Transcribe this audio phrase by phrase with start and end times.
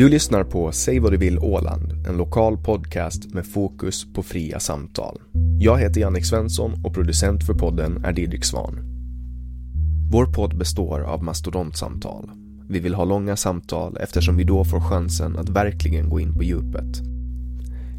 [0.00, 4.60] Du lyssnar på Säg vad du vill Åland, en lokal podcast med fokus på fria
[4.60, 5.20] samtal.
[5.58, 8.78] Jag heter Jannik Svensson och producent för podden är Didrik Svan.
[10.10, 12.30] Vår podd består av mastodontsamtal.
[12.68, 16.42] Vi vill ha långa samtal eftersom vi då får chansen att verkligen gå in på
[16.42, 17.00] djupet.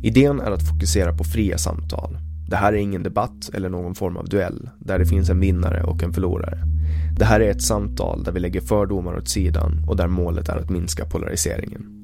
[0.03, 2.17] Idén är att fokusera på fria samtal.
[2.49, 5.83] Det här är ingen debatt eller någon form av duell där det finns en vinnare
[5.83, 6.70] och en förlorare.
[7.17, 10.57] Det här är ett samtal där vi lägger fördomar åt sidan och där målet är
[10.57, 11.97] att minska polariseringen.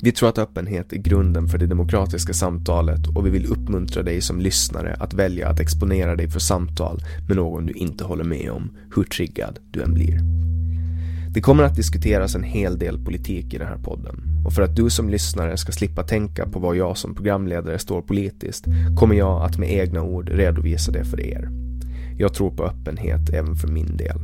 [0.00, 4.20] Vi tror att öppenhet är grunden för det demokratiska samtalet och vi vill uppmuntra dig
[4.20, 8.50] som lyssnare att välja att exponera dig för samtal med någon du inte håller med
[8.50, 10.20] om, hur triggad du än blir.
[11.34, 14.76] Det kommer att diskuteras en hel del politik i den här podden och för att
[14.76, 18.64] du som lyssnare ska slippa tänka på vad jag som programledare står politiskt
[18.96, 21.67] kommer jag att med egna ord redovisa det för er.
[22.18, 24.18] Jag tror på öppenhet även för min del.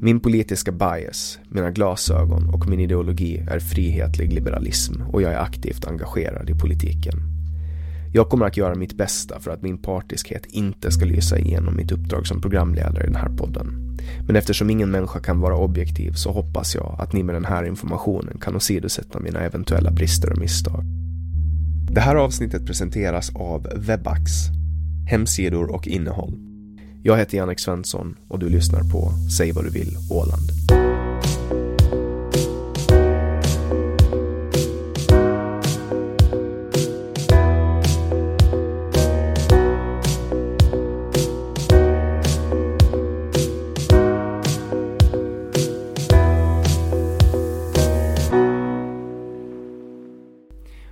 [0.00, 5.86] Min politiska bias, mina glasögon och min ideologi är frihetlig liberalism och jag är aktivt
[5.86, 7.14] engagerad i politiken.
[8.12, 11.92] Jag kommer att göra mitt bästa för att min partiskhet inte ska lysa igenom mitt
[11.92, 13.98] uppdrag som programledare i den här podden.
[14.26, 17.64] Men eftersom ingen människa kan vara objektiv så hoppas jag att ni med den här
[17.64, 20.84] informationen kan åsidosätta mina eventuella brister och misstag.
[21.90, 24.30] Det här avsnittet presenteras av Webax,
[25.10, 26.47] hemsidor och innehåll.
[27.08, 30.50] Jag heter Jannik Svensson och du lyssnar på Säg vad du vill Åland.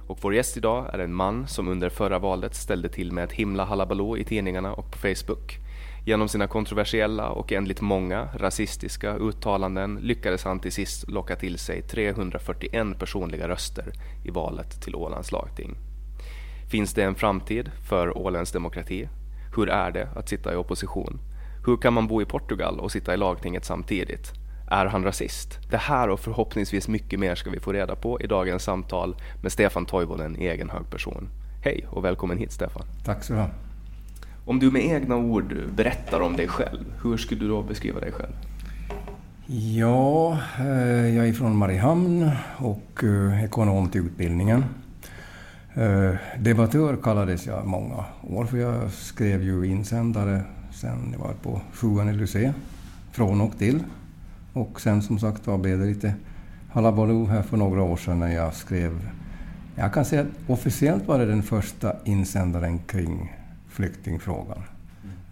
[0.06, 3.32] Och vår gäst idag är en man som under förra valet ställde till med ett
[3.32, 5.66] himla halabaloo i tidningarna och på Facebook.
[6.09, 11.82] Genom sina kontroversiella och enligt många rasistiska uttalanden lyckades han till sist locka till sig
[11.82, 13.93] 341 personliga röster
[14.25, 15.76] i valet till Ålands lagting.
[16.70, 19.08] Finns det en framtid för Ålands demokrati?
[19.56, 21.19] Hur är det att sitta i opposition?
[21.67, 24.32] Hur kan man bo i Portugal och sitta i lagtinget samtidigt?
[24.70, 25.59] Är han rasist?
[25.70, 29.52] Det här och förhoppningsvis mycket mer ska vi få reda på i dagens samtal med
[29.52, 31.29] Stefan Toivonen i egen hög person.
[31.64, 32.87] Hej och välkommen hit Stefan.
[33.05, 33.65] Tack så du ha.
[34.48, 38.12] Om du med egna ord berättar om dig själv, hur skulle du då beskriva dig
[38.12, 38.32] själv?
[39.76, 44.64] Ja, eh, jag är från Mariehamn och eh, ekonom till utbildningen.
[45.75, 51.60] Eh, debattör kallades jag många år, för jag skrev ju insändare sen jag var på
[51.72, 52.52] sjuan i Lycée,
[53.12, 53.84] från och till.
[54.52, 56.14] Och sen som sagt var blev det lite
[56.72, 59.10] halabaloo här för några år sedan när jag skrev...
[59.75, 63.36] Jag kan säga att officiellt var det den första insändaren kring
[63.76, 64.62] flyktingfrågan.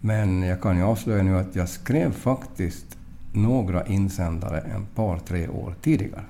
[0.01, 2.97] Men jag kan ju avslöja nu att jag skrev faktiskt
[3.33, 6.23] några insändare en par, tre år tidigare.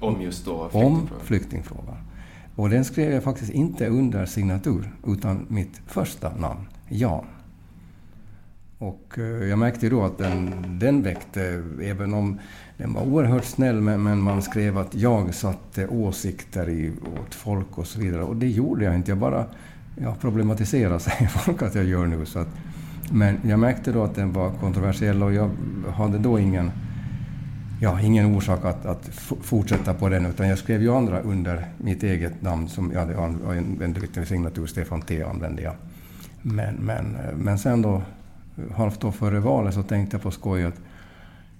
[0.00, 0.92] Om just då flyktingfrågan?
[0.92, 1.96] Om flyktingfrågan.
[2.56, 7.24] Och den skrev jag faktiskt inte under signatur, utan mitt första namn, Jan.
[8.78, 12.38] Och eh, jag märkte då att den, den väckte, även om
[12.76, 17.78] den var oerhört snäll, men, men man skrev att jag satte åsikter i, åt folk
[17.78, 18.22] och så vidare.
[18.22, 19.10] Och det gjorde jag inte.
[19.10, 19.46] Jag bara
[20.02, 22.26] ja, problematiserar, säger folk att jag gör nu.
[22.26, 22.48] Så att,
[23.10, 25.50] men jag märkte då att den var kontroversiell och jag
[25.94, 26.70] hade då ingen,
[27.80, 29.08] ja, ingen orsak att, att
[29.42, 33.18] fortsätta på den, utan jag skrev ju andra under mitt eget namn som jag hade
[33.18, 35.74] använt en signatur, Stefan T använde jag.
[36.42, 38.02] Men, men, men sen då,
[38.74, 40.74] halvt år före valet, så tänkte jag på skoj att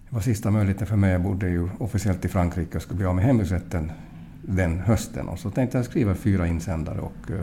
[0.08, 1.12] det var sista möjligheten för mig.
[1.12, 3.92] Jag bodde ju officiellt i Frankrike och skulle bli av med hemvisrätten
[4.42, 5.28] den hösten.
[5.28, 7.40] Och så tänkte jag skriva fyra insändare och uh,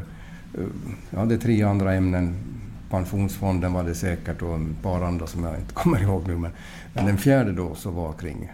[1.10, 2.36] jag hade tre andra ämnen
[2.90, 6.38] pensionsfonden var det säkert och ett par andra som jag inte kommer ihåg nu.
[6.38, 6.52] Men,
[6.94, 8.52] men den fjärde då så var kring,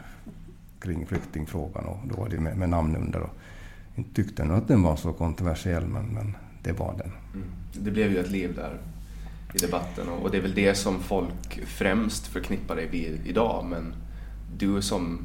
[0.79, 3.21] kring flyktingfrågan och då var det med, med namn under.
[3.21, 3.37] Och
[3.95, 7.11] inte tyckte nog att den var så kontroversiell men, men det var den.
[7.33, 7.47] Mm.
[7.73, 8.77] Det blev ju ett liv där
[9.53, 13.93] i debatten och det är väl det som folk främst förknippar dig vid idag men
[14.57, 15.19] du som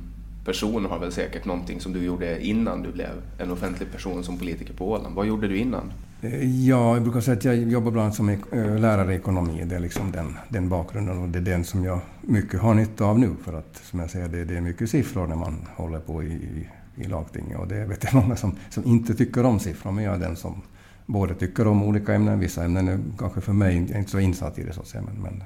[0.45, 4.39] person har väl säkert någonting som du gjorde innan du blev en offentlig person som
[4.39, 5.15] politiker på Åland.
[5.15, 5.93] Vad gjorde du innan?
[6.27, 9.65] Eh, ja, jag brukar säga att jag jobbar bland annat som eh, lärare i ekonomi.
[9.67, 13.05] Det är liksom den, den bakgrunden och det är den som jag mycket har nytta
[13.05, 13.31] av nu.
[13.45, 16.27] För att som jag säger, det, det är mycket siffror när man håller på i,
[16.27, 17.59] i, i lagtinget.
[17.59, 20.37] Och det vet jag många som, som inte tycker om siffror, men jag är den
[20.37, 20.63] som
[21.07, 22.41] både tycker om olika ämnen.
[22.41, 25.05] Vissa ämnen är kanske för mig inte så insatt i det så att säga.
[25.23, 25.43] Men,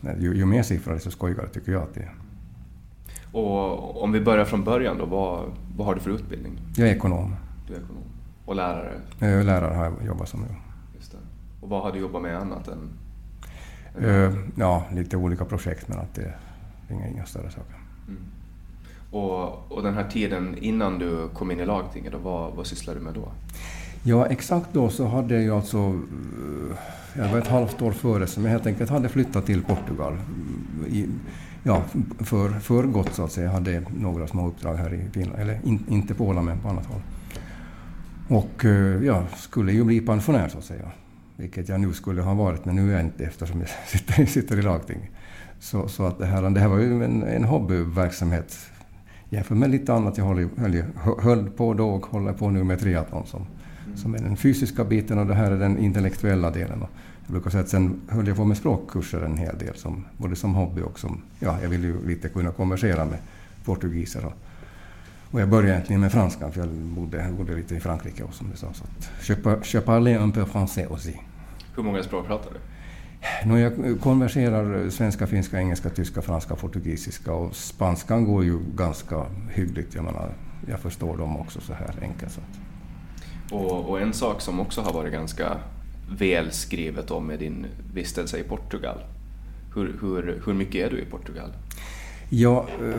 [0.00, 2.12] men ju, ju mer siffror desto skojigare tycker jag att det är.
[3.32, 5.44] Och om vi börjar från början då, vad,
[5.76, 6.52] vad har du för utbildning?
[6.76, 7.34] Jag är ekonom.
[7.68, 8.02] Du är ekonom.
[8.48, 8.92] Och lärare?
[9.18, 10.44] Jag lärare har jag jobbat som.
[10.96, 11.18] Just det.
[11.60, 12.90] Och vad har du jobbat med annat än?
[14.04, 16.36] Uh, ja, lite olika projekt men att det är
[16.90, 17.74] inga, inga större saker.
[18.08, 18.20] Mm.
[19.10, 23.04] Och, och den här tiden innan du kom in i lagtinget, vad, vad sysslade du
[23.04, 23.28] med då?
[24.02, 26.76] Ja, exakt då så hade jag alltså, eh,
[27.16, 30.16] jag var ett halvt år före, som jag helt enkelt hade flyttat till Portugal.
[30.86, 31.06] I,
[31.62, 31.82] ja,
[32.18, 33.46] för, för gott så att säga.
[33.46, 36.68] Jag hade några små uppdrag här i Finland, eller in, inte på Åland men på
[36.68, 37.00] annat håll.
[38.28, 40.90] Och eh, ja, skulle ju bli pensionär så att säga.
[41.36, 44.58] Vilket jag nu skulle ha varit, men nu är jag inte eftersom jag sitter, sitter
[44.58, 45.10] i lagting.
[45.60, 48.56] Så, så att det, här, det här var ju en, en hobbyverksamhet
[49.30, 50.82] jämfört med lite annat jag höll, höll,
[51.18, 53.46] höll på då och håller på nu med triathlon som,
[53.96, 56.84] som är den fysiska biten och det här är den intellektuella delen.
[57.26, 60.36] Jag brukar säga att sen höll jag på med språkkurser en hel del, som, både
[60.36, 61.22] som hobby och som...
[61.40, 63.18] Ja, jag ville ju lite kunna konversera med
[63.64, 64.24] portugiser.
[64.24, 64.32] Och,
[65.30, 68.50] och jag började egentligen med franska, för jag bodde, bodde lite i Frankrike också, som
[68.50, 68.72] du sa.
[68.72, 69.36] Så att, je,
[69.78, 71.20] je parlais un peu français aussi.
[71.76, 72.58] Hur många språk pratar du?
[73.44, 79.94] No, jag konverserar svenska, finska, engelska, tyska, franska, portugisiska och spanskan går ju ganska hyggligt.
[79.94, 80.34] Jag menar,
[80.68, 82.32] jag förstår dem också så här enkelt.
[82.32, 82.40] Så.
[83.56, 85.56] Och, och, en sak som också har varit ganska
[86.18, 88.98] välskrivet om är din vistelse i Portugal.
[89.74, 91.52] Hur, hur, hur mycket är du i Portugal?
[92.30, 92.94] Ja, uh,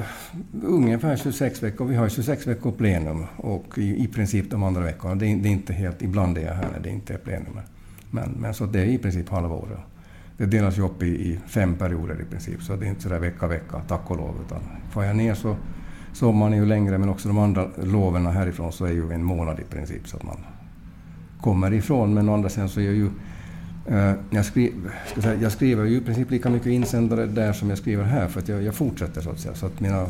[0.64, 1.86] ungefär 26 veckor.
[1.86, 5.16] Vi har 26 veckor plenum och i, i princip de andra veckorna.
[5.16, 7.60] Det är, det är, inte helt, ibland är jag här när det inte är plenum.
[8.12, 9.80] Men, men så det är i princip halva året.
[10.38, 13.20] Det delas ju upp i, i, fem perioder i princip, så det är inte sådär
[13.20, 14.36] vecka vecka, tack och lov.
[14.46, 15.56] Utan får jag ner så
[16.14, 19.60] sommaren är ju längre, men också de andra loven härifrån så är ju en månad
[19.60, 20.38] i princip så att man
[21.42, 22.14] kommer ifrån.
[22.14, 23.10] Men å andra sidan så är jag ju...
[23.92, 24.74] Eh, jag, skri,
[25.18, 28.40] säga, jag skriver ju i princip lika mycket insändare där som jag skriver här, för
[28.40, 29.56] att jag, jag fortsätter så att säga.
[29.56, 30.10] Så att mina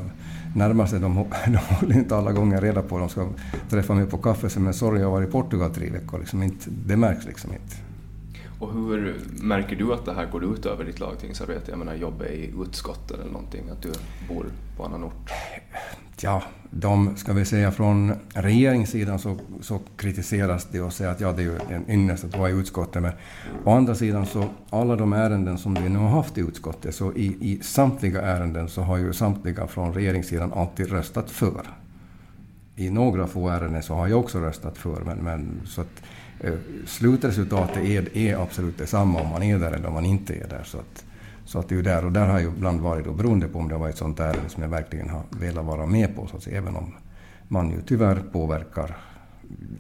[0.55, 3.29] närmaste, de, de håller inte alla gånger reda på, de ska
[3.69, 6.19] träffa mig på kaffe, men sorry, jag har varit i Portugal tre veckor.
[6.19, 7.88] Liksom inte, det märks liksom inte.
[8.59, 11.71] Och hur märker du att det här går ut över ditt lagtingsarbete?
[11.71, 13.91] Jag menar jobba i utskottet eller någonting, att du
[14.27, 14.45] bor
[14.77, 15.31] på annan ort?
[16.21, 21.31] Ja, de, ska vi säga från regeringssidan så, så kritiseras det och säger att ja,
[21.31, 23.01] det är ju en ynnest att vara i utskottet.
[23.01, 23.11] Men
[23.63, 27.13] å andra sidan så alla de ärenden som vi nu har haft i utskottet, så
[27.13, 31.67] i, i samtliga ärenden så har ju samtliga från regeringssidan alltid röstat för.
[32.75, 36.01] I några få ärenden så har jag också röstat för, men, men så att
[36.41, 36.53] Eh,
[36.85, 40.63] slutresultatet är, är absolut detsamma om man är där eller om man inte är där.
[40.63, 41.05] Så att,
[41.45, 43.67] så att det är där, och där har ju ibland varit då, beroende på om
[43.67, 46.37] det har varit ett sånt ärende som jag verkligen har velat vara med på, så
[46.37, 46.93] att säga, även om
[47.47, 48.97] man ju tyvärr påverkar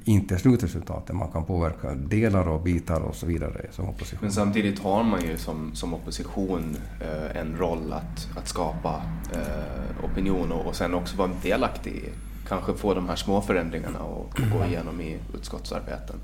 [0.03, 4.19] inte slutresultatet, man kan påverka delar och bitar och så vidare som opposition.
[4.21, 9.01] Men samtidigt har man ju som, som opposition eh, en roll att, att skapa
[9.33, 12.09] eh, opinion och, och sen också vara delaktig i
[12.49, 16.15] kanske få de här små förändringarna att gå igenom i utskottsarbeten.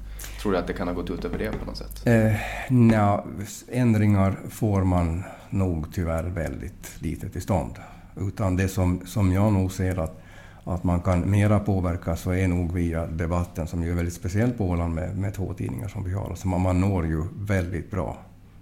[0.42, 2.08] Tror du att det kan ha gått ut över det på något sätt?
[2.08, 2.34] Eh,
[2.70, 3.24] nja,
[3.72, 7.76] ändringar får man nog tyvärr väldigt lite till stånd.
[8.18, 10.22] Utan det som, som jag nog ser att,
[10.64, 14.52] att man kan mera påverka så är nog via debatten som ju är väldigt speciell
[14.52, 16.30] på Åland med, med två tidningar som vi har.
[16.30, 18.18] Alltså man, man når ju väldigt bra.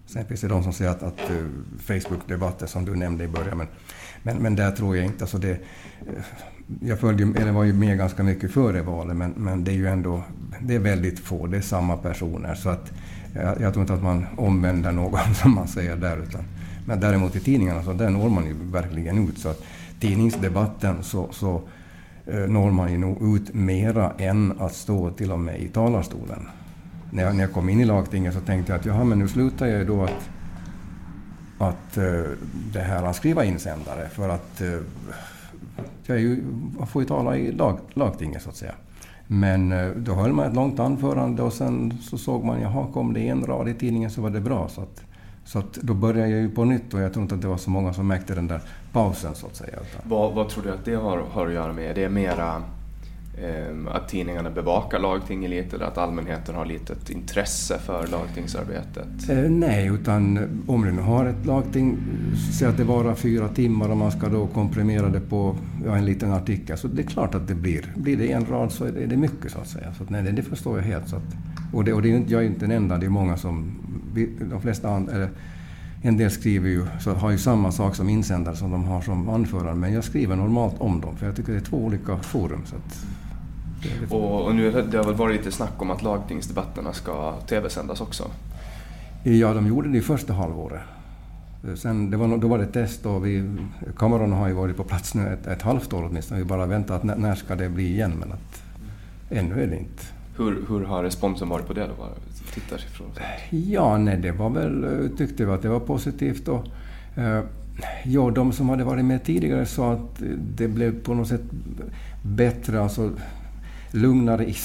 [0.05, 1.47] Sen finns det de som säger att, att uh,
[1.79, 3.67] Facebook-debatten som du nämnde i början, men,
[4.23, 5.23] men, men där tror jag inte...
[5.23, 6.23] Alltså det, uh,
[6.79, 9.87] jag följde, eller var ju med ganska mycket före valet, men, men det är ju
[9.87, 10.23] ändå
[10.61, 12.55] det är väldigt få, det är samma personer.
[12.55, 12.91] Så att,
[13.33, 16.17] jag, jag tror inte att man omvänder någon, som man säger där.
[16.17, 16.43] Utan,
[16.85, 19.37] men däremot i tidningarna, så där når man ju verkligen ut.
[19.37, 19.63] Så att
[19.99, 21.61] tidningsdebatten så, så
[22.25, 26.47] eh, når man ju nog ut mera än att stå till och med i talarstolen.
[27.11, 29.27] När jag, när jag kom in i lagtinget så tänkte jag att jaha, men nu
[29.27, 30.29] slutar jag ju då att,
[31.57, 32.23] att eh,
[32.73, 34.67] det här att skriva insändare för att eh,
[36.05, 36.43] jag, ju,
[36.87, 38.75] får ju tala i lag, lagtinget så att säga.
[39.27, 43.13] Men eh, då höll man ett långt anförande och sen så såg man, jaha, kom
[43.13, 44.67] det en rad i tidningen så var det bra.
[44.67, 45.03] Så att,
[45.45, 47.57] så att då började jag ju på nytt och jag tror inte att det var
[47.57, 48.61] så många som märkte den där
[48.91, 49.77] pausen så att säga.
[50.03, 51.97] Vad, vad tror du att det har, har att göra med?
[51.97, 52.63] Är mera
[53.43, 59.29] Ehm, att tidningarna bevakar lagtinget lite eller att allmänheten har lite ett intresse för lagtingsarbetet?
[59.29, 61.97] Eh, nej, utan om du nu har ett lagting,
[62.59, 66.05] säg att det varar fyra timmar och man ska då komprimera det på ja, en
[66.05, 67.93] liten artikel, så det är klart att det blir.
[67.95, 69.93] Blir det en rad så är det, är det mycket så att säga.
[69.93, 71.09] Så att, nej, det förstår jag helt.
[71.09, 71.35] Så att,
[71.73, 73.75] och det, och det är, jag är inte den enda, det är många som
[74.49, 75.27] de flesta andra,
[76.01, 79.29] en del skriver ju, så har ju samma sak som insändare som de har som
[79.29, 82.61] anförare, men jag skriver normalt om dem, för jag tycker det är två olika forum.
[82.65, 82.75] Så
[84.09, 88.31] och, och, nu det har väl varit lite snack om att lagtingsdebatterna ska tv-sändas också?
[89.23, 90.81] Ja, de gjorde det i första halvåret.
[91.75, 93.49] Sen, det var, då var det test och vi,
[93.97, 96.39] kamerorna har ju varit på plats nu ett, ett halvt år åtminstone.
[96.39, 98.63] Vi bara väntar att när, när ska det bli igen, men att
[99.29, 100.03] ännu är det inte.
[100.37, 102.07] Hur, hur har responsen varit på det då?
[102.53, 103.07] Tittarsiffror?
[103.49, 106.47] Ja, nej, det var väl, tyckte vi att det var positivt.
[106.47, 106.65] Och,
[107.15, 107.43] eh,
[108.03, 110.23] ja, de som hade varit med tidigare sa att
[110.55, 111.41] det blev på något sätt
[112.21, 113.11] bättre, alltså
[113.93, 114.49] lugnare i,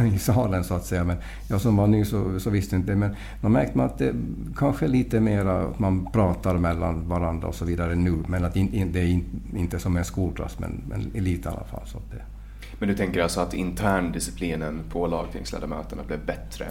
[0.00, 1.04] i, i salen så att säga.
[1.04, 1.16] Men
[1.48, 2.96] jag som var ny så, så visste inte det.
[2.96, 4.14] Men då märkte man att det
[4.56, 8.14] kanske lite mer att man pratar mellan varandra och så vidare nu.
[8.28, 9.24] Men att in, in, det är in,
[9.56, 11.86] inte som en skolklass, men, men lite i alla fall.
[11.86, 12.33] Så det.
[12.78, 16.66] Men du tänker alltså att interndisciplinen på lagtingsledamöterna blev bättre?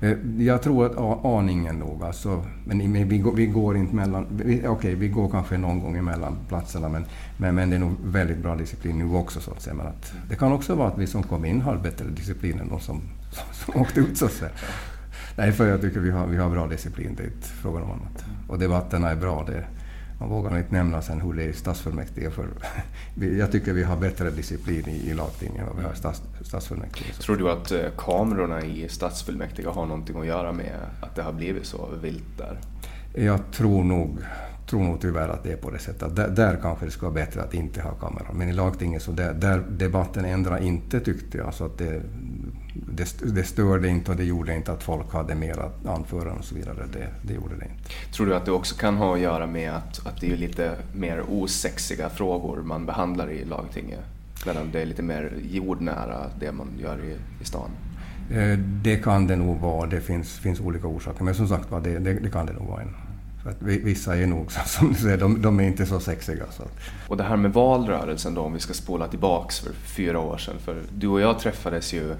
[0.00, 2.04] Eh, jag tror att aningen nog.
[2.04, 4.26] Alltså, men vi, går, vi går inte mellan...
[4.40, 7.04] Okej, okay, vi går kanske någon gång emellan platserna men,
[7.36, 9.40] men, men det är nog väldigt bra disciplin nu också.
[9.40, 9.74] Så att säga.
[9.74, 12.68] Men att, det kan också vara att vi som kom in har bättre disciplin än
[12.68, 14.18] de som, som, som åkte ut.
[14.18, 14.50] Så att säga.
[15.36, 17.14] Nej, för jag tycker vi har, vi har bra disciplin.
[17.16, 18.24] Det är inte frågan om annat.
[18.48, 19.44] Och debatterna är bra.
[19.46, 19.64] Det,
[20.22, 22.30] man vågar inte nämna sen hur det är i stadsfullmäktige.
[22.30, 22.48] För
[23.38, 27.12] jag tycker vi har bättre disciplin i, i lagtinget än vi har i stads, stadsfullmäktige.
[27.12, 31.32] Tror du att eh, kamerorna i stadsfullmäktige har någonting att göra med att det har
[31.32, 32.58] blivit så vilt där?
[33.14, 34.18] Jag tror nog,
[34.70, 36.16] tror nog tyvärr att det är på det sättet.
[36.16, 38.32] Där, där kanske det skulle vara bättre att inte ha kameror.
[38.32, 41.54] Men i lagtinget så där, där debatten ändrar inte tyckte jag.
[41.54, 42.02] Så att det,
[42.74, 46.54] det, det störde inte och det gjorde inte att folk hade mer anföranden och så
[46.54, 46.86] vidare.
[46.92, 48.12] Det, det gjorde det inte.
[48.12, 50.76] Tror du att det också kan ha att göra med att, att det är lite
[50.92, 54.00] mer osexiga frågor man behandlar i lagtinget?
[54.46, 57.70] Medan det är lite mer jordnära det man gör i, i stan?
[58.30, 59.86] Eh, det kan det nog vara.
[59.86, 61.24] Det finns, finns olika orsaker.
[61.24, 62.82] Men som sagt var, det, det, det, kan det nog vara.
[62.82, 62.94] En.
[63.42, 66.44] För att vissa är nog, som du säger, de, de är inte så sexiga.
[66.50, 66.62] Så.
[67.08, 70.54] Och det här med valrörelsen då, om vi ska spola tillbaks för fyra år sedan.
[70.64, 72.14] För du och jag träffades ju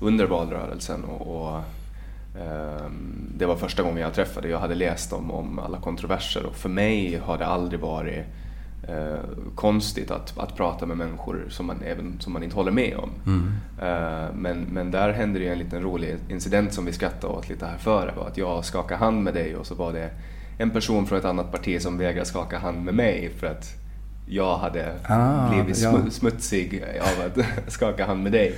[0.00, 1.56] under valrörelsen och, och
[2.40, 2.90] eh,
[3.36, 4.48] det var första gången jag träffade.
[4.48, 8.24] Jag hade läst om, om alla kontroverser och för mig har det aldrig varit
[8.88, 9.18] eh,
[9.54, 13.10] konstigt att, att prata med människor som man, även, som man inte håller med om.
[13.26, 13.52] Mm.
[13.80, 17.66] Eh, men, men där hände det en liten rolig incident som vi skrattade åt lite
[17.66, 18.12] här före.
[18.16, 20.10] Var att jag skakade hand med dig och så var det
[20.58, 23.84] en person från ett annat parti som vägrade skaka hand med mig för att
[24.26, 26.10] jag hade ah, blivit ja.
[26.10, 28.54] smutsig av att skaka hand med dig.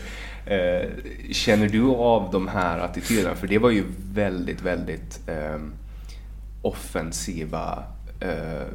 [0.47, 0.88] Eh,
[1.31, 3.35] känner du av de här attityderna?
[3.35, 5.61] För det var ju väldigt, väldigt eh,
[6.62, 7.83] offensiva
[8.21, 8.67] eh,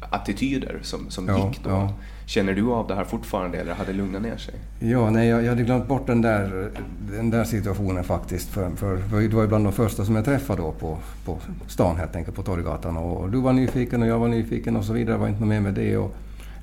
[0.00, 1.70] attityder som, som ja, gick då.
[1.70, 1.92] Ja.
[2.26, 4.54] Känner du av det här fortfarande eller hade det lugnat ner sig?
[4.78, 6.70] Ja, nej, jag, jag hade glömt bort den där,
[7.10, 8.48] den där situationen faktiskt.
[8.48, 11.96] För, för, det var ju bland de första som jag träffade då på, på stan
[11.96, 12.96] helt enkelt, på Torggatan.
[12.96, 15.14] Och du var nyfiken och jag var nyfiken och så vidare.
[15.14, 15.96] Det var inte något mer med det.
[15.96, 16.14] Och,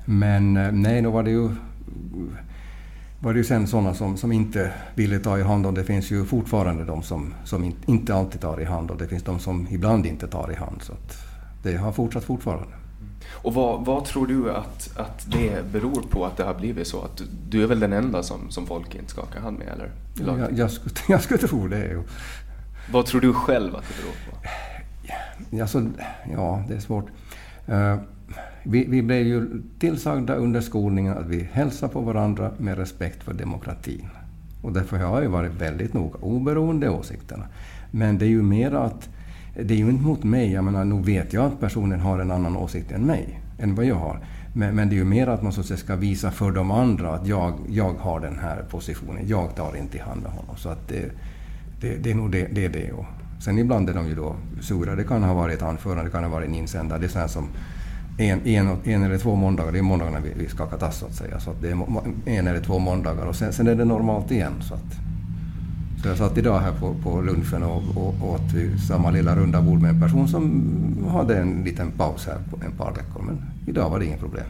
[0.04, 1.48] men eh, nej, då var det ju
[3.22, 6.10] var det ju sen sådana som, som inte ville ta i hand och det finns
[6.10, 9.66] ju fortfarande de som, som inte alltid tar i hand och det finns de som
[9.70, 10.82] ibland inte tar i hand.
[10.82, 10.92] Så
[11.62, 12.74] det har fortsatt fortfarande.
[13.32, 17.02] Och vad, vad, tror du att, att det beror på att det har blivit så?
[17.02, 19.90] Att du är väl den enda som, som folk inte skakar hand med, eller?
[20.38, 22.02] Jag, jag, skulle, jag skulle tro det.
[22.92, 24.36] Vad tror du själv att det beror på?
[25.62, 25.86] Alltså,
[26.32, 27.06] ja, det är svårt.
[27.68, 27.96] Uh,
[28.64, 33.34] vi, vi blev ju tillsagda under skolningen att vi hälsar på varandra med respekt för
[33.34, 34.08] demokratin.
[34.62, 37.44] Och därför har jag ju varit väldigt noga, oberoende åsikterna.
[37.90, 39.08] Men det är ju mer att,
[39.54, 42.30] det är ju inte mot mig, jag menar, nog vet jag att personen har en
[42.30, 44.20] annan åsikt än mig, än vad jag har.
[44.54, 46.70] Men, men det är ju mer att man så att säga ska visa för de
[46.70, 50.56] andra att jag, jag har den här positionen, jag tar inte i hand med honom.
[50.56, 51.12] Så att det,
[51.80, 52.48] det, det är nog det.
[52.52, 52.92] det, är det.
[52.92, 53.06] Och
[53.40, 56.24] sen ibland är de ju då sura, det kan ha varit ett anförande, det kan
[56.24, 57.48] ha varit en insändare, det är sånt som
[58.20, 61.14] en, en, en eller två måndagar, det är måndagarna vi, vi skakar tass så att
[61.14, 61.40] säga.
[61.40, 61.76] Så att det är
[62.26, 64.52] en eller två måndagar och sen, sen är det normalt igen.
[64.60, 64.92] Så, att,
[66.02, 69.80] så jag satt idag här på, på lunchen och, och åt samma lilla runda bord
[69.82, 73.22] med en person som hade en liten paus här på ett par veckor.
[73.22, 74.46] Men idag var det inget problem.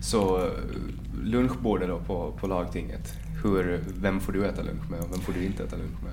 [0.00, 0.52] Så eh,
[1.22, 5.32] lunchbordet då på, på lagtinget, hur, vem får du äta lunch med och vem får
[5.32, 6.12] du inte äta lunch med?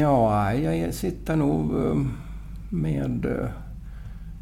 [0.00, 1.96] Ja, jag sitter nog eh,
[2.70, 3.48] med eh,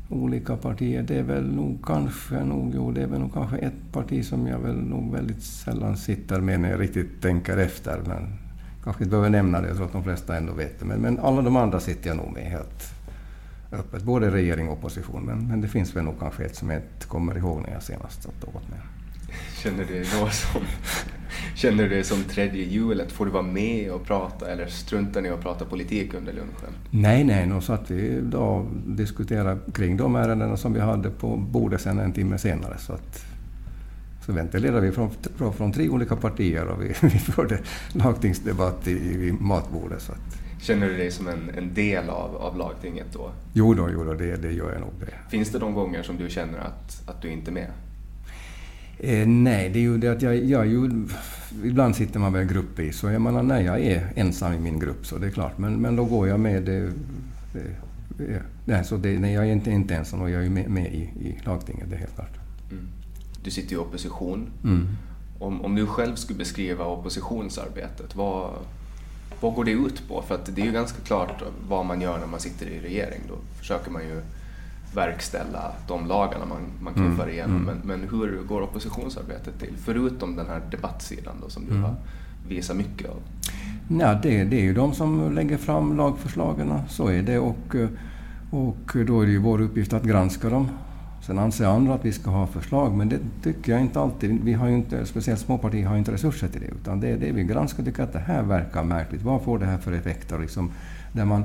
[0.08, 1.02] olika partier.
[1.02, 4.46] Det är väl nog kanske, nog, jo, det är väl nog kanske ett parti som
[4.46, 8.00] jag väl nog väldigt sällan sitter med när jag riktigt tänker efter.
[8.06, 8.38] Men
[8.84, 10.84] kanske inte behöver nämna det, jag tror att de flesta ändå vet det.
[10.84, 12.94] Men, men alla de andra sitter jag nog med helt
[13.72, 14.02] öppet.
[14.02, 15.22] Både regering och opposition.
[15.22, 17.82] Men, men det finns väl nog kanske ett som jag inte kommer ihåg när jag
[17.82, 18.93] senast satt åt med.
[19.62, 20.60] Känner du dig då som,
[21.54, 23.12] känner du dig som tredje hjulet?
[23.12, 26.74] Får du vara med och prata eller struntar ni och prata politik under lunchen?
[26.90, 31.80] Nej, nej, nu satt vi då diskuterade kring de ärendena som vi hade på bordet
[31.80, 32.78] sen en timme senare.
[32.78, 33.24] Så, att,
[34.26, 37.58] så ventilerade vi från, från, från tre olika partier och vi, vi förde
[37.92, 40.02] lagtingsdebatt i, i matbordet.
[40.02, 43.30] Så att, Känner du dig som en, en del av, av lagtinget då?
[43.52, 44.90] Jo då, jo då det, det gör jag nog.
[45.00, 45.30] Det.
[45.30, 47.70] Finns det de gånger som du känner att, att du inte är med?
[48.98, 51.06] Eh, nej, det är ju det att jag, jag ju,
[51.64, 55.06] ibland sitter man väl gruppvis, så jag menar när jag är ensam i min grupp
[55.06, 56.62] så det är klart, men, men då går jag med.
[56.62, 56.92] Det,
[57.52, 60.94] det, nej, så det, nej, jag är inte, inte ensam och jag är med, med
[60.94, 62.38] i, i lagtinget, det är helt klart.
[62.70, 62.88] Mm.
[63.42, 64.50] Du sitter i opposition.
[64.64, 64.88] Mm.
[65.38, 68.50] Om, om du själv skulle beskriva oppositionsarbetet, vad,
[69.40, 70.22] vad går det ut på?
[70.22, 73.20] För att det är ju ganska klart vad man gör när man sitter i regering.
[73.28, 74.22] Då försöker man ju
[74.94, 77.34] verkställa de lagarna man, man knuffar mm.
[77.34, 77.56] igenom.
[77.56, 77.64] Mm.
[77.64, 79.74] Men, men hur går oppositionsarbetet till?
[79.84, 81.82] Förutom den här debattsidan då, som du mm.
[81.82, 81.94] har
[82.48, 83.16] visat mycket av.
[83.88, 87.38] Ja, det, det är ju de som lägger fram lagförslagen, så är det.
[87.38, 87.76] Och,
[88.50, 90.68] och då är det ju vår uppgift att granska dem.
[91.26, 94.44] Sen anser andra att vi ska ha förslag, men det tycker jag inte alltid.
[94.44, 96.66] Vi har inte, speciellt små partier har inte resurser till det.
[96.66, 99.22] Utan det är det vi granskar och tycker att det här verkar märkligt.
[99.22, 100.38] Vad får det här för effekter?
[100.38, 100.70] Liksom,
[101.12, 101.44] där man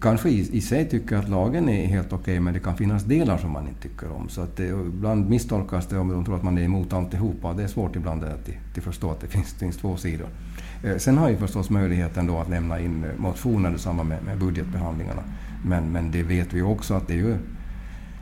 [0.00, 3.04] kanske i, i sig tycker att lagen är helt okej, okay, men det kan finnas
[3.04, 4.28] delar som man inte tycker om.
[4.28, 7.52] Så att det, ibland misstolkas det om de tror att man är emot alltihopa.
[7.52, 10.28] Det är svårt ibland att, att förstå att det finns, finns två sidor.
[10.84, 14.22] Eh, sen har ju förstås möjligheten då att lämna in eh, motioner i samband med,
[14.22, 15.22] med budgetbehandlingarna.
[15.64, 17.36] Men, men det vet vi också att det är ju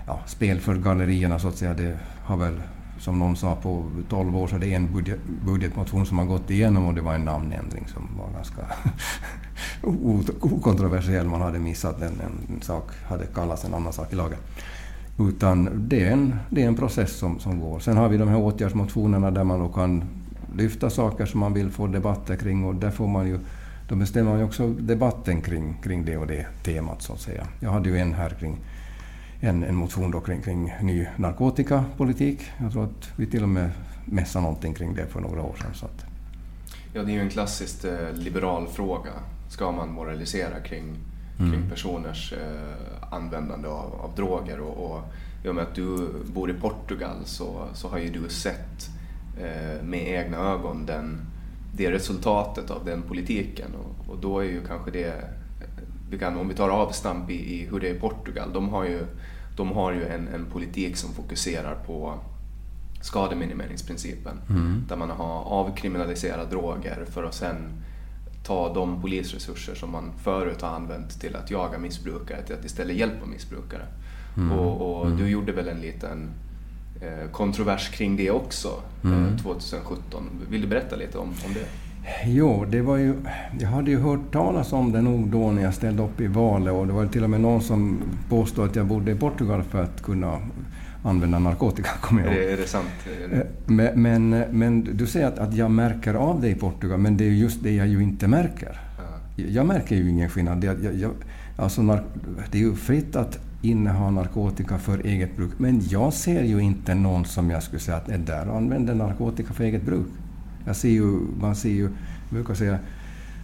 [0.06, 1.74] ja, spel för gallerierna så att säga.
[1.74, 2.60] Det har väl,
[2.98, 6.50] som någon sa, på 12 år så är det en budget, budgetmotion som har gått
[6.50, 8.62] igenom och det var en namnändring som var ganska
[10.40, 11.26] okontroversiell.
[11.26, 14.38] Man hade missat en, en sak, hade kallats en annan sak i lagen.
[15.18, 17.80] Utan det är en, det är en process som, som går.
[17.80, 20.04] Sen har vi de här åtgärdsmotionerna där man då kan
[20.56, 23.38] lyfta saker som man vill få debatter kring och där får man ju
[23.88, 27.46] då bestämmer man ju också debatten kring, kring det och det temat så att säga.
[27.60, 28.56] Jag hade ju en här kring
[29.40, 32.40] en, en motion då kring, kring ny narkotikapolitik.
[32.60, 33.70] Jag tror att vi till och med
[34.04, 35.74] mässade någonting kring det för några år sedan.
[35.74, 36.04] Så att.
[36.92, 39.12] Ja, det är ju en klassisk eh, liberal fråga.
[39.48, 40.96] Ska man moralisera kring,
[41.38, 41.52] mm.
[41.52, 44.60] kring personers eh, användande av, av droger?
[44.60, 45.02] Och, och
[45.44, 48.90] i och med att du bor i Portugal så, så har ju du sett
[49.40, 51.20] eh, med egna ögon den,
[51.72, 53.70] det resultatet av den politiken.
[53.74, 55.24] Och, och då är ju kanske det
[56.10, 58.84] vi kan, om vi tar avstamp i, i hur det är i Portugal, de har
[58.84, 59.06] ju,
[59.56, 62.14] de har ju en, en politik som fokuserar på
[63.00, 64.40] skademinimeringsprincipen.
[64.48, 64.84] Mm.
[64.88, 67.82] Där man har avkriminaliserat droger för att sen
[68.44, 72.96] ta de polisresurser som man förut har använt till att jaga missbrukare till att istället
[72.96, 73.86] hjälpa missbrukare.
[74.36, 74.58] Mm.
[74.58, 75.18] Och, och mm.
[75.18, 76.30] du gjorde väl en liten
[77.00, 80.00] eh, kontrovers kring det också eh, 2017.
[80.12, 80.50] Mm.
[80.50, 81.85] Vill du berätta lite om, om det?
[82.26, 83.14] Jo, det var ju,
[83.60, 86.74] jag hade ju hört talas om det nog då när jag ställde upp i valet
[86.74, 89.82] och det var till och med någon som påstod att jag bodde i Portugal för
[89.82, 90.38] att kunna
[91.02, 91.90] använda narkotika.
[92.00, 92.88] Kommer jag är, är det sant?
[93.32, 97.16] Eh, men, men, men, du säger att, att jag märker av det i Portugal, men
[97.16, 98.80] det är just det jag ju inte märker.
[99.36, 99.44] Ja.
[99.44, 100.64] Jag märker ju ingen skillnad.
[100.64, 101.10] Jag, jag,
[101.56, 102.00] alltså,
[102.50, 106.94] det är ju fritt att inneha narkotika för eget bruk, men jag ser ju inte
[106.94, 110.06] någon som jag skulle säga att är där och använder narkotika för eget bruk.
[110.66, 111.90] Jag ser ju, man ser ju, jag
[112.30, 112.78] brukar säga,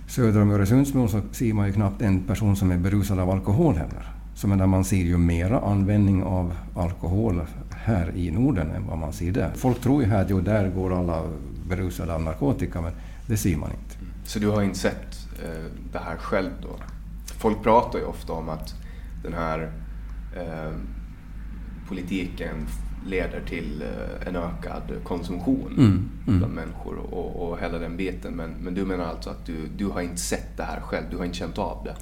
[0.08, 3.74] söder om Öresundsbron så ser man ju knappt en person som är berusad av alkohol
[3.74, 4.12] heller.
[4.34, 9.12] Så menar, man ser ju mera användning av alkohol här i Norden än vad man
[9.12, 9.52] ser där.
[9.54, 11.22] Folk tror ju här att jo, där går alla
[11.68, 12.92] berusade av narkotika, men
[13.26, 13.96] det ser man inte.
[14.00, 14.12] Mm.
[14.24, 16.68] Så du har inte sett eh, det här själv då?
[17.26, 18.74] Folk pratar ju ofta om att
[19.22, 19.72] den här
[20.36, 20.72] eh,
[21.88, 22.66] politiken
[23.06, 26.38] leder till eh, en ökad konsumtion mm, mm.
[26.38, 28.34] bland människor och, och hela den biten.
[28.34, 31.04] Men, men du menar alltså att du, du har inte sett det här själv?
[31.10, 31.94] Du har inte känt av det?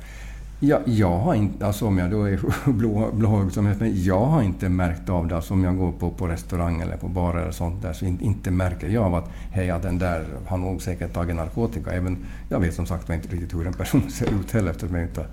[0.62, 4.42] Ja, jag har inte, alltså om jag då är blåögd som helst, men jag har
[4.42, 5.36] inte märkt av det.
[5.36, 8.24] Alltså om jag går på, på restaurang eller på bar eller sånt där så inte,
[8.24, 11.90] inte märker jag av att hej, den där har nog säkert tagit narkotika.
[11.90, 12.16] Även,
[12.48, 15.26] jag vet som sagt inte riktigt hur en person ser ut heller eftersom jag inte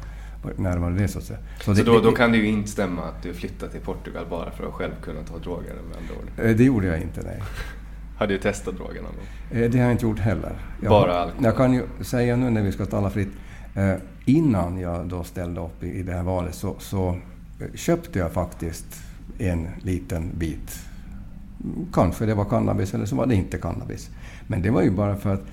[0.56, 1.40] närmare det så att säga.
[1.58, 4.26] Så, så det, då, då, kan det ju inte stämma att du flyttade till Portugal
[4.30, 6.46] bara för att själv kunna ta droger med andra ord?
[6.46, 7.42] Eh, det gjorde jag inte, nej.
[8.18, 9.62] Har du testat droger någon gång?
[9.62, 10.54] Eh, det har jag inte gjort heller.
[10.82, 11.44] Jag bara alkohol?
[11.44, 13.30] Jag kan ju säga nu när vi ska tala fritt
[13.78, 13.96] Eh,
[14.26, 17.18] innan jag då ställde upp i, det här valet så, så
[17.74, 19.02] köpte jag faktiskt
[19.38, 20.80] en liten bit.
[21.94, 24.10] Kanske det var cannabis eller så var det inte cannabis.
[24.48, 25.44] Men det var ju bara för att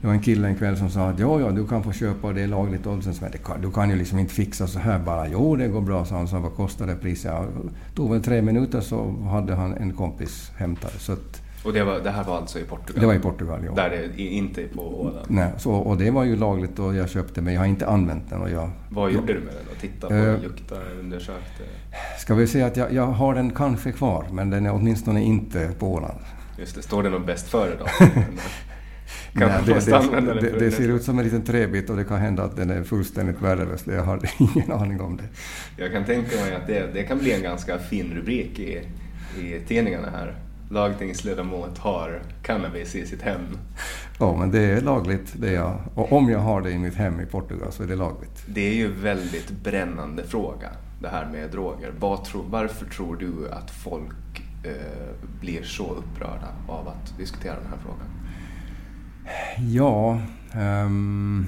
[0.00, 2.26] det var en kille en kväll som sa att ja, ja, du kan få köpa
[2.28, 2.84] och det är lagligt.
[2.84, 5.28] Men du kan ju liksom inte fixa så här bara.
[5.28, 6.28] Jo, det går bra, sa han.
[6.28, 7.32] Så vad kostar det priset?
[7.32, 7.46] Ja,
[7.94, 10.98] tog väl tre minuter så hade han en kompis hämtade.
[10.98, 13.00] Så att, och det, var, det, här var alltså i Portugal?
[13.00, 13.72] Det var i Portugal, ja.
[13.72, 15.26] Där det inte är på Åland?
[15.28, 18.30] Nej, så, och det var ju lagligt och jag köpte men jag har inte använt
[18.30, 18.42] den.
[18.42, 19.80] Och jag, Vad gjorde du med den då?
[19.80, 21.62] Tittade på äh, den, luktade, undersökte?
[22.18, 25.70] Ska vi säga att jag, jag, har den kanske kvar, men den är åtminstone inte
[25.78, 26.18] på Åland.
[26.58, 27.86] Just det, står det någon bäst före då?
[29.32, 32.42] Nej, det, det, det, det, ser ut som en liten träbit och det kan hända
[32.42, 33.86] att den är fullständigt värdelös.
[33.86, 35.28] Jag har ingen aning om det.
[35.82, 38.82] Jag kan tänka mig att det, det kan bli en ganska fin rubrik i,
[39.38, 40.34] i tidningarna här
[40.70, 43.58] lagtingsledamot har cannabis i sitt hem.
[44.18, 45.32] Ja, men det är lagligt.
[45.36, 45.78] Det är jag.
[45.94, 48.44] Och om jag har det i mitt hem i Portugal så är det lagligt.
[48.46, 50.68] Det är ju en väldigt brännande fråga,
[51.00, 51.92] det här med droger.
[52.50, 54.72] Varför tror du att folk eh,
[55.40, 58.17] blir så upprörda av att diskutera den här frågan?
[59.58, 60.20] Ja,
[60.56, 61.46] um,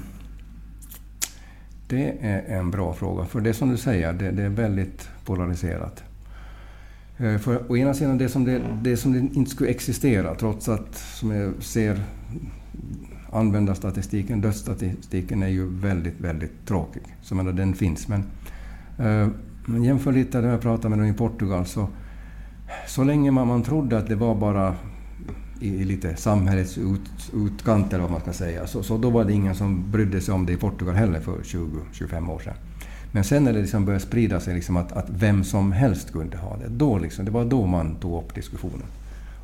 [1.89, 3.25] det är en bra fråga.
[3.25, 6.05] För det som du säger, det, det är väldigt polariserat.
[7.19, 10.69] Eh, för å ena sidan det som det, det som det inte skulle existera trots
[10.69, 12.01] att, som jag ser,
[13.33, 17.03] användarstatistiken, dödsstatistiken är ju väldigt, väldigt tråkig.
[17.23, 18.09] Så menar, den finns.
[18.09, 18.25] Men,
[18.99, 19.29] eh,
[19.67, 21.89] men jämför lite när jag pratade med dem i Portugal så,
[22.87, 24.75] så länge man, man trodde att det var bara
[25.61, 29.33] i, lite samhällets ut, utkant eller vad man ska säga, så, så då var det
[29.33, 32.55] ingen som brydde sig om det i Portugal heller för 20-25 år sedan.
[33.13, 36.37] Men sen när det liksom började sprida sig liksom att, att vem som helst kunde
[36.37, 38.87] ha det, då liksom, det var då man tog upp diskussionen.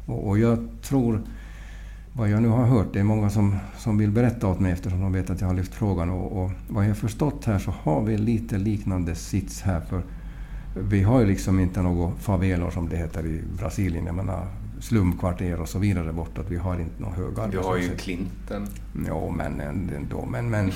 [0.07, 1.22] Och, och, jag tror,
[2.12, 5.00] vad jag nu har hört, det är många som, som vill berätta åt mig eftersom
[5.00, 6.11] de vet att jag har lyft frågan.
[6.11, 9.81] Och, och vad jag har förstått här så har vi lite liknande sits här.
[9.81, 10.02] för
[10.81, 14.07] vi har ju liksom inte några favelor som det heter i Brasilien.
[14.07, 14.46] Jag menar,
[14.87, 16.42] slumkvarter och så vidare borta.
[16.49, 17.64] Vi har inte någon hög arbetslöshet.
[17.64, 18.66] Vi har ju Clinton.
[19.09, 20.27] Jo, men ändå.
[20.27, 20.72] Men, men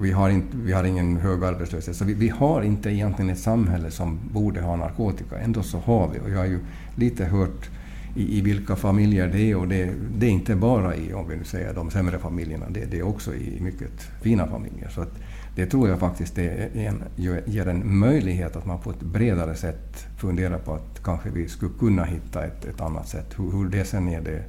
[0.00, 1.96] vi, har inte, vi har ingen hög arbetslöshet.
[1.96, 5.38] Så vi, vi, har inte egentligen ett samhälle som borde ha narkotika.
[5.38, 6.18] Ändå så har vi.
[6.20, 6.58] Och jag har ju
[6.94, 7.70] lite hört
[8.16, 9.56] i, i vilka familjer det är.
[9.56, 12.66] Och det, det, är inte bara i, om vi nu säger de sämre familjerna.
[12.70, 14.88] Det, det är också i mycket fina familjer.
[14.88, 15.14] Så att,
[15.56, 17.04] det tror jag faktiskt det en,
[17.46, 21.72] ger en möjlighet att man på ett bredare sätt funderar på att kanske vi skulle
[21.78, 23.34] kunna hitta ett, ett annat sätt.
[23.38, 24.44] Hur, hur det sen är, det,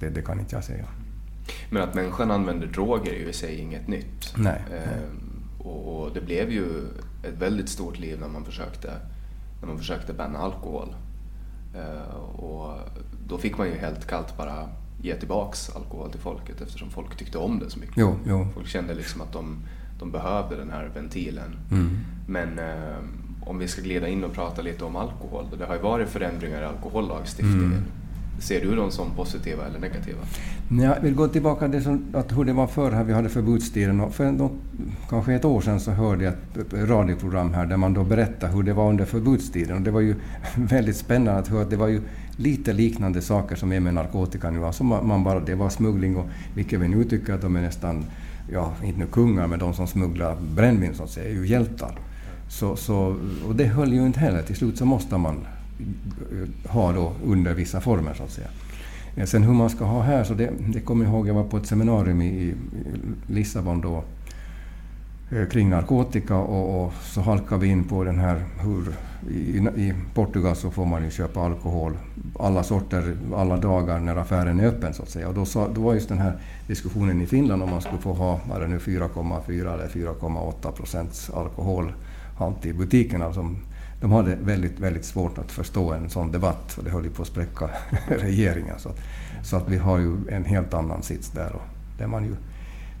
[0.00, 0.84] det, det, kan inte jag säga.
[1.70, 4.34] Men att människan använder droger är ju i sig inget nytt.
[4.36, 4.62] Nej.
[4.72, 6.66] Ehm, och, och, det blev ju
[7.22, 8.92] ett väldigt stort liv när man försökte,
[9.60, 10.94] när man försökte banna alkohol.
[11.74, 12.78] Ehm, och
[13.26, 14.68] då fick man ju helt kallt bara
[15.02, 17.96] ge tillbaks alkohol till folket eftersom folk tyckte om det så mycket.
[17.96, 18.46] Jo, jo.
[18.54, 19.56] Folk kände liksom att de
[19.98, 21.56] de behövde den här ventilen.
[21.70, 21.98] Mm.
[22.26, 22.96] Men eh,
[23.40, 26.62] om vi ska glida in och prata lite om alkohol, det har ju varit förändringar
[26.62, 27.64] i alkohollagstiftningen.
[27.64, 27.82] Mm.
[28.40, 30.18] Ser du dem som positiva eller negativa?
[30.70, 34.12] Jag vill gå tillbaka till som, att hur det var förr, här vi hade förbudstiden.
[34.12, 34.50] för då,
[35.08, 38.62] kanske ett år sedan så hörde jag ett radioprogram här där man då berättade hur
[38.62, 39.76] det var under förbudstiden.
[39.76, 40.14] Och det var ju
[40.56, 42.00] väldigt spännande att höra att det var ju
[42.36, 44.64] lite liknande saker som är med narkotika nu.
[44.64, 48.04] Alltså man bara, det var smuggling och vilket vi nu tycker att de är nästan
[48.52, 51.98] ja, inte nu kungar, men de som smugglar brännvin så att säga, är ju hjältar.
[52.48, 53.16] Så, så,
[53.48, 54.42] och det höll ju inte heller.
[54.42, 55.46] Till slut så måste man
[56.32, 58.48] eh, ha då under vissa former så att säga.
[59.16, 61.44] Eh, sen hur man ska ha här, så det, det kommer jag ihåg, jag var
[61.44, 62.54] på ett seminarium i, i
[63.26, 64.04] Lissabon då
[65.36, 68.84] eh, kring narkotika och, och, så halkade vi in på den här hur
[69.30, 71.96] i, i, Portugal så får man ju köpa alkohol
[72.38, 75.28] alla sorter, alla dagar när affären är öppen så att säga.
[75.28, 78.12] Och då, sa, då var just den här diskussionen i Finland om man skulle få
[78.12, 83.24] ha, var det nu 4,4 eller 4,8 procents alkoholhalt i butikerna.
[83.24, 83.54] Alltså,
[84.00, 87.22] de hade väldigt, väldigt svårt att förstå en sån debatt och det höll ju på
[87.22, 87.70] att spräcka
[88.08, 88.78] regeringen.
[88.78, 89.00] Så att,
[89.42, 91.52] så att vi har ju en helt annan sits där.
[91.52, 91.62] Och
[91.98, 92.34] där man ju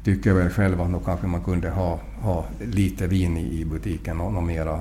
[0.04, 4.20] tycker väl själv att då kanske man kunde ha, ha lite vin i, i butiken
[4.20, 4.80] och något mera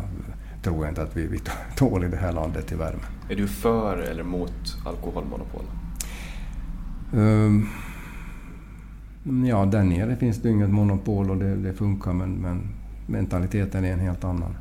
[0.68, 1.40] tror jag inte att vi, vi
[1.76, 2.96] tål i det här landet tyvärr.
[3.30, 5.64] Är du för eller mot alkoholmonopol?
[7.14, 7.70] Um,
[9.46, 12.62] ja, där nere finns det inget monopol och det, det funkar men, men,
[13.08, 14.58] mentaliteten är en helt annan.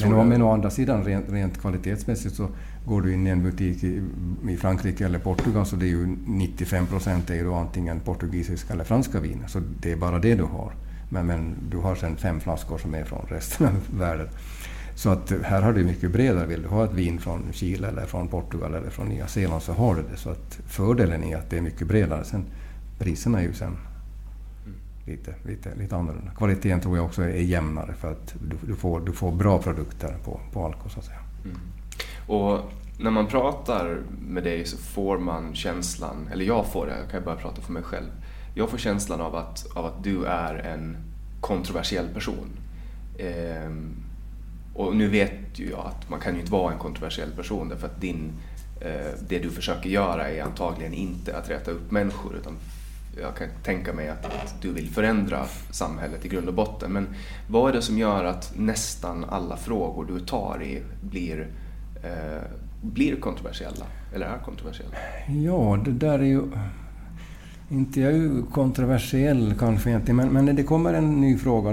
[0.00, 2.48] Men, men å andra sidan rent, rent kvalitetsmässigt så
[2.86, 4.02] går du in i en butik i,
[4.48, 8.84] i Frankrike eller Portugal så det är ju 95 procent är ju antingen portugisiska eller
[8.84, 9.46] franska viner.
[9.46, 10.72] Så det är bara det du har.
[11.08, 14.28] Men, men du har sen fem flaskor som är från resten av världen.
[14.94, 16.46] Så att eh, här har du mycket bredare.
[16.46, 19.72] Vill du ha ett vin från Chile eller från Portugal eller från Nya Zeeland så
[19.72, 20.16] har du det.
[20.16, 22.24] Så att fördelen är att det är mycket bredare.
[22.24, 22.44] Sen
[22.98, 23.76] priserna är ju sen
[25.06, 26.30] lite, lite, lite annorlunda.
[26.36, 30.16] Kvaliteten tror jag också är jämnare för att du, du, får, du får bra produkter
[30.24, 31.20] på, på Alko så att säga.
[31.44, 31.58] Mm.
[32.26, 32.60] Och
[32.98, 37.24] när man pratar med dig så får man känslan, eller jag får det, jag kan
[37.24, 38.10] bara prata för mig själv.
[38.58, 40.96] Jag får känslan av att, av att du är en
[41.40, 42.50] kontroversiell person.
[43.18, 43.96] Ehm,
[44.74, 47.86] och nu vet ju jag att man kan ju inte vara en kontroversiell person därför
[47.86, 48.32] att din,
[48.80, 52.52] eh, det du försöker göra är antagligen inte att rätta upp människor utan
[53.20, 56.92] jag kan tänka mig att, att, du vill förändra samhället i grund och botten.
[56.92, 57.06] Men
[57.48, 61.48] vad är det som gör att nästan alla frågor du tar i blir,
[62.02, 62.42] eh,
[62.82, 63.86] blir kontroversiella?
[64.14, 64.94] Eller är kontroversiella?
[65.28, 66.42] Ja, det där är ju...
[67.70, 71.72] Inte jag är kontroversiell kanske egentligen, men, men när det kommer en ny fråga,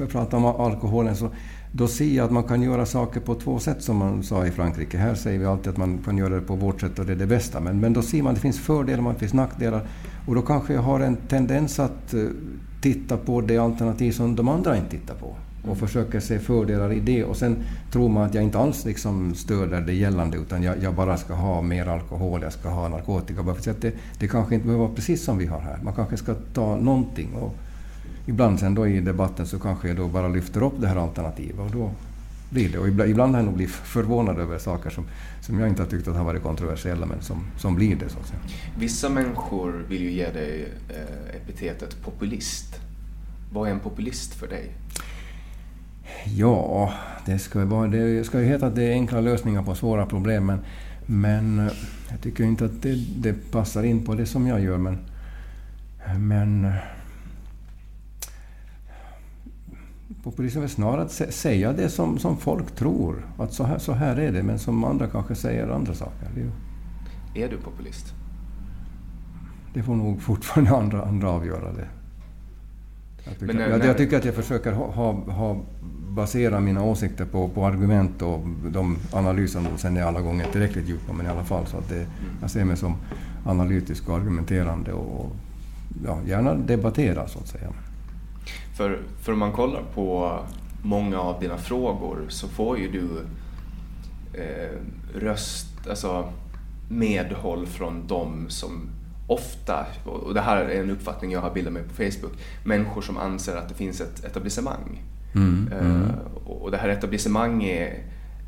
[0.00, 1.30] vi pratar om alkoholen, så
[1.72, 4.50] då ser jag att man kan göra saker på två sätt som man sa i
[4.50, 4.98] Frankrike.
[4.98, 7.16] Här säger vi alltid att man kan göra det på vårt sätt och det är
[7.16, 7.60] det bästa.
[7.60, 9.86] Men, men då ser man att det finns fördelar och det finns nackdelar.
[10.26, 12.24] Och då kanske jag har en tendens att eh,
[12.80, 15.36] titta på det alternativ som de andra inte tittar på.
[15.68, 17.24] Och försöker se fördelar i det.
[17.24, 17.56] Och sen
[17.90, 21.34] tror man att jag inte alls liksom stöder det gällande utan jag, jag, bara ska
[21.34, 23.42] ha mer alkohol, jag ska ha narkotika.
[23.42, 25.78] Bara för att det, det kanske inte behöver vara precis som vi har här.
[25.82, 27.34] Man kanske ska ta någonting.
[27.34, 27.54] Och,
[28.26, 31.60] ibland sen då i debatten så kanske jag då bara lyfter upp det här alternativet
[31.60, 31.90] och då
[32.50, 32.78] blir det.
[32.78, 35.04] Och ibland, har jag nog blivit förvånad över saker som,
[35.40, 38.08] som jag inte har tyckt att har varit kontroversiella men som, som blir det.
[38.08, 38.40] Så att säga.
[38.78, 42.80] Vissa människor vill ju ge dig eh, epitetet populist.
[43.52, 44.70] Vad är en populist för dig?
[46.24, 46.92] Ja,
[47.26, 50.06] det ska, ju vara, det ska ju heta att det är enkla lösningar på svåra
[50.06, 50.58] problem men,
[51.06, 51.72] men eh,
[52.10, 54.78] jag tycker inte att det, det passar in på det som jag gör.
[54.78, 54.98] Men,
[56.18, 56.72] men
[60.22, 63.26] populism är snarare att säga det som, som folk tror.
[63.38, 66.28] Att så här, så här är det, men som andra kanske säger andra saker.
[67.34, 68.14] Är du populist?
[69.74, 71.88] Det får nog fortfarande andra, andra avgöra det.
[73.24, 75.60] Jag tycker, när, jag, jag, tycker att jag försöker ha, ha, ha
[76.14, 81.12] basera mina åsikter på, på argument och de analyserna sen är alla gånger tillräckligt djupa,
[81.12, 82.06] men i alla fall så att det,
[82.40, 82.96] jag ser mig som
[83.46, 85.36] analytisk och argumenterande och
[86.04, 87.68] ja, gärna debattera så att säga.
[88.76, 90.38] För, för om man kollar på
[90.82, 93.08] många av dina frågor så får ju du
[94.40, 94.78] eh,
[95.14, 96.32] röst, alltså
[96.88, 98.88] medhåll från de som
[99.26, 102.32] ofta, och det här är en uppfattning jag har bildat mig på Facebook,
[102.64, 105.02] människor som anser att det finns ett etablissemang.
[105.34, 106.02] Mm, mm.
[106.02, 106.10] Uh,
[106.44, 107.92] och det här etablissemanget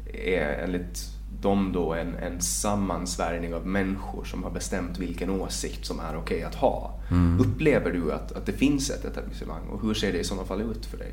[0.07, 5.87] är, är enligt dem då en, en sammansvärjning av människor som har bestämt vilken åsikt
[5.87, 7.01] som är okej okay att ha.
[7.11, 7.40] Mm.
[7.40, 10.61] Upplever du att, att det finns ett etablissemang och hur ser det i sådana fall
[10.61, 11.12] ut för dig?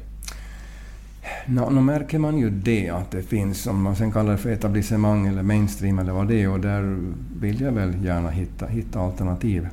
[1.46, 4.50] Nå, no, märker man ju det, att det finns, om man sen kallar det för
[4.50, 6.98] etablissemang eller mainstream eller vad det är, och där
[7.40, 9.68] vill jag väl gärna hitta, hitta alternativ.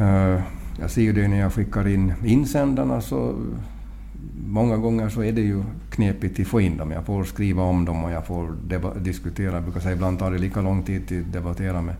[0.00, 0.40] Uh,
[0.80, 3.34] jag ser ju det när jag skickar in insändarna, så
[4.46, 6.90] många gånger så är det ju knepigt att få in dem.
[6.90, 8.54] Jag får skriva om dem och jag får
[9.00, 9.54] diskutera.
[9.54, 11.94] Jag brukar säga ibland tar det lika lång tid att debattera med,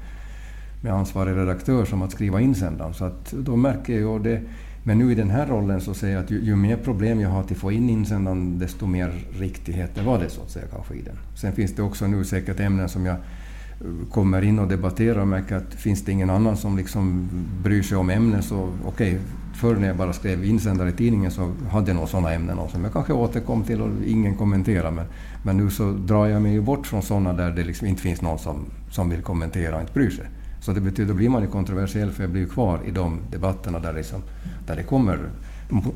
[0.82, 2.94] med ansvarig redaktör som att skriva insändaren.
[2.94, 4.40] Så att då märker jag det.
[4.84, 7.28] Men nu i den här rollen så säger jag att ju, ju mer problem jag
[7.28, 10.94] har att få in insändaren, desto mer riktighet det var det så att säga kanske
[10.94, 11.16] i den.
[11.34, 15.28] Sen finns det också nu säkert ämnen som jag eh, kommer in och debatterar och
[15.28, 17.28] märker att finns det ingen annan som liksom
[17.62, 19.20] bryr sig om ämnen så okej, okay,
[19.62, 22.84] förr när jag bara skrev insändare i tidningen så hade jag nog sådana ämnen som
[22.84, 24.90] jag kanske återkom till och ingen kommenterar.
[24.90, 25.06] Men,
[25.44, 28.22] men nu så drar jag mig ju bort från sådana där det liksom inte finns
[28.22, 30.26] någon som, som vill kommentera och inte bryr sig.
[30.60, 33.78] Så det betyder, då blir man ju kontroversiell för jag blir kvar i de debatterna
[33.78, 34.22] där, liksom,
[34.66, 35.18] där det kommer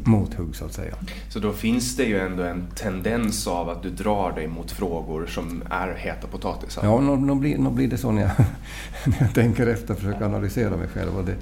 [0.05, 0.95] mothugg så att säga.
[1.29, 5.27] Så då finns det ju ändå en tendens av att du drar dig mot frågor
[5.27, 6.85] som är heta potatisar?
[6.85, 8.31] Ja, nog, blir, blir det så när jag,
[9.05, 11.17] när jag tänker efter och försöker analysera mig själv.
[11.19, 11.35] Och det,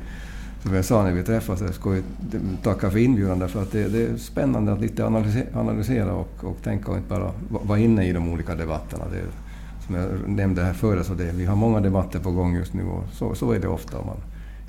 [0.65, 1.97] som jag sa när vi träffades, jag ska
[2.63, 5.07] tacka för inbjudan därför att det, det, är spännande att lite
[5.55, 9.05] analysera och, och tänka och inte bara vara inne i de olika debatterna.
[9.13, 9.23] Det,
[9.87, 12.85] som jag nämnde här före, så det, vi har många debatter på gång just nu
[12.85, 14.17] och så, så är det ofta om man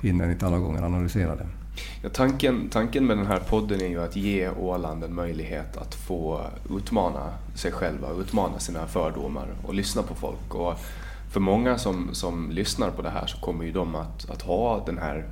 [0.02, 1.46] hinner inte alla gånger analysera det.
[2.02, 5.94] Ja, tanken, tanken med den här podden är ju att ge Åland en möjlighet att
[5.94, 10.54] få utmana sig själva, utmana sina fördomar och lyssna på folk.
[10.54, 10.74] Och
[11.30, 14.84] för många som, som lyssnar på det här så kommer ju de att, att ha
[14.86, 15.24] den här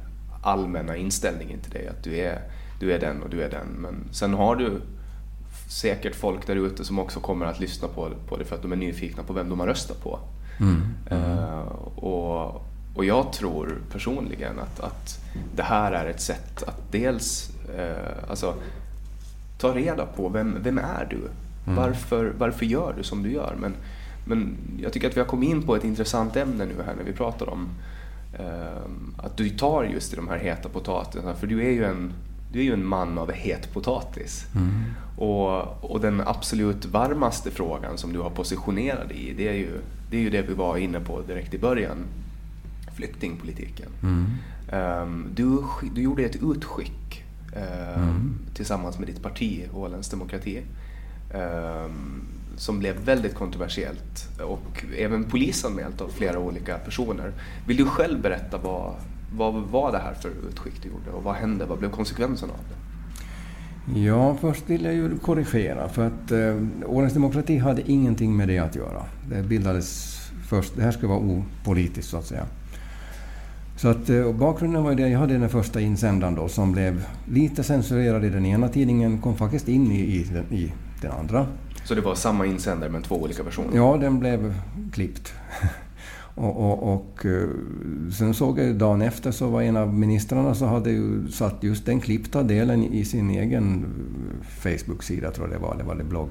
[0.44, 2.40] allmänna inställningen till dig, att du är,
[2.80, 3.66] du är den och du är den.
[3.66, 4.80] Men sen har du
[5.68, 8.72] säkert folk där ute som också kommer att lyssna på, på det för att de
[8.72, 10.18] är nyfikna på vem de har röstat på.
[10.60, 10.82] Mm.
[11.10, 11.38] Mm.
[11.38, 11.58] Uh,
[11.96, 12.62] och,
[12.94, 15.20] och jag tror personligen att, att
[15.56, 18.54] det här är ett sätt att dels uh, alltså,
[19.58, 21.16] ta reda på vem, vem är du?
[21.16, 21.76] Mm.
[21.76, 23.56] Varför, varför gör du som du gör?
[23.60, 23.74] Men,
[24.24, 27.04] men jag tycker att vi har kommit in på ett intressant ämne nu här när
[27.04, 27.68] vi pratar om
[29.16, 31.34] att du tar just i de här heta potatisarna.
[31.34, 32.12] För du är ju en,
[32.52, 34.46] du är ju en man av het potatis.
[34.54, 34.70] Mm.
[35.16, 39.80] Och, och den absolut varmaste frågan som du har positionerat dig i, det är, ju,
[40.10, 41.96] det är ju det vi var inne på direkt i början.
[42.96, 43.88] Flyktingpolitiken.
[44.02, 44.26] Mm.
[44.72, 45.58] Um, du,
[45.94, 47.24] du gjorde ett utskick
[47.56, 48.38] um, mm.
[48.54, 50.62] tillsammans med ditt parti, Ålands Demokrati.
[51.34, 52.22] Um,
[52.56, 57.32] som blev väldigt kontroversiellt och även polisanmält av flera olika personer.
[57.66, 58.94] Vill du själv berätta vad,
[59.32, 61.64] vad var det här för utskick du gjorde och vad hände?
[61.64, 62.84] Vad blev konsekvenserna av det?
[64.00, 68.58] Ja, först vill jag ju korrigera för att eh, Årens Demokrati hade ingenting med det
[68.58, 69.02] att göra.
[69.30, 72.46] Det bildades först, det här skulle vara opolitiskt så att säga.
[73.76, 76.72] Så att, eh, och bakgrunden var ju det, jag hade den första insändaren då som
[76.72, 81.10] blev lite censurerad i den ena tidningen, kom faktiskt in i, i, den, i den
[81.10, 81.46] andra.
[81.84, 83.76] Så det var samma insändare men två olika personer?
[83.76, 84.54] Ja, den blev
[84.92, 85.32] klippt.
[86.36, 87.48] Och, och, och, eh,
[88.12, 91.86] sen såg jag dagen efter så var en av ministrarna så hade ju satt just
[91.86, 93.86] den klippta delen i sin egen
[94.58, 96.28] Facebook-sida, tror jag det var, det var det blogg.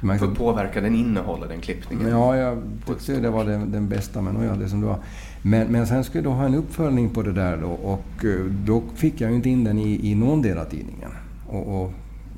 [0.00, 2.08] För påverkar den innehållet, den klippningen?
[2.08, 4.98] Ja, jag tyckte det var den, den bästa, men ja, det som det var.
[5.42, 8.44] Men, men sen skulle jag då ha en uppföljning på det där då, och eh,
[8.44, 11.10] då fick jag ju inte in den i, i någon del av tidningen.
[11.48, 11.92] Och, och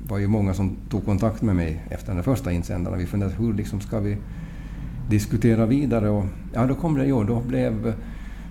[0.07, 2.99] var ju många som tog kontakt med mig efter den första insändaren.
[2.99, 4.17] Vi funderade hur liksom ska vi
[5.09, 7.93] diskutera vidare och ja, då kom det, jo, då blev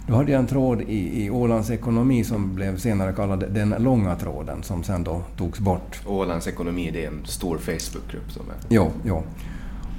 [0.06, 4.16] då hade jag en tråd i, i Ålands ekonomi som blev senare kallad den långa
[4.16, 6.00] tråden som sen då togs bort.
[6.06, 8.74] Ålands ekonomi det är en stor Facebookgrupp som är...
[8.74, 9.22] Ja, ja.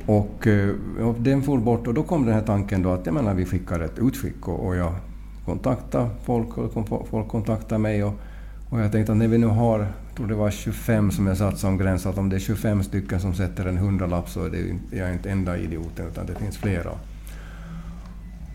[0.05, 3.15] Och, eh, och den for bort och då kom den här tanken då att jag
[3.15, 4.93] menar, vi skickar ett utskick och, och jag
[5.45, 8.13] kontaktade folk och folk kontaktade mig och,
[8.69, 11.57] och jag tänkte att när vi nu har, tror det var 25 som jag satt
[11.57, 14.97] som gräns, att om det är 25 stycken som sätter en hundralapp så är det,
[14.97, 16.91] jag är inte enda idioten utan det finns flera.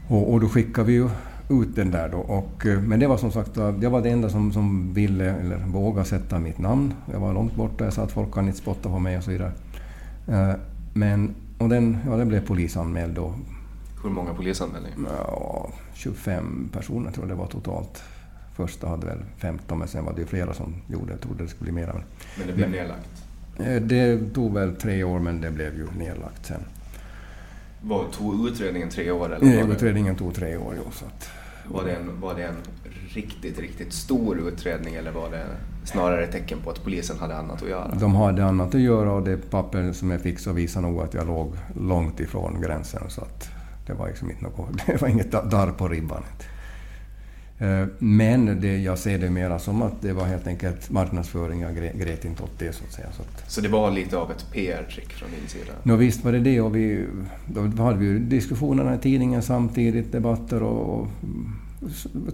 [0.08, 1.08] Och, och då skickade vi ju
[1.50, 2.18] ut den där då.
[2.18, 5.58] Och, eh, men det var som sagt, jag var den enda som, som ville eller
[5.58, 6.94] vågade sätta mitt namn.
[7.12, 9.30] Jag var långt borta, jag sa att folk kan inte spotta på mig och så
[9.30, 9.52] vidare.
[10.28, 10.52] Eh,
[10.94, 13.34] men, och den, ja, den blev polisanmäld då.
[14.02, 14.96] Hur många polisanmälningar?
[15.06, 18.02] Ja, 25 personer tror jag det var totalt.
[18.58, 21.12] Första hade väl 15, men sen var det flera som gjorde.
[21.12, 21.92] Jag trodde det skulle bli mera.
[22.38, 23.08] Men det blev nedlagt?
[23.58, 26.60] Eh, det tog väl tre år, men det blev ju nedlagt sen.
[27.80, 29.34] Var, tog utredningen tre år?
[29.34, 30.90] Eller ja, utredningen tog tre år, jo.
[30.92, 31.30] Så att,
[31.68, 32.56] var, det en, var det en
[33.08, 35.44] riktigt, riktigt stor utredning eller var det
[35.84, 37.94] snarare ett tecken på att polisen hade annat att göra?
[37.94, 41.14] De hade annat att göra och det papper som jag fick så visade nog att
[41.14, 43.02] jag låg långt ifrån gränsen.
[43.08, 43.50] Så att
[43.86, 46.22] det var liksom inte något, det var inget darr på ribban.
[46.22, 46.57] Eh,
[47.98, 51.60] men det, jag ser det mera som att det var helt enkelt marknadsföring.
[51.60, 53.08] Jag grät inte åt det så att säga.
[53.16, 55.72] Så, att, så det var lite av ett PR-trick från din sida?
[55.82, 56.60] Nå, visst var det det.
[56.60, 57.04] Och vi,
[57.46, 61.08] då hade vi diskussionerna i tidningen samtidigt, debatter och, och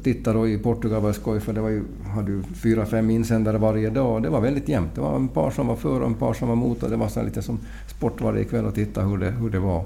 [0.02, 1.82] tittade då i Portugal var skoj för det var ju,
[2.14, 4.94] hade ju fyra, fem insändare varje dag och det var väldigt jämnt.
[4.94, 6.96] Det var en par som var för och en par som var emot och det
[6.96, 9.84] var så lite som sport varje kväll att titta hur det, hur det var.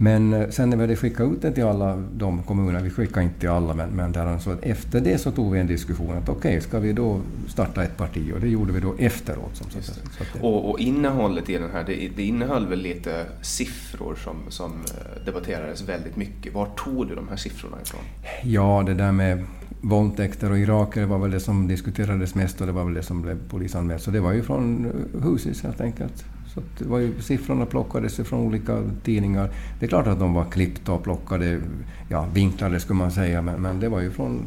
[0.00, 3.22] Men eh, sen när vi hade skickat ut den till alla de kommuner, vi skickade
[3.22, 6.28] inte till alla, men, men där, så efter det så tog vi en diskussion att
[6.28, 8.32] okej, okay, ska vi då starta ett parti?
[8.34, 9.56] Och det gjorde vi då efteråt.
[9.56, 9.92] Som så, så
[10.32, 10.40] det...
[10.40, 15.24] och, och, innehållet i den här, det, det innehöll väl lite siffror som, som eh,
[15.24, 16.54] debatterades väldigt mycket.
[16.54, 18.00] Var tog du de här siffrorna ifrån?
[18.42, 19.44] Ja, det där med
[19.80, 23.22] våldtäkter och iraker var väl det som diskuterades mest och det var väl det som
[23.22, 24.02] blev polisanmält.
[24.02, 26.24] Så det var ju från eh, huset helt enkelt.
[26.58, 29.50] Så det var ju, siffrorna plockades från olika tidningar.
[29.78, 31.60] Det är klart att de var klippta och plockade,
[32.08, 34.46] ja, vinklade skulle man säga, men, men det var ju från,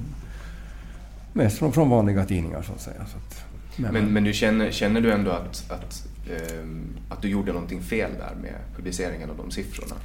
[1.33, 3.05] mest från, från vanliga tidningar så att säga.
[3.05, 3.45] Så att,
[3.75, 6.67] men, men, men, du känner, känner du ändå att, att, eh,
[7.09, 9.95] att du gjorde någonting fel där med publiceringen av de siffrorna?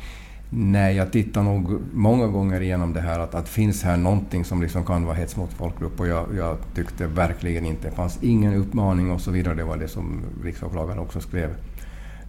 [0.50, 4.62] Nej, jag tittar nog många gånger igenom det här att, att finns här någonting som
[4.62, 8.54] liksom kan vara hets mot folkgrupp och jag, jag tyckte verkligen inte, det fanns ingen
[8.54, 9.54] uppmaning och så vidare.
[9.54, 11.50] Det var det som riksåklagaren också skrev.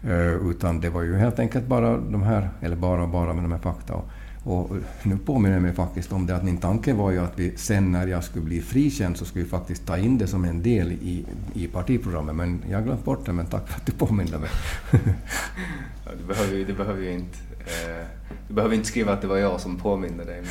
[0.07, 3.43] Eh, utan det var ju helt enkelt bara de här, eller bara och bara med
[3.43, 3.93] de här fakta.
[3.93, 4.05] Och,
[4.43, 7.57] och nu påminner jag mig faktiskt om det att min tanke var ju att vi
[7.57, 10.63] sen när jag skulle bli frikänd så skulle vi faktiskt ta in det som en
[10.63, 12.35] del i, i partiprogrammet.
[12.35, 14.49] Men jag har glömt bort det, men tack för att du påminde mig.
[16.05, 17.37] ja, du, behöver, du behöver ju inte
[17.67, 18.05] Eh,
[18.47, 20.41] du behöver inte skriva att det var jag som påminde dig.
[20.41, 20.49] Men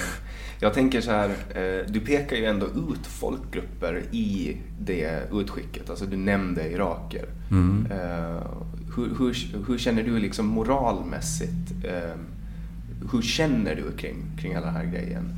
[0.60, 5.90] jag tänker så här, eh, du pekar ju ändå ut folkgrupper i det utskicket.
[5.90, 7.24] Alltså du nämnde iraker.
[7.50, 7.86] Mm.
[7.90, 8.42] Eh,
[8.96, 9.36] hur, hur,
[9.66, 11.72] hur, känner du liksom moralmässigt?
[13.12, 15.32] Hur känner du kring, kring hela den här grejen?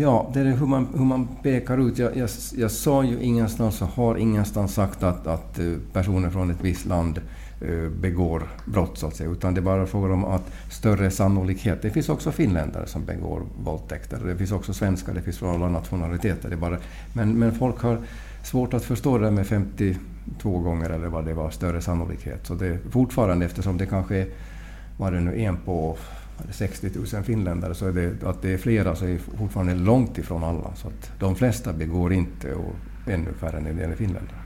[0.00, 1.98] Ja, det är hur man, hur man pekar ut.
[1.98, 5.60] Jag, jag, jag sa ju ingenstans och har ingenstans sagt att, att
[5.92, 9.30] personer från ett visst land Eh, Eh, begår brott, så att säga.
[9.30, 11.82] Utan det är bara fråga om att större sannolikhet.
[11.82, 14.20] Det finns också finländare som begår våldtäkter.
[14.26, 16.50] Det finns också svenskar, det finns från alla nationaliteter.
[16.50, 16.78] Det bara,
[17.12, 17.98] men, men folk har
[18.44, 22.46] svårt att förstå det med 52 gånger eller vad det var, större sannolikhet.
[22.46, 24.26] Så det är fortfarande, eftersom det kanske är,
[24.98, 25.96] var det nu en på
[26.50, 30.18] 60 000 finländare, så är det, att det är flera så är det fortfarande långt
[30.18, 30.74] ifrån alla.
[30.74, 32.74] Så att de flesta begår inte och
[33.06, 34.39] ännu färre när det gäller finländare.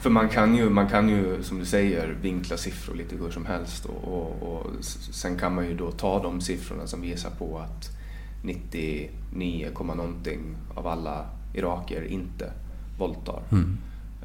[0.00, 3.46] För man kan, ju, man kan ju, som du säger, vinkla siffror lite hur som
[3.46, 4.66] helst och, och, och
[5.12, 7.90] sen kan man ju då ta de siffrorna som visar på att
[8.42, 10.40] 99, någonting
[10.74, 12.52] av alla iraker inte
[12.98, 13.42] våldtar.
[13.52, 13.78] Mm.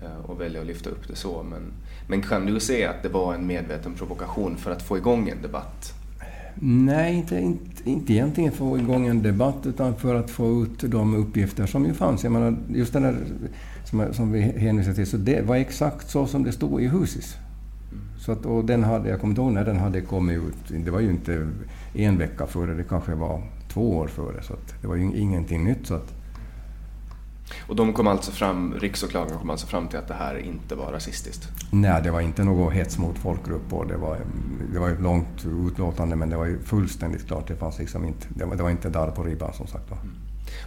[0.04, 1.44] Eh, och välja att lyfta upp det så.
[1.44, 1.62] Men,
[2.08, 5.42] men kan du se att det var en medveten provokation för att få igång en
[5.42, 5.94] debatt?
[6.60, 11.16] Nej, inte, inte, inte egentligen få igång en debatt utan för att få ut de
[11.16, 12.24] uppgifter som ju fanns.
[12.24, 13.18] Jag menar, just den där
[13.96, 17.38] som, som vi hänvisar till, så det var exakt så som det stod i Husis.
[18.18, 20.86] Så att, och den hade, jag kommer inte ihåg när den hade kommit ut.
[20.86, 21.48] Det var ju inte
[21.94, 23.42] en vecka före, det kanske var
[23.74, 24.44] två år före.
[24.44, 25.88] Så att det var ju ingenting nytt.
[25.88, 26.14] Så att,
[27.68, 30.92] och de kom alltså fram, riksåklagaren kom alltså fram till att det här inte var
[30.92, 31.48] rasistiskt?
[31.72, 34.20] Nej, det var inte något hets mot folkgrupp och det var,
[34.74, 37.48] det var ett långt utlåtande men det var ju fullständigt klart.
[37.48, 39.92] Det, fanns liksom inte, det, var, det var inte där på ribban som sagt.
[39.92, 40.16] Mm.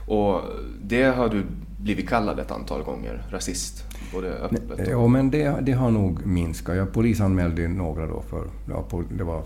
[0.07, 0.43] Och
[0.83, 1.47] det har du
[1.79, 3.85] blivit kallad ett antal gånger, rasist?
[4.13, 4.81] Både öppet och...
[4.89, 6.77] Ja, men det, det har nog minskat.
[6.77, 9.43] Jag polisanmälde några då för ja, det var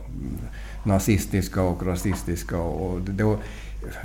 [0.85, 2.59] nazistiska och rasistiska.
[2.59, 3.37] Och det,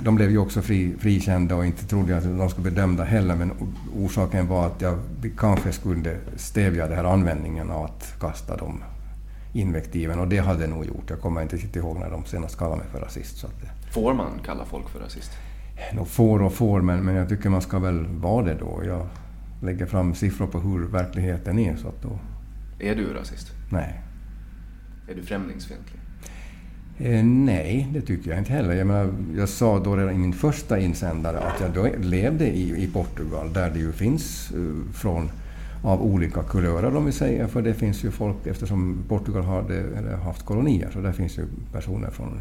[0.00, 3.04] de blev ju också fri, frikända och inte trodde jag att de skulle bli dömda
[3.04, 3.36] heller.
[3.36, 3.52] Men
[3.96, 4.98] orsaken var att jag
[5.38, 8.82] kanske skulle stävja den här användningen av att kasta de
[9.52, 10.18] invektiven.
[10.18, 11.10] Och det hade jag nog gjort.
[11.10, 13.38] Jag kommer inte riktigt ihåg när de senast kallade mig för rasist.
[13.38, 15.30] Så att, Får man kalla folk för rasist?
[15.94, 18.82] No, får och får, men, men jag tycker man ska väl vara det då.
[18.86, 19.06] Jag
[19.62, 21.76] lägger fram siffror på hur verkligheten är.
[21.76, 22.18] Så att då...
[22.78, 23.52] Är du rasist?
[23.70, 24.00] Nej.
[25.08, 26.00] Är du främlingsfientlig?
[26.98, 28.74] Eh, nej, det tycker jag inte heller.
[28.74, 32.84] Jag, menar, jag sa då redan i min första insändare att jag då levde i,
[32.84, 35.30] i Portugal där det ju finns uh, från
[35.82, 40.16] av olika kulörer om vi säger, för det finns ju folk eftersom Portugal har det,
[40.16, 42.40] haft kolonier, så där finns ju personer från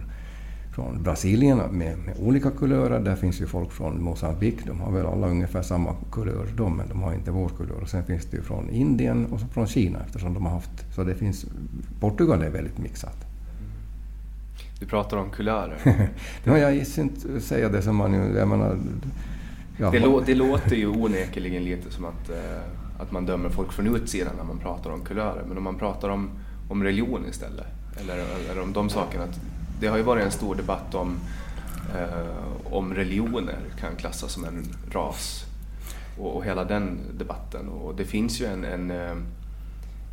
[0.77, 2.99] från Brasilien med, med, olika kulörer.
[2.99, 6.89] Där finns ju folk från Mosambik, de har väl alla ungefär samma kulör de, men
[6.89, 7.81] de har inte vår kulör.
[7.81, 10.95] Och sen finns det ju från Indien och från Kina eftersom de har haft...
[10.95, 11.45] Så det finns...
[11.99, 13.25] Portugal är väldigt mixat.
[14.79, 15.77] Du pratar om kulörer.
[16.43, 18.37] ja, jag gissar inte säga det som man ju...
[18.37, 18.77] Jag menar,
[19.77, 19.91] ja.
[19.91, 23.95] det, lå, det låter ju onekligen lite som att, eh, att man dömer folk från
[23.95, 25.43] utsidan när man pratar om kulörer.
[25.47, 26.29] Men om man pratar om,
[26.69, 27.67] om religion istället,
[28.01, 28.17] eller,
[28.51, 29.25] eller om de sakerna,
[29.79, 31.19] det har ju varit en stor debatt om,
[31.95, 35.45] eh, om religioner kan klassas som en ras.
[36.17, 37.69] Och, och, hela den debatten.
[37.69, 39.15] Och det finns ju en, en, eh,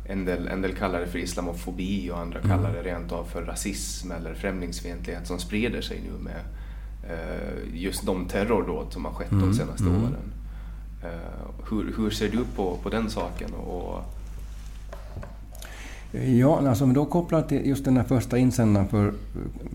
[0.05, 2.51] en, del, en del kallar det för islamofobi och andra mm.
[2.51, 6.41] kallar det rent av för rasism eller främlingsfientlighet som sprider sig nu med
[7.09, 9.49] eh, just de terrordåd som har skett mm.
[9.49, 10.03] de senaste mm.
[10.03, 10.33] åren.
[11.03, 13.53] Eh, hur, hur ser du på, på den saken?
[13.53, 14.14] Och,
[16.23, 19.13] Ja, alltså då kopplat till just den här första insändaren för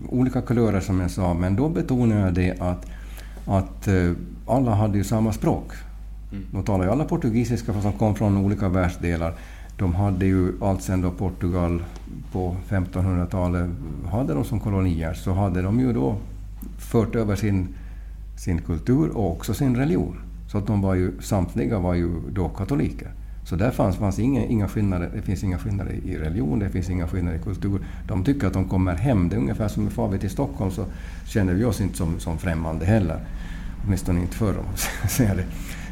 [0.09, 2.85] olika kulörer som jag sa, men då betonar jag det att,
[3.45, 4.11] att eh,
[4.47, 5.71] alla hade ju samma språk.
[6.31, 6.45] Mm.
[6.51, 9.33] De talar ju alla portugisiska fast de kom från olika världsdelar.
[9.77, 11.83] De hade ju alltsedan då Portugal
[12.31, 13.69] på 1500-talet
[14.11, 16.15] hade de som kolonier, så hade de ju då
[16.77, 17.67] fört över sin,
[18.37, 20.15] sin kultur och också sin religion.
[20.51, 23.11] Så att de var ju, samtliga var ju då katoliker.
[23.51, 25.11] Så där fanns, fanns inga, inga skillnader.
[25.15, 27.79] Det finns inga skillnader i religion, det finns inga skillnader i kultur.
[28.07, 29.29] De tycker att de kommer hem.
[29.29, 30.85] Det är ungefär som far vi till Stockholm så
[31.25, 33.19] känner vi oss inte som, som främmande heller.
[33.85, 34.77] Åtminstone inte förr om man
[35.09, 35.45] säger det.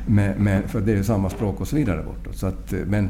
[0.07, 2.37] Men, men, för det är ju samma språk och så vidare bortåt.
[2.37, 3.09] Så att, eh, men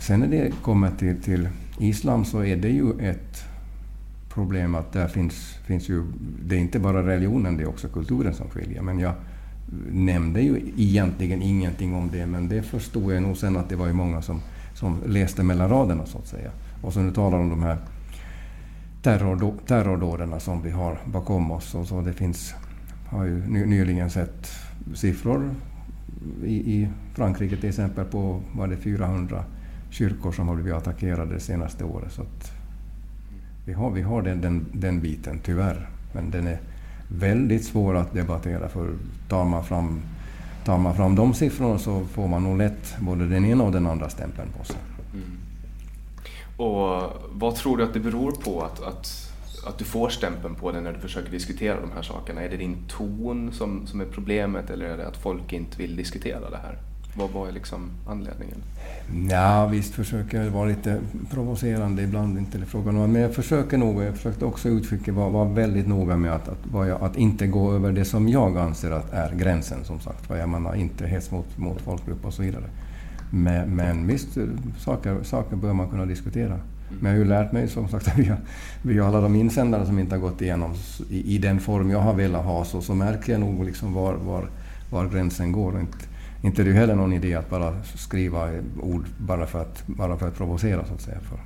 [0.00, 1.48] sen när det kommer till, till
[1.78, 3.44] islam så är det ju ett
[4.28, 6.04] problem att där finns, finns ju...
[6.44, 8.82] Det är inte bara religionen, det är också kulturen som skiljer.
[8.82, 9.12] Men jag
[9.90, 13.86] nämnde ju egentligen ingenting om det, men det förstod jag nog sen att det var
[13.86, 14.40] ju många som,
[14.74, 16.50] som läste mellan raderna så att säga.
[16.82, 17.78] Och så nu talar om de här
[19.66, 21.74] terrordåden som vi har bakom oss.
[21.74, 22.54] Och så det finns,
[23.06, 24.50] har ju nyligen sett
[24.94, 25.50] siffror
[26.44, 29.44] i, i Frankrike till exempel på var det 400
[29.90, 32.12] kyrkor som har blivit attackerade det senaste året.
[32.12, 32.22] Så
[33.66, 35.88] vi har, vi har den, den, den biten, tyvärr.
[36.12, 36.58] Men den är
[37.08, 38.94] väldigt svår att debattera för
[39.28, 40.00] tar man fram,
[40.64, 43.86] tar man fram de siffrorna så får man nog lätt både den ena och den
[43.86, 44.76] andra stämpeln på sig.
[45.14, 45.38] Mm.
[46.56, 49.32] Och vad tror du att det beror på att, att,
[49.66, 52.42] att du får stämpeln på dig när du försöker diskutera de här sakerna?
[52.42, 55.96] Är det din ton som, som är problemet eller är det att folk inte vill
[55.96, 56.78] diskutera det här?
[57.18, 58.58] Vad var liksom anledningen?
[59.30, 61.00] Ja, visst försöker jag vara lite
[61.30, 63.12] provocerande ibland, inte det frågan om.
[63.12, 67.02] Men jag försöker nog, jag försökte också uttrycka, vara, vara väldigt noga med att, att,
[67.02, 70.30] att, inte gå över det som jag anser att är gränsen, som sagt.
[70.30, 72.64] Jag menar inte hets mot, mot folkgrupp och så vidare.
[73.30, 74.44] Men, men visst, eh,
[74.78, 76.60] saker, saker bör man kunna diskutera.
[77.00, 78.36] Men jag har ju lärt mig som sagt via,
[78.82, 80.74] via alla de insändare som inte har gått igenom
[81.10, 84.14] i, i den form jag har velat ha så, så märker jag nog liksom var,
[84.14, 84.48] var,
[84.90, 85.74] var gränsen går.
[85.74, 85.98] Och inte,
[86.42, 90.18] inte det är ju heller någon idé att bara skriva ord bara för att, bara
[90.18, 91.20] för att provocera så att säga.
[91.20, 91.38] För.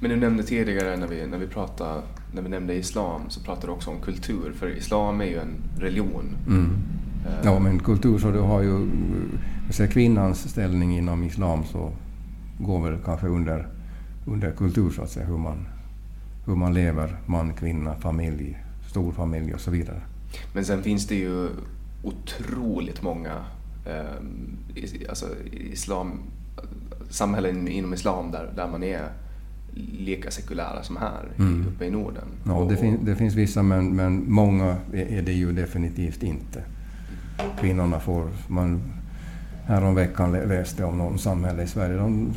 [0.00, 3.66] Men du nämnde tidigare när vi, när vi pratade, när vi nämnde islam så pratade
[3.66, 6.36] du också om kultur, för islam är ju en religion.
[6.46, 6.76] Mm.
[7.42, 8.88] Ja, men kultur så du har ju...
[9.70, 11.92] Så kvinnans ställning inom islam så
[12.58, 13.68] går väl kanske under,
[14.26, 15.68] under kultur så att säga, hur man,
[16.46, 18.58] hur man lever, man, kvinna, familj,
[18.90, 20.00] stor familj och så vidare.
[20.52, 21.48] Men sen finns det ju
[22.02, 23.42] otroligt många eh,
[25.08, 26.20] alltså islam,
[27.10, 29.08] samhällen inom islam där, där man är
[29.98, 31.66] lika sekulära som här mm.
[31.68, 32.24] uppe i Norden.
[32.46, 36.62] Ja, det, fin det finns vissa men, men många är det ju definitivt inte.
[37.60, 38.28] Kvinnorna får...
[38.48, 38.82] Man,
[39.66, 41.96] häromveckan läste jag om någon samhälle i Sverige.
[41.96, 42.34] De,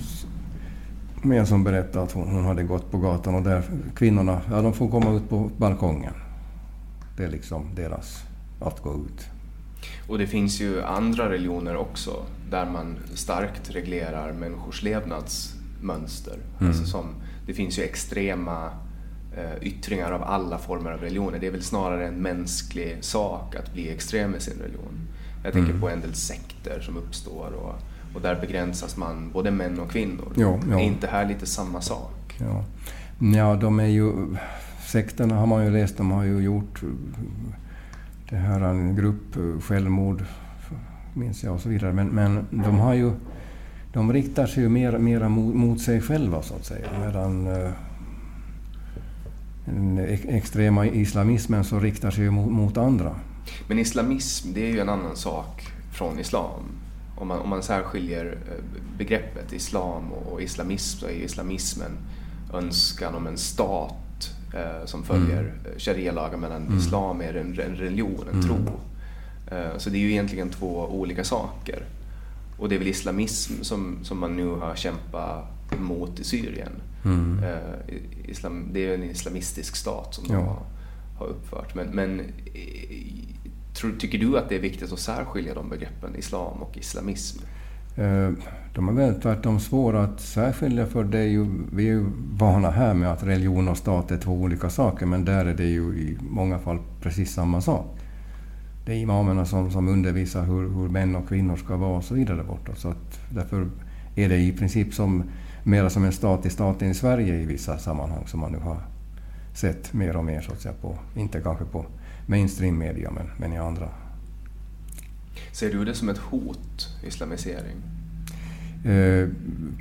[1.24, 3.64] en som berättade att hon, hon, hade gått på gatan och där
[3.96, 6.14] kvinnorna, ja de får komma ut på balkongen.
[7.18, 8.24] Det är liksom deras
[8.60, 9.37] att gå ut.
[10.08, 16.38] Och det finns ju andra religioner också där man starkt reglerar människors levnadsmönster.
[16.60, 16.72] Mm.
[16.72, 17.06] Alltså som,
[17.46, 18.70] det finns ju extrema
[19.38, 21.40] eh, yttringar av alla former av religioner.
[21.40, 25.08] Det är väl snarare en mänsklig sak att bli extrem i sin religion.
[25.44, 25.82] Jag tänker mm.
[25.82, 27.76] på en del sekter som uppstår och,
[28.16, 30.34] och där begränsas man både män och kvinnor.
[30.36, 30.80] Jo, ja.
[30.80, 32.38] Är inte här lite samma sak?
[32.40, 32.64] Ja.
[33.36, 34.12] ja, de är ju...
[34.86, 36.82] Sekterna har man ju läst, de har ju gjort
[38.30, 40.24] det här en grupp eh, självmord,
[41.14, 41.94] minns jag, och så vidare.
[41.94, 43.12] Men, men de har ju...
[43.94, 46.88] De riktar sig ju mer, mera mot, mot sig själva, så att säga.
[47.00, 47.72] Medan eh,
[49.66, 49.98] den
[50.28, 53.16] extrema islamismen så riktar sig ju mot, mot, andra.
[53.68, 56.62] Men islamism, det är ju en annan sak från islam.
[57.16, 58.64] Om man, om man särskiljer eh,
[58.98, 61.92] begreppet islam och islamism så är ju islamismen
[62.54, 64.07] önskan om en stat
[64.86, 65.54] som följer mm.
[65.66, 66.78] Eh, sharia-lagar medan mm.
[66.78, 68.44] islam är en, en religion, en mm.
[68.44, 68.80] tro.
[69.52, 71.86] Eh, så det är ju egentligen två olika saker.
[72.58, 76.72] Och det är väl islamism som, som man nu har kämpat mot i Syrien.
[77.06, 77.44] Mm.
[77.44, 77.96] Eh,
[78.26, 80.36] islam, det är en islamistisk stat som ja.
[80.36, 80.62] de har,
[81.18, 81.76] har uppfört.
[81.76, 82.26] Men, men eh,
[83.74, 87.40] tror, tycker du att det är viktigt att särskilja de begreppen, islam och islamism?
[87.98, 88.32] Eh,
[88.76, 92.72] de är väl tvärtom svåra att särskilja för det är ju, vi är ju vana
[92.72, 95.82] här med att religion och stat är två olika saker men där är det ju
[95.82, 97.86] i många fall precis samma sak.
[98.86, 102.14] Det är imamerna som, som undervisar hur, hur män och kvinnor ska vara och så
[102.14, 102.76] vidare borta.
[102.76, 103.70] Så att därför
[104.16, 105.24] är det i princip som,
[105.64, 108.78] mera som en stat i staten i Sverige i vissa sammanhang som man nu har
[109.54, 111.86] sett mer och mer, så att säga, på, inte kanske på
[112.28, 113.90] mainstream media men, men i andra
[115.58, 117.78] Ser du det som ett hot, islamisering?
[118.86, 119.30] Eh,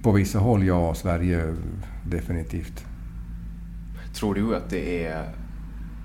[0.02, 0.94] på vissa håll, ja.
[0.94, 1.54] Sverige
[2.06, 2.84] definitivt.
[4.14, 5.34] Tror du att det är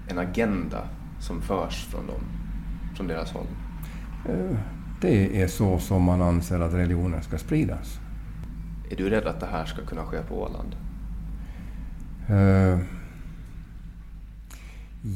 [0.07, 0.88] en agenda
[1.19, 2.22] som förs från dem,
[2.95, 3.47] från deras håll?
[4.30, 4.57] Eh,
[5.01, 7.99] det är så som man anser att religionen ska spridas.
[8.89, 10.76] Är du rädd att det här ska kunna ske på Åland?
[12.30, 12.80] Eh,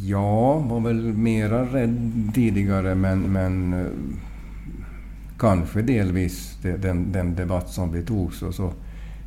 [0.04, 3.88] ja, var väl mera rädd tidigare men, men eh,
[5.40, 8.74] kanske delvis den, den debatt som vi tog så, så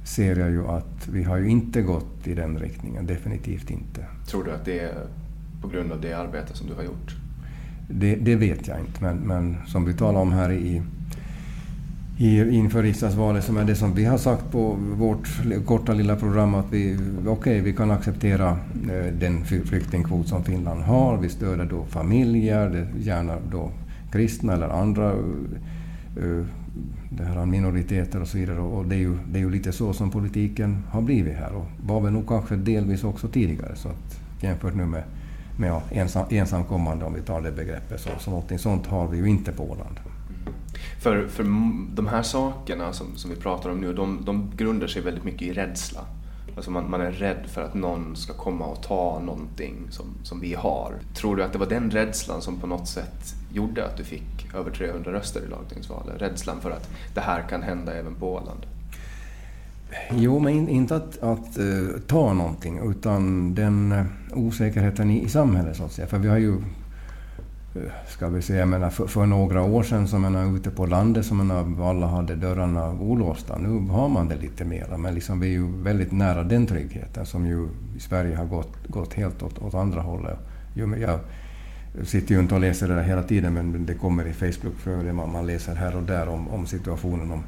[0.05, 4.05] ser jag ju att vi har ju inte gått i den riktningen, definitivt inte.
[4.27, 5.07] Tror du att det är
[5.63, 7.17] på grund av det arbete som du har gjort?
[7.91, 10.83] Det, det vet jag inte, men, men som vi talade om här i,
[12.51, 15.29] inför riksdagsvalet som är det som vi har sagt på vårt
[15.67, 18.51] korta lilla program att vi, okay, vi kan acceptera
[18.91, 21.17] eh, den flyktingkvot som Finland har.
[21.17, 23.71] Vi stöder då familjer, gärna då
[24.13, 25.15] kristna eller andra
[26.19, 26.45] Eh,
[27.11, 28.61] det här minoriteter och så vidare.
[28.61, 31.66] Och det är, ju, det är ju lite så som politiken har blivit här och
[31.87, 33.77] var väl nog kanske delvis också tidigare.
[33.77, 35.03] Så att jämfört nu med,
[35.59, 39.16] med ja, ensam, ensamkommande, om vi tar det begreppet, så, så någonting sånt har vi
[39.16, 40.01] ju inte på Åland.
[41.01, 41.45] För, för
[41.95, 45.43] de här sakerna som, som vi pratar om nu, de, de grundar sig väldigt mycket
[45.43, 46.01] i rädsla.
[46.59, 50.41] Alltså man, man, är rädd för att någon ska komma och ta någonting som, som
[50.41, 50.95] vi har.
[51.15, 54.55] Tror du att det var den rädslan som på något sätt gjorde att du fick
[54.55, 56.23] över 300 röster i lagtingsvalet?
[56.23, 58.67] Rädslan för att det här kan hända även på Åland?
[60.11, 65.77] Jo, men inte att, att uh, ta någonting, utan den uh, osäkerheten i, i samhället
[65.77, 66.07] så att säga.
[66.07, 66.63] För vi har ju
[68.09, 71.37] ska vi säga, menar, för, för, några år sedan så är ute på landet som
[71.37, 73.59] man alla hade dörrarna olåsta.
[73.59, 77.26] Nu har man det lite mera, men liksom, vi är ju väldigt nära den tryggheten
[77.26, 80.39] som ju i Sverige har gått, gått helt åt, åt andra hållet.
[80.74, 81.20] Jag
[82.05, 85.33] sitter ju inte och läser det där hela tiden, men det kommer i Facebook-flödet, man,
[85.33, 87.43] man läser här och där om, om situationen om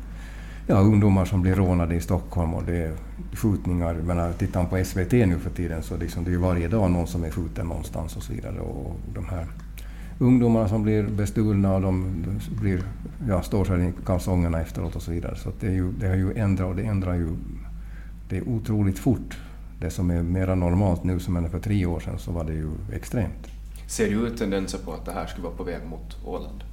[0.71, 2.93] ja, ungdomar som blir rånade i Stockholm och det är
[3.33, 3.95] skjutningar.
[3.95, 6.91] Menar, tittar man på SVT nu för tiden så liksom, det är ju varje dag
[6.91, 8.61] någon som är skjuten någonstans och så vidare.
[8.61, 9.47] Och de här
[10.21, 12.25] ungdomarna som blir bestulna och de
[12.61, 12.83] blir,
[13.29, 15.37] ja, står sig i kalsongerna efteråt och så vidare.
[15.37, 17.29] Så det, är ju, det har ju ändrat och det ändrar ju
[18.29, 19.39] det är otroligt fort.
[19.81, 22.71] Det som är mera normalt nu som för tre år sedan så var det ju
[22.93, 23.49] extremt.
[23.87, 26.65] Ser du ut tendenser på att det här skulle vara på väg mot Åland?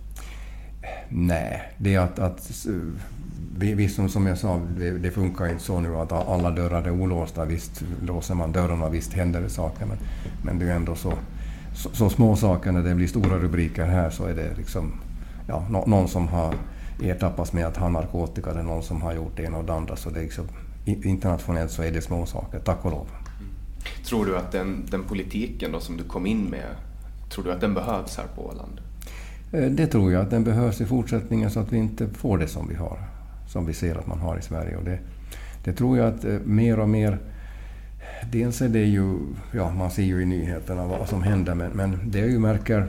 [1.10, 2.68] Nej, det är att, att
[3.58, 6.92] visst som, som jag sa, det, det, funkar inte så nu att alla dörrar är
[6.92, 7.46] olåsta.
[7.46, 9.86] Visst låser man dörrarna, visst händer det saker.
[9.86, 9.98] Men,
[10.44, 11.14] men det är ju ändå så
[11.78, 14.92] så, så, små saker, när det blir stora rubriker här så är det liksom
[15.48, 16.54] ja, no, någon som har
[17.04, 19.96] ertappats med att ha narkotika eller någon som har gjort det ena och det andra.
[19.96, 20.46] Så det är liksom,
[20.86, 23.08] internationellt så är det små saker, tack och lov.
[23.40, 23.52] Mm.
[24.06, 26.76] Tror du att den, den politiken då som du kom in med,
[27.30, 28.82] tror du att den behövs här på Åland?
[29.52, 32.48] Eh, det tror jag att den behövs i fortsättningen så att vi inte får det
[32.48, 33.00] som vi har,
[33.48, 34.78] som vi ser att man har i Sverige.
[34.78, 35.00] Och det,
[35.64, 37.20] det tror jag att eh, mer och mer
[38.32, 39.18] dels är det ju,
[39.52, 42.88] ja man ser ju i nyheterna vad som händer men, men det jag ju märker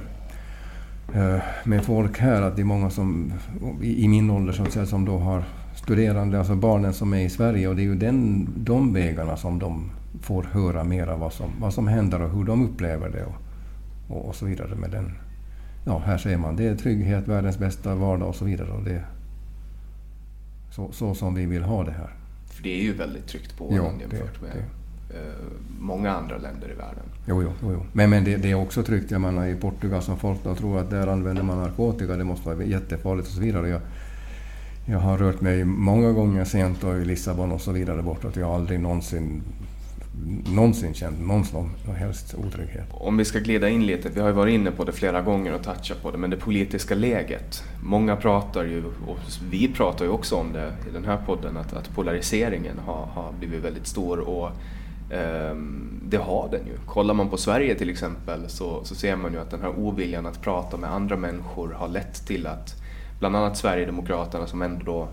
[1.15, 3.33] eh, med folk här att det är många som
[3.83, 7.25] i, i min ålder så att säga, som då har studerande, alltså barnen som är
[7.25, 9.91] i Sverige och det är ju den, de vägarna som de
[10.23, 13.37] får höra mera vad som, vad som händer och hur de upplever det och,
[14.09, 15.13] och, och så vidare med den.
[15.87, 18.71] Ja, här ser man, det är trygghet, världens bästa vardag och så vidare.
[18.71, 19.05] Och det,
[20.71, 22.11] så, så som vi vill ha det här.
[22.47, 24.78] För det är ju väldigt tryggt på jämfört det, med det.
[25.11, 25.21] Eh,
[25.79, 27.03] många andra länder i världen.
[27.27, 27.87] Jo, jo, jo.
[27.93, 29.11] Men, men det, det, är också tryggt.
[29.11, 32.49] Jag menar, I Portugal som folk då tror att där använder man narkotika, det måste
[32.49, 33.69] vara jättefarligt och så vidare.
[33.69, 33.81] Jag,
[34.87, 38.37] jag har rört mig många gånger sent och i Lissabon och så vidare bortåt.
[38.37, 39.43] Jag har aldrig någonsin
[40.55, 42.87] någonsin känt någon som helst otrygghet.
[42.91, 45.55] Om vi ska glida in lite, vi har ju varit inne på det flera gånger
[45.55, 47.65] och touchat på det, men det politiska läget.
[47.83, 49.19] Många pratar ju, och
[49.51, 53.33] vi pratar ju också om det i den här podden, att, att polariseringen har, har
[53.39, 54.51] blivit väldigt stor och
[56.03, 56.73] det har den ju.
[56.87, 60.27] Kollar man på Sverige till exempel så, så ser man ju att den här oviljan
[60.27, 62.83] att prata med andra människor har lett till att
[63.19, 65.09] bland annat Sverigedemokraterna som ändå då,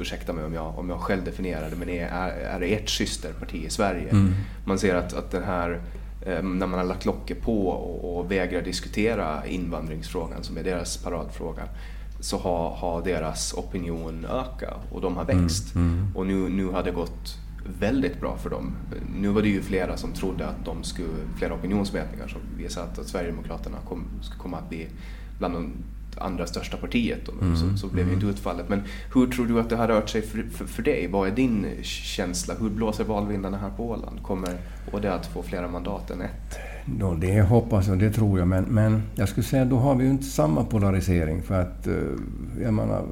[0.00, 3.70] ursäkta mig om jag, om jag själv definierar det, men är, är ert systerparti i
[3.70, 4.10] Sverige.
[4.10, 4.34] Mm.
[4.64, 5.80] Man ser att, att den här
[6.26, 10.96] ehm, när man har lagt locket på och, och vägrar diskutera invandringsfrågan som är deras
[10.96, 11.62] paradfråga
[12.20, 15.74] så har, har deras opinion ökat och de har växt.
[15.74, 15.92] Mm.
[15.92, 16.16] Mm.
[16.16, 17.38] Och nu, nu har det gått
[17.78, 18.72] väldigt bra för dem.
[19.20, 23.06] Nu var det ju flera som trodde att de skulle, flera opinionsmätningar som visade att,
[23.06, 24.86] Sverigedemokraterna kom, skulle komma att bli
[25.38, 25.72] bland de
[26.18, 27.28] andra största partiet.
[27.28, 27.56] Mm.
[27.56, 28.14] så, så blev mm.
[28.14, 28.68] inte utfallet.
[28.68, 28.82] Men
[29.14, 31.08] hur tror du att det har rört sig för, för, för, dig?
[31.08, 32.54] Vad är din känsla?
[32.60, 34.22] Hur blåser valvindarna här på Åland?
[34.22, 34.50] Kommer
[34.92, 36.58] HD att få flera mandat än ett?
[36.86, 38.48] Då det hoppas jag, det tror jag.
[38.48, 41.42] Men, men jag skulle säga då har vi ju inte samma polarisering.
[41.42, 41.94] För att, eh,
[42.62, 43.04] jag menar,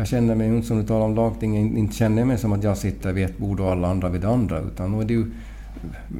[0.00, 2.78] jag känner mig inte, som du talar om lagting, inte känner mig som att jag
[2.78, 4.60] sitter vid ett bord och alla andra vid det andra.
[4.60, 5.30] Utan är det ju,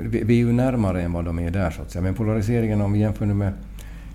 [0.01, 2.03] vi är ju närmare än vad de är där så att säga.
[2.03, 3.53] Men polariseringen om vi jämför med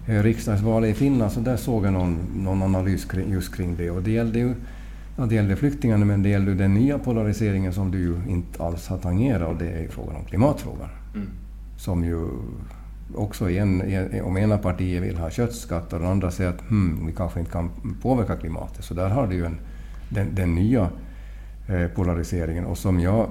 [0.08, 3.90] eh, riksdagsvalet i Finland så där såg jag någon, någon analys kring, just kring det.
[3.90, 4.54] Och det gällde ju
[5.18, 8.88] ja, det gällde flyktingarna men det gällde den nya polariseringen som du ju inte alls
[8.88, 10.90] har tangerat och det är ju frågan om klimatfrågan.
[11.16, 11.28] Mm.
[11.78, 12.28] Som ju
[13.14, 13.82] också en,
[14.24, 17.52] om ena partiet vill ha köttskatt och den andra säger att hmm, vi kanske inte
[17.52, 17.70] kan
[18.02, 18.86] påverka klimatet.
[18.86, 19.58] Så där har du ju en,
[20.10, 20.90] den, den nya
[21.68, 23.30] eh, polariseringen och som jag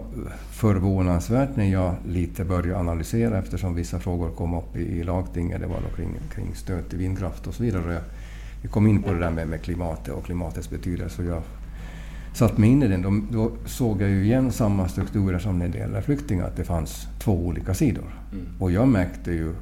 [0.51, 5.67] förvånansvärt när jag lite började analysera eftersom vissa frågor kom upp i, i lagtinget, det
[5.67, 7.93] var då kring, kring stöd till vindkraft och så vidare.
[7.93, 8.03] Jag,
[8.63, 11.23] vi kom in på det där med, med klimatet och klimatets betydelse.
[11.23, 11.43] Och jag
[12.35, 13.03] satt mig in i den.
[13.03, 16.65] Då, då såg jag ju igen samma strukturer som när det gäller flyktingar, att det
[16.65, 18.05] fanns två olika sidor.
[18.33, 18.47] Mm.
[18.59, 19.55] Och jag märkte ju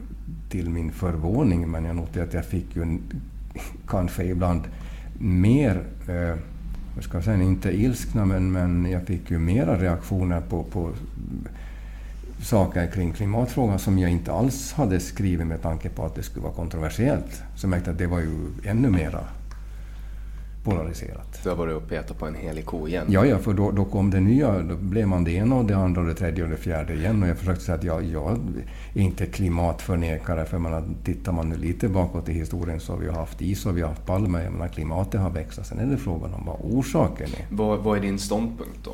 [0.51, 2.99] till min förvåning, men jag noterade att jag fick ju
[3.89, 4.63] kanske ibland
[5.19, 6.37] mer eh,
[6.95, 10.91] jag ska säga, inte ilskna, men, men jag fick ju mera reaktioner på, på
[12.43, 16.43] saker kring klimatfrågan som jag inte alls hade skrivit med tanke på att det skulle
[16.43, 17.43] vara kontroversiellt.
[17.57, 19.21] Så jag märkte att det var ju ännu mera
[20.65, 21.41] polariserat.
[21.43, 23.07] Du har varit och petat på en helig ko igen?
[23.09, 24.63] Ja, ja för då, då kom det nya.
[24.63, 27.23] Då blev man det ena och det andra och det tredje och det fjärde igen.
[27.23, 28.39] Och jag försökte säga att jag, jag
[28.95, 30.45] är inte klimatförnekare.
[30.45, 33.77] För man, tittar man nu lite bakåt i historien så har vi haft is och
[33.77, 34.45] vi har haft palmer.
[34.45, 35.67] Jag menar, klimatet har växt.
[35.67, 37.47] Sen är det frågan om vad orsaken är.
[37.57, 38.93] Vad, vad är din ståndpunkt då?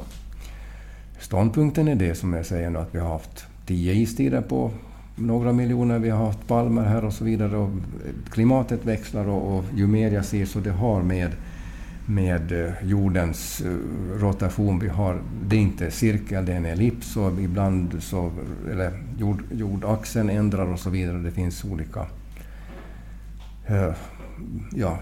[1.21, 4.71] Ståndpunkten är det som jag säger nu att vi har haft tio istider på
[5.17, 5.99] några miljoner.
[5.99, 7.57] Vi har haft palmer här och så vidare.
[7.57, 7.71] Och
[8.31, 11.31] klimatet växlar och, och ju mer jag ser så det har med
[12.09, 13.73] med eh, jordens eh,
[14.21, 14.79] rotation.
[14.79, 18.33] Vi har, det är inte cirkel, det är en ellips och ibland så,
[18.71, 21.19] eller jord, jordaxeln ändrar och så vidare.
[21.19, 22.07] Det finns olika
[23.67, 23.93] eh,
[24.73, 24.99] ja,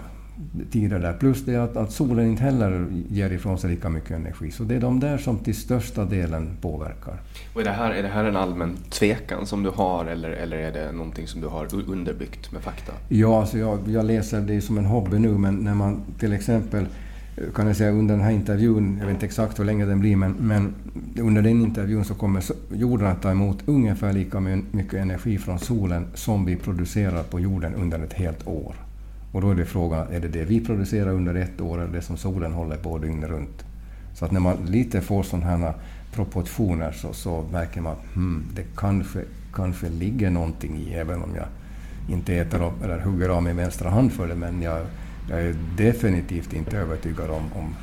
[0.71, 1.13] tider där.
[1.13, 4.51] Plus det att, att solen inte heller ger ifrån sig lika mycket energi.
[4.51, 7.17] Så det är de där som till största delen påverkar.
[7.53, 10.57] Och är, det här, är det här en allmän tvekan som du har eller, eller
[10.57, 12.93] är det någonting som du har underbyggt med fakta?
[13.09, 16.85] Ja, alltså jag, jag läser det som en hobby nu, men när man till exempel
[17.55, 20.15] kan jag säga under den här intervjun, jag vet inte exakt hur länge den blir,
[20.15, 20.75] men, men
[21.19, 26.07] under den intervjun så kommer jorden att ta emot ungefär lika mycket energi från solen
[26.13, 28.75] som vi producerar på jorden under ett helt år.
[29.37, 32.01] Och då är det frågan, är det det vi producerar under ett år eller det
[32.01, 33.65] som solen håller på dygnet runt?
[34.13, 35.73] Så att när man lite får sådana här
[36.13, 39.23] proportioner så, så märker man att hmm, det kanske,
[39.53, 41.45] kanske ligger någonting i, även om jag
[42.09, 44.85] inte äter upp, eller hugger av min vänstra hand för det, men jag,
[45.29, 47.75] jag är definitivt inte övertygad om, om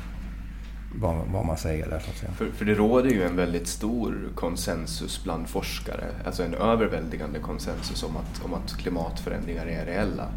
[0.95, 1.99] vad, vad, man säger där.
[1.99, 2.31] Så att säga.
[2.31, 8.03] För, för det råder ju en väldigt stor konsensus bland forskare, alltså en överväldigande konsensus
[8.03, 10.27] om att, om att klimatförändringar är reella.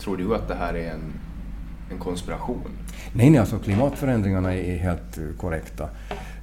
[0.00, 1.12] Tror du att det här är en,
[1.90, 2.60] en konspiration?
[3.12, 5.88] Nej, nej, alltså klimatförändringarna är helt eh, korrekta.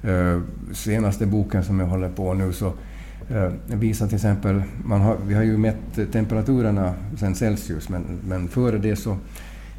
[0.04, 0.42] Uh,
[0.72, 5.34] senaste boken som jag håller på nu så uh, visar till exempel, man har, vi
[5.34, 9.16] har ju mätt temperaturerna sen Celsius, men, men före det så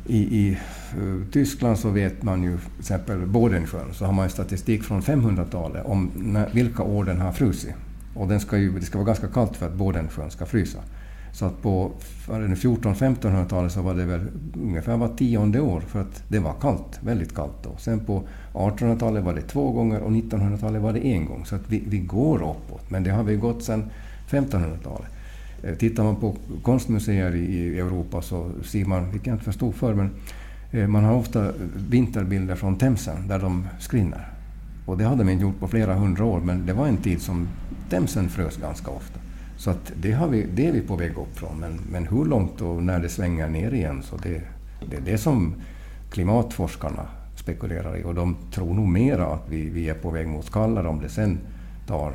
[0.06, 0.58] i, i
[1.02, 5.86] uh, Tyskland så vet man ju till exempel Bodensjön, så har man statistik från 500-talet
[5.86, 7.74] om när, vilka år den har frusit.
[8.16, 10.80] Och den ska ju, det ska vara ganska kallt för att Bodensjön ska frysa.
[11.32, 11.92] Så att på
[12.28, 14.22] 1400-1500-talet så var det väl
[14.54, 17.70] ungefär var tionde år för att det var kallt, väldigt kallt då.
[17.78, 18.24] Sen på
[18.54, 21.46] 1800-talet var det två gånger och 1900-talet var det en gång.
[21.46, 23.90] Så att vi, vi går uppåt, men det har vi gått sedan
[24.30, 25.10] 1500-talet.
[25.64, 29.94] Eh, tittar man på konstmuseer i Europa så ser man, vilket jag inte förstod förr,
[29.94, 30.12] men
[30.72, 31.52] eh, man har ofta
[31.90, 34.30] vinterbilder från Themsen där de skrinner.
[34.86, 37.22] Och det hade man inte gjort på flera hundra år, men det var en tid
[37.22, 37.48] som
[37.90, 39.20] Themsen frös ganska ofta.
[39.60, 41.60] Så att det, har vi, det är vi på väg upp från.
[41.60, 44.42] Men, men hur långt och när det svänger ner igen, så det,
[44.90, 45.56] det är det som
[46.12, 48.04] klimatforskarna spekulerar i.
[48.04, 51.10] Och de tror nog mera att vi, vi är på väg mot kallare om det
[51.10, 51.40] sen
[51.88, 52.14] tar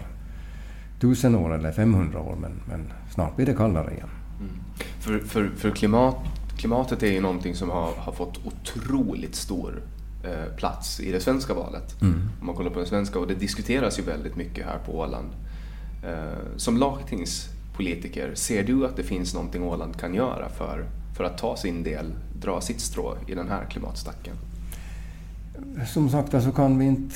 [1.01, 2.37] tusen år eller 500 år.
[2.41, 4.11] Men, men snart blir det kallare igen.
[4.41, 4.53] Mm.
[5.01, 6.17] För, för, för klimat,
[6.59, 9.83] klimatet är ju någonting som har, har fått otroligt stor
[10.25, 12.03] eh, plats i det svenska valet.
[12.03, 12.21] Mm.
[12.41, 15.29] Om man kollar på det svenska, och det diskuteras ju väldigt mycket här på Åland.
[16.07, 20.85] Eh, som lagtingspolitiker, ser du att det finns någonting Åland kan göra för,
[21.17, 24.35] för att ta sin del, dra sitt strå i den här klimatstacken?
[25.87, 27.15] Som sagt så alltså kan vi inte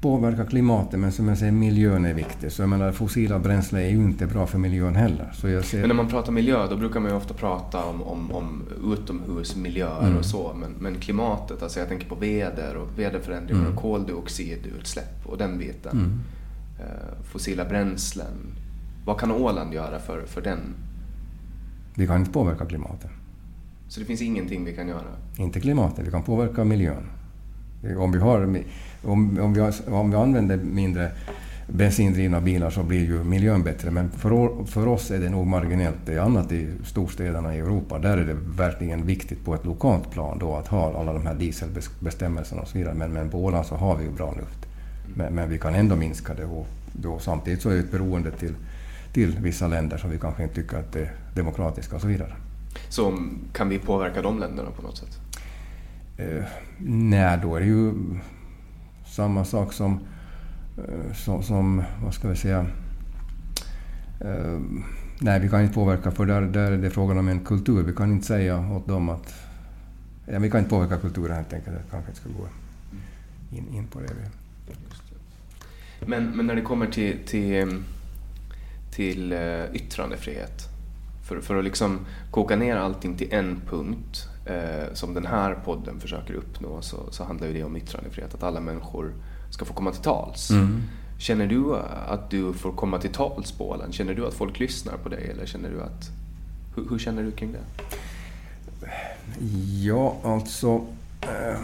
[0.00, 2.52] påverka klimatet, men som jag säger, miljön är viktig.
[2.52, 5.32] Så jag menar, fossila bränslen är ju inte bra för miljön heller.
[5.34, 5.80] Så jag ser...
[5.80, 10.06] Men när man pratar miljö, då brukar man ju ofta prata om, om, om utomhusmiljöer
[10.06, 10.18] mm.
[10.18, 10.52] och så.
[10.60, 13.72] Men, men, klimatet, alltså jag tänker på väder och väderförändringar mm.
[13.72, 15.92] och koldioxidutsläpp och den biten.
[15.92, 16.20] Mm.
[16.80, 18.54] Eh, fossila bränslen.
[19.04, 20.74] Vad kan Åland göra för, för den?
[21.94, 23.10] Vi kan inte påverka klimatet.
[23.88, 25.16] Så det finns ingenting vi kan göra?
[25.38, 27.06] Inte klimatet, vi kan påverka miljön.
[27.98, 28.62] Om vi, har,
[29.02, 31.10] om, om vi, har, om vi använder mindre
[31.66, 33.90] bensindrivna bilar så blir ju miljön bättre.
[33.90, 35.98] Men för, för oss är det nog marginellt.
[36.06, 37.98] Det är annat i storstäderna i Europa.
[37.98, 41.34] Där är det verkligen viktigt på ett lokalt plan då att ha alla de här
[41.34, 42.94] dieselbestämmelserna och så vidare.
[42.94, 44.69] Men, men på Åland så har vi ju bra luft.
[45.14, 48.30] Men, men, vi kan ändå minska det och då, samtidigt så är det ett beroende
[48.30, 48.54] till,
[49.12, 52.32] till vissa länder som vi kanske inte tycker att det är demokratiska och så vidare.
[52.88, 53.18] Så
[53.52, 55.18] kan vi påverka de länderna på något sätt?
[56.16, 56.44] Eh,
[56.86, 57.92] nej, då är det ju
[59.06, 60.00] samma sak som,
[60.78, 62.66] eh, som, som vad ska vi säga,
[64.20, 64.60] eh,
[65.20, 67.82] nej vi kan inte påverka för där, där är det frågan om en kultur.
[67.82, 69.34] Vi kan inte säga åt dem att
[70.26, 71.76] ja, vi kan inte påverka kulturen helt enkelt.
[71.76, 72.48] Jag kanske inte ska gå
[73.56, 74.39] in, in på det.
[76.06, 77.82] Men, men när det kommer till, till,
[78.90, 80.68] till eh, yttrandefrihet,
[81.28, 81.98] för, för att liksom
[82.30, 87.24] koka ner allting till en punkt eh, som den här podden försöker uppnå så, så
[87.24, 89.12] handlar ju det om yttrandefrihet, att alla människor
[89.50, 90.50] ska få komma till tals.
[90.50, 90.82] Mm.
[91.18, 91.76] Känner du
[92.08, 93.94] att du får komma till tals på Åland?
[93.94, 96.10] Känner du att folk lyssnar på dig eller känner du att...
[96.76, 97.60] Hur, hur känner du kring det?
[99.82, 100.86] Ja, alltså...
[101.20, 101.60] Eh,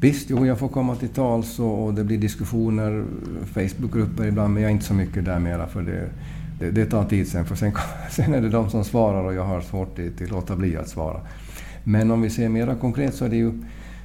[0.00, 3.04] visst, jo, jag får komma till tals och, och det blir diskussioner,
[3.44, 6.08] Facebookgrupper ibland, men jag är inte så mycket där mera för det,
[6.60, 7.44] det, det tar tid sen.
[7.44, 7.72] För sen,
[8.10, 10.88] sen är det de som svarar och jag har svårt att, att låta bli att
[10.88, 11.20] svara.
[11.84, 13.52] Men om vi ser mera konkret så är det ju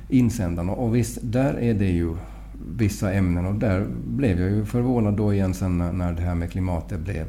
[0.10, 0.72] insändarna.
[0.72, 2.16] Och visst, där är det ju
[2.78, 6.52] vissa ämnen och där blev jag ju förvånad då igen sen när det här med
[6.52, 7.26] klimatet blev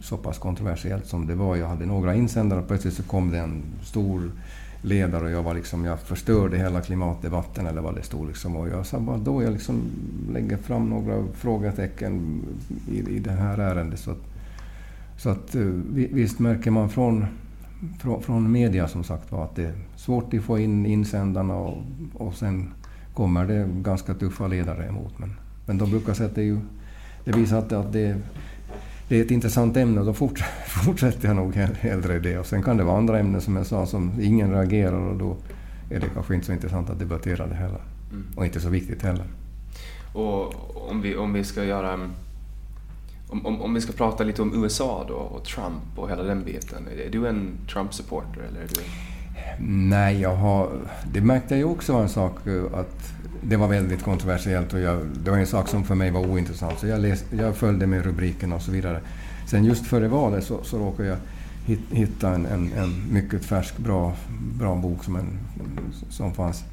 [0.00, 1.56] så pass kontroversiellt som det var.
[1.56, 4.30] Jag hade några insändare och plötsligt så kom det en stor
[4.82, 8.56] ledare och jag var liksom, jag förstörde hela klimatdebatten eller vad det stod liksom.
[8.56, 9.80] Och jag sa bara då jag liksom
[10.32, 12.42] lägger fram några frågetecken
[12.90, 14.00] i, i det här ärendet.
[14.00, 14.24] Så att,
[15.16, 15.62] så att eh,
[15.92, 17.26] visst märker man från,
[18.00, 21.82] från, från media som sagt var att det är svårt att få in insändarna och,
[22.14, 22.72] och sen
[23.14, 25.18] kommer det ganska tuffa ledare emot.
[25.18, 25.34] Men,
[25.66, 26.58] men de brukar säga att det, är ju,
[27.24, 28.16] det visar att, att det,
[29.10, 30.14] det är ett intressant ämne och då
[30.84, 32.38] fortsätter jag nog hellre det.
[32.38, 35.36] Och sen kan det vara andra ämnen som jag sa som ingen reagerar och då
[35.90, 37.80] är det kanske inte så intressant att debattera det heller.
[38.10, 38.26] Mm.
[38.36, 39.24] Och inte så viktigt heller.
[40.12, 40.54] Och
[40.90, 41.94] om vi, om vi ska göra...
[43.28, 46.44] Om, om, om vi ska prata lite om USA då och Trump och hela den
[46.44, 46.88] biten.
[47.06, 48.82] Är du en Trump-supporter eller är du...
[49.66, 50.70] Nej, jag har,
[51.12, 52.36] det märkte jag ju också var en sak
[52.74, 53.12] att
[53.42, 56.78] det var väldigt kontroversiellt och jag, det var en sak som för mig var ointressant.
[56.78, 59.00] Så jag, läste, jag följde med rubriken och så vidare.
[59.46, 61.16] Sen just före valet så, så råkade jag
[61.90, 64.12] hitta en, en, en, mycket färsk, bra,
[64.58, 65.38] bra bok som, en,
[66.10, 66.64] som fanns.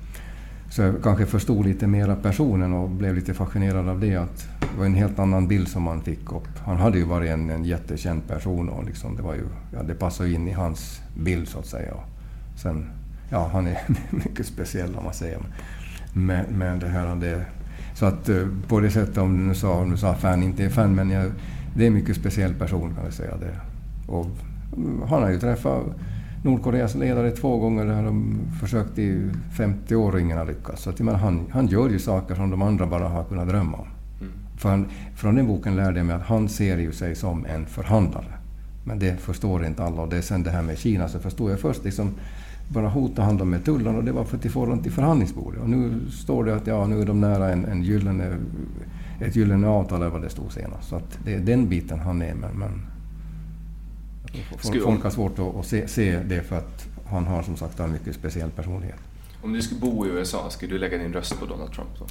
[0.70, 4.15] Så jag kanske förstod lite mera personen och blev lite fascinerad av det.
[4.15, 6.59] Att det var en helt annan bild som man fick upp.
[6.65, 9.43] Han hade ju varit en, en jättekänd person och liksom det, var ju,
[9.74, 11.93] ja, det passade in i hans bild så att säga.
[12.55, 12.89] Sen,
[13.30, 13.78] ja, han är
[14.09, 15.39] mycket speciell om man säger.
[16.18, 17.45] Men, men det här, det,
[17.93, 20.65] så att eh, på det sättet, om du nu sa, om du sa fan, inte
[20.65, 21.32] är fan, men jag,
[21.76, 23.38] det är en mycket speciell person kan jag säga.
[23.38, 23.55] Det.
[24.11, 24.28] Och
[24.78, 25.86] mm, han har ju träffat
[26.43, 27.86] Nordkoreas ledare två gånger.
[27.86, 30.82] Det har de försökt i 50 år och ingen har lyckats.
[30.82, 33.78] Så att, menar, han, han gör ju saker som de andra bara har kunnat drömma
[33.78, 33.88] om.
[34.22, 34.34] Mm.
[34.57, 37.65] För han, från den boken lärde jag mig att han ser ju sig som en
[37.65, 38.34] förhandlare.
[38.84, 40.01] Men det förstår inte alla.
[40.01, 42.11] Och det är sen det här med Kina så förstod jag först liksom
[42.68, 45.61] bara hota han med tullarna och det var för att får dem till förhandlingsbordet.
[45.61, 48.38] Och nu står det att ja, nu är de nära en, en gyllene,
[49.22, 50.89] ett gyllene avtal eller vad det stod senast.
[50.89, 52.88] Så att det är den biten han är men, men
[54.84, 57.91] folk har svårt att, att se, se, det för att han har som sagt en
[57.91, 58.99] mycket speciell personlighet.
[59.41, 62.05] Om du skulle bo i USA, skulle du lägga din röst på Donald Trump då?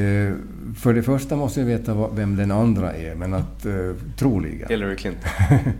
[0.00, 0.34] Eh,
[0.76, 3.74] för det första måste jag veta vem den andra är, men att eh,
[4.16, 4.68] troligen.
[4.68, 5.30] Hillary Clinton?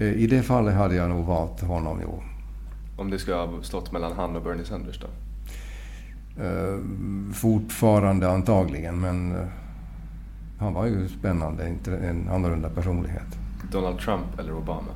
[0.00, 2.22] Eh, I det fallet hade jag nog valt honom, jo.
[2.98, 5.06] Om det skulle ha stått mellan han och Bernie Sanders då?
[6.44, 6.80] Uh,
[7.32, 9.46] fortfarande antagligen, men uh,
[10.58, 13.38] han var ju spännande, inte en annorlunda personlighet.
[13.72, 14.92] Donald Trump eller Obama?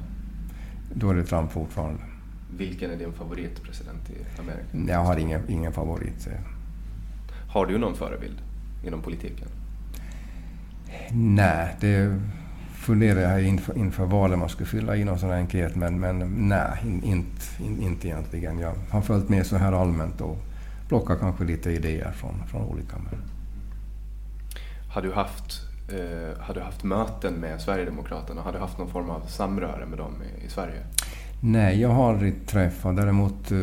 [0.95, 2.03] Då är det Trump fortfarande.
[2.57, 4.93] Vilken är din favoritpresident i Amerika?
[4.93, 6.29] Jag har ingen, ingen favorit.
[7.49, 8.43] Har du någon förebild
[8.85, 9.49] inom politiken?
[11.13, 12.21] Nej, det
[12.83, 16.49] funderade jag inför, inför valet man skulle fylla i någon sån här enkät, men, men
[16.49, 18.59] nej, in, inte, in, inte egentligen.
[18.59, 20.39] Jag har följt med så här allmänt och
[20.89, 22.97] plockat kanske lite idéer från, från olika.
[22.99, 23.23] Men...
[24.89, 28.43] Har du haft eh, har du haft möten med Sverigedemokraterna?
[28.43, 30.81] Har du haft någon form av samröre med dem i, i Sverige?
[31.41, 32.97] Nej, jag har aldrig träffat.
[32.97, 33.59] Däremot eh,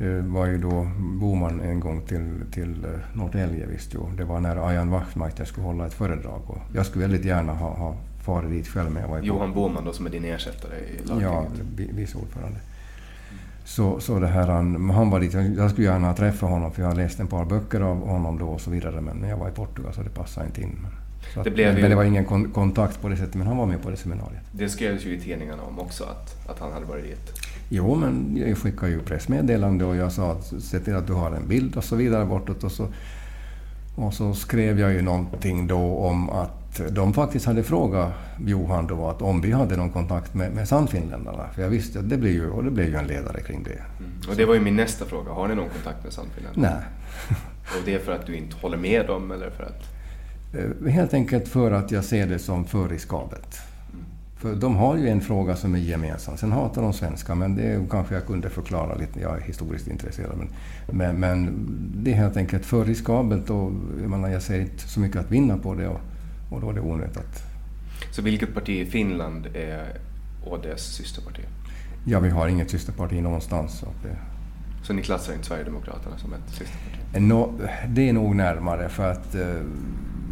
[0.00, 4.10] det var ju då Boman en gång till, till eh, Norrtälje, visst jo.
[4.16, 6.42] Det var när Ayan Wachtmeister skulle hålla ett föredrag.
[6.46, 8.90] Och jag skulle väldigt gärna ha, ha farit dit själv.
[8.90, 11.22] Men jag var Johan Boman då som är din ersättare i lagtinget?
[11.22, 11.46] Ja,
[11.76, 12.58] vice ordförande.
[13.64, 16.82] Så, så det här, han, han var dit, jag skulle gärna ha träffat honom för
[16.82, 19.00] jag har läst ett par böcker av honom då och så vidare.
[19.00, 20.78] Men jag var i Portugal så det passade inte in.
[20.80, 23.34] Men, att, det blev men, ju, men det var ingen kon kontakt på det sättet,
[23.34, 24.42] men han var med på det seminariet.
[24.52, 27.49] Det skrevs ju i tidningarna om också, att, att han hade varit dit.
[27.72, 31.30] Jo, men jag skickade ju pressmeddelande och jag sa att se till att du har
[31.30, 32.64] en bild och så vidare bortåt.
[32.64, 32.88] Och så,
[33.96, 38.12] och så skrev jag ju någonting då om att de faktiskt hade frågat
[38.46, 41.48] Johan då att om vi hade någon kontakt med, med Sannfinländarna.
[41.54, 43.70] För jag visste att det blev ju, och det blev ju en ledare kring det.
[43.70, 44.12] Mm.
[44.28, 45.32] Och det var ju min nästa fråga.
[45.32, 46.68] Har ni någon kontakt med Sannfinländarna?
[46.68, 47.36] Nej.
[47.78, 49.82] och det är för att du inte håller med dem eller för att?
[50.54, 53.69] Eh, helt enkelt för att jag ser det som för riskabelt.
[54.40, 56.36] För de har ju en fråga som är gemensam.
[56.36, 59.20] Sen hatar de svenskar, men det kanske jag kunde förklara lite.
[59.20, 60.38] Jag är historiskt intresserad.
[60.38, 60.48] Men,
[60.98, 65.00] men, men det är helt enkelt för riskabelt och jag, menar, jag ser inte så
[65.00, 66.00] mycket att vinna på det och,
[66.50, 67.42] och då är det onödigt att...
[68.10, 69.98] Så vilket parti i Finland är
[70.46, 71.42] ÅDs systerparti?
[72.06, 73.78] Ja, vi har inget systerparti någonstans.
[73.78, 74.16] Så, det...
[74.86, 77.20] så ni klassar inte Sverigedemokraterna som ett systerparti?
[77.20, 79.62] No, det är nog närmare för att eh,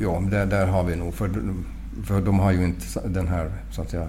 [0.01, 1.15] ja, där, där har vi nog...
[1.15, 1.31] För,
[2.05, 4.09] för de har ju inte den här, så att säga,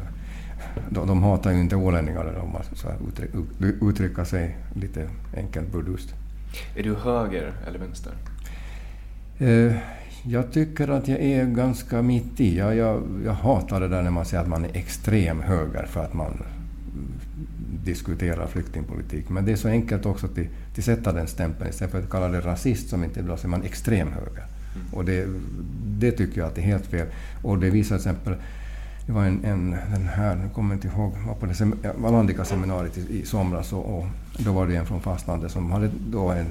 [0.90, 3.30] de, de hatar ju inte ålänningar om man så uttryck,
[3.82, 6.14] uttrycka sig lite enkelt burdust.
[6.76, 8.14] Är du höger eller vänster?
[9.38, 9.76] Eh,
[10.24, 12.58] jag tycker att jag är ganska mitt i.
[12.58, 16.06] Jag, jag, jag hatar det där när man säger att man är extrem höger för
[16.06, 16.44] att man
[17.84, 19.30] diskuterar flyktingpolitik.
[19.30, 20.36] Men det är så enkelt också att
[20.74, 21.70] till sätta den stämpeln.
[21.70, 24.46] Istället för att kalla det rasist som inte är bra, så är man extrem höger.
[24.76, 24.94] Mm.
[24.94, 25.28] Och det,
[26.00, 27.08] det tycker jag att det är helt fel.
[27.42, 28.36] Och det visar till exempel
[29.10, 32.98] det var en, en den här, nu kommer jag inte ihåg, var på det Valandika-seminariet
[32.98, 34.06] i, i somras och, och,
[34.38, 36.46] då var det en från fastlandet som hade då en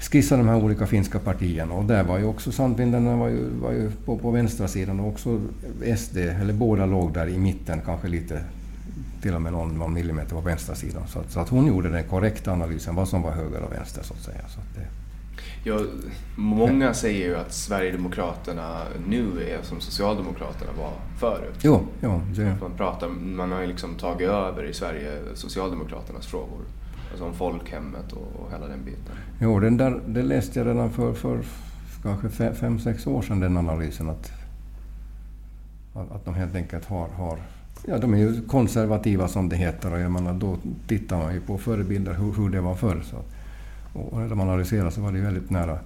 [0.00, 3.72] skissat de här olika finska partierna och där var ju också Sandvindarna var ju, var
[3.72, 5.40] ju på, på vänstra sidan och också
[5.96, 8.40] SD, eller båda låg där i mitten, kanske lite
[9.22, 11.02] till och med någon, någon millimeter på vänstra sidan.
[11.08, 14.14] Så, så, att hon gjorde den korrekta analysen vad som var höger och vänster så
[14.14, 14.48] att säga.
[14.48, 15.03] Så att det,
[15.66, 15.80] Ja,
[16.36, 21.58] många säger ju att Sverigedemokraterna nu är som Socialdemokraterna var förut.
[21.62, 22.56] Jo, jo, det...
[22.60, 26.60] man, pratar, man har ju liksom tagit över i Sverige Socialdemokraternas frågor.
[27.10, 29.16] Alltså om folkhemmet och, och hela den biten.
[29.40, 31.40] Jo, den där, det läste jag redan för, för
[32.02, 34.08] kanske fem, sex år sedan, den analysen.
[34.08, 34.32] Att,
[35.94, 37.38] att de helt enkelt har, har
[37.86, 40.56] Ja, de är ju konservativa som det heter och jag menar, då
[40.88, 43.02] tittar man ju på förebilder hur, hur det var förr.
[43.04, 43.16] Så
[43.94, 45.78] och när de analyserar så var det väldigt nära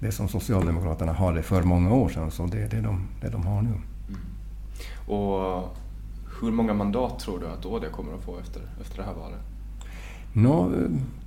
[0.00, 2.30] det som Socialdemokraterna hade för många år sedan.
[2.30, 3.68] Så det är det de, det de har nu.
[3.68, 4.20] Mm.
[5.06, 5.62] Och
[6.40, 9.40] hur många mandat tror du att ÅD kommer att få efter, efter det här valet?
[10.32, 10.72] Nå,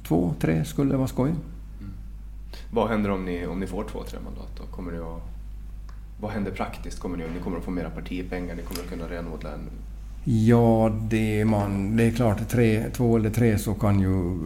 [0.07, 1.29] två, tre skulle vara skoj.
[1.29, 1.91] Mm.
[2.71, 4.51] Vad händer om ni, om ni får två, tre mandat?
[4.57, 4.63] Då?
[4.75, 5.21] Kommer ni att,
[6.21, 6.99] vad händer praktiskt?
[6.99, 8.55] Kommer ni, ni kommer att få mera partipengar?
[8.55, 9.69] Ni kommer att kunna renodla en
[10.23, 14.37] Ja, det, man, det är klart, tre, två eller tre så kan ju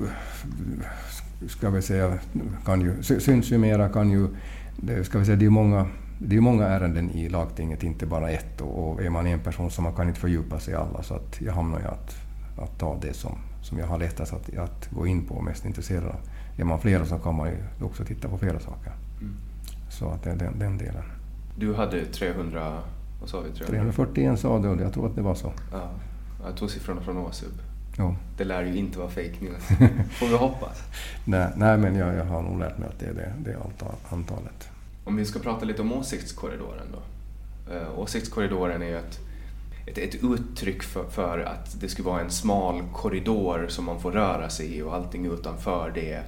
[1.48, 2.18] ska vi säga,
[2.66, 4.28] kan ju, syns ju mera, kan ju,
[4.78, 5.88] det, ska vi säga, det är många
[6.26, 8.62] det är många ärenden i lagtinget, inte bara ett.
[8.62, 11.04] Och är man en person så man kan inte fördjupa sig i alla.
[11.04, 12.16] Så att jag hamnar ju att,
[12.60, 15.66] att ta det som, som jag har lättast att, att gå in på och mest
[15.66, 16.20] intresserad av.
[16.58, 18.92] Är man flera så kan man ju också titta på flera saker.
[19.22, 19.36] Mm.
[19.90, 21.04] Så att det är den, den delen.
[21.58, 22.80] Du hade 300,
[23.20, 23.50] vad sa vi?
[23.50, 23.66] 300?
[23.66, 25.54] 341 sa du och jag tror att det var så.
[25.72, 25.90] Ja,
[26.46, 27.54] jag tog siffrorna från Åsub.
[27.98, 28.16] Jo.
[28.38, 29.68] Det lär ju inte vara fake news.
[30.12, 30.84] Får vi hoppas.
[31.26, 33.58] nej, nej, men jag, jag har nog lärt mig att det är det, det
[34.10, 34.70] antalet.
[35.04, 37.00] Om vi ska prata lite om åsiktskorridoren då.
[37.74, 39.20] Uh, åsiktskorridoren är ju ett,
[39.86, 44.12] ett, ett uttryck för, för, att det ska vara en smal korridor som man får
[44.12, 46.24] röra sig i och allting utanför det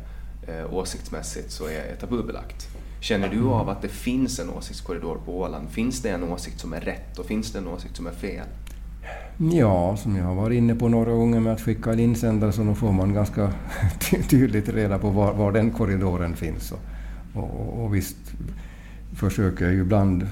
[0.49, 2.68] uh, åsiktsmässigt så är tabubelagt.
[2.99, 5.70] Känner du av att det finns en åsiktskorridor på Åland?
[5.70, 8.47] Finns det en åsikt som är rätt och finns det en åsikt som är fel?
[9.38, 12.63] Ja, som jag har varit inne på några gånger med att skicka en insändare så
[12.63, 13.53] då får man ganska
[14.29, 16.71] tydligt reda på var, var den korridoren finns.
[16.71, 16.79] Och,
[17.43, 18.17] och, och visst
[19.13, 20.27] försöker jag ju ibland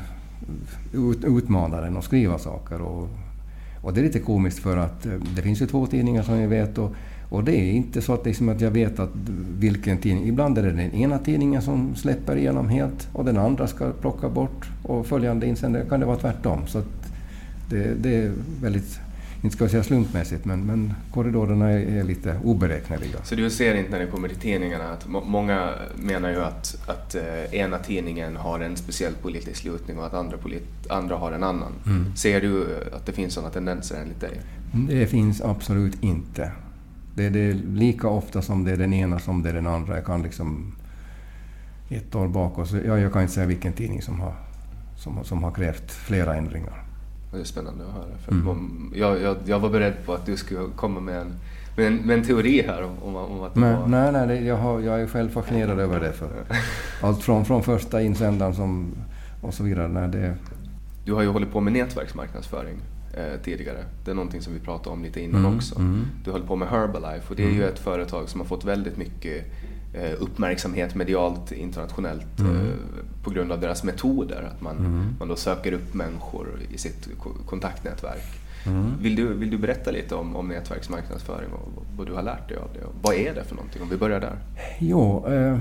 [0.93, 2.81] ut, utmana den och skriva saker.
[2.81, 3.09] Och,
[3.81, 6.49] och det är lite komiskt för att eh, det finns ju två tidningar som jag
[6.49, 6.95] vet och,
[7.29, 9.11] och det är inte så att, liksom att jag vet att
[9.59, 10.27] vilken tidning...
[10.27, 14.29] Ibland är det den ena tidningen som släpper igenom helt och den andra ska plocka
[14.29, 16.67] bort och följande insändare kan det vara tvärtom.
[16.67, 16.81] Så
[17.73, 18.99] det, det är väldigt,
[19.41, 23.17] inte ska jag säga slumpmässigt, men, men korridorerna är, är, lite oberäkneliga.
[23.23, 26.89] Så du ser inte när det kommer till tidningarna att må, många menar ju att,
[26.89, 31.31] att eh, ena tidningen har en speciell politisk lutning och att andra, polit, andra har
[31.31, 31.71] en annan.
[31.85, 32.15] Mm.
[32.15, 34.41] Ser du att det finns sådana tendenser enligt dig?
[34.89, 36.51] Det finns absolut inte.
[37.15, 39.95] Det, det är lika ofta som det är den ena som det är den andra.
[39.95, 40.75] Jag kan liksom
[41.89, 44.33] ett år bakåt, jag, jag kan inte säga vilken tidning som har,
[44.97, 46.82] som, som har krävt flera ändringar.
[47.33, 48.17] Det är spännande att höra.
[48.25, 48.93] För mm.
[48.95, 51.33] jag, jag, jag, var beredd på att du skulle komma med en,
[51.77, 53.87] med en, med en teori här om, om, att det men, var...
[53.87, 56.11] Nej, nej, det, jag, har, jag är själv fascinerad över det.
[56.11, 56.29] För
[57.01, 58.91] allt från, från första insändaren som,
[59.41, 59.87] och så vidare.
[59.87, 60.35] Nej, det...
[61.05, 62.77] Du har ju hållit på med nätverksmarknadsföring
[63.13, 63.85] eh, tidigare.
[64.05, 65.75] Det är någonting som vi pratade om lite innan mm, också.
[65.79, 66.05] Mm.
[66.25, 67.69] Du höll på med Herbalife och det är ju mm.
[67.69, 69.45] ett företag som har fått väldigt mycket
[70.19, 72.55] uppmärksamhet medialt internationellt mm.
[72.55, 72.73] Eh,
[73.23, 74.49] på grund av deras metoder.
[74.55, 75.15] Att man, mm.
[75.19, 77.09] man då söker upp människor i sitt
[77.45, 78.43] kontaktnätverk.
[78.65, 78.91] Mm.
[79.01, 82.57] Vill, du, vill du berätta lite om, om nätverksmarknadsföring och vad du har lärt dig
[82.57, 82.79] av det?
[83.01, 83.81] vad är det för någonting?
[83.81, 84.37] Om vi börjar där.
[84.79, 85.59] Jo, eh,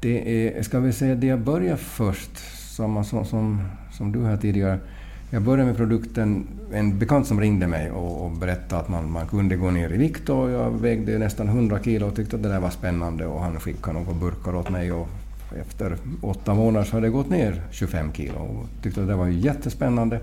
[0.00, 2.38] det är, ska vi säga det jag började först,
[2.76, 4.78] samma som, som, som du här tidigare.
[5.34, 9.26] Jag började med produkten, en bekant som ringde mig och, och berättade att man, man
[9.26, 12.48] kunde gå ner i vikt och jag vägde nästan 100 kilo och tyckte att det
[12.48, 15.08] där var spännande och han skickade några burkar åt mig och
[15.60, 19.28] efter åtta månader så hade jag gått ner 25 kilo och tyckte att det var
[19.28, 20.20] jättespännande.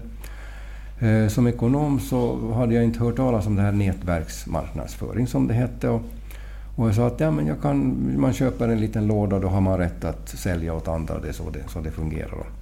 [0.99, 5.53] Eh, som ekonom så hade jag inte hört talas om det här nätverksmarknadsföring som det
[5.53, 5.89] hette.
[5.89, 6.01] Och,
[6.75, 9.47] och jag sa att ja, men jag kan, man köper en liten låda och då
[9.47, 11.19] har man rätt att sälja åt andra.
[11.19, 12.60] Det är så det, så det fungerar.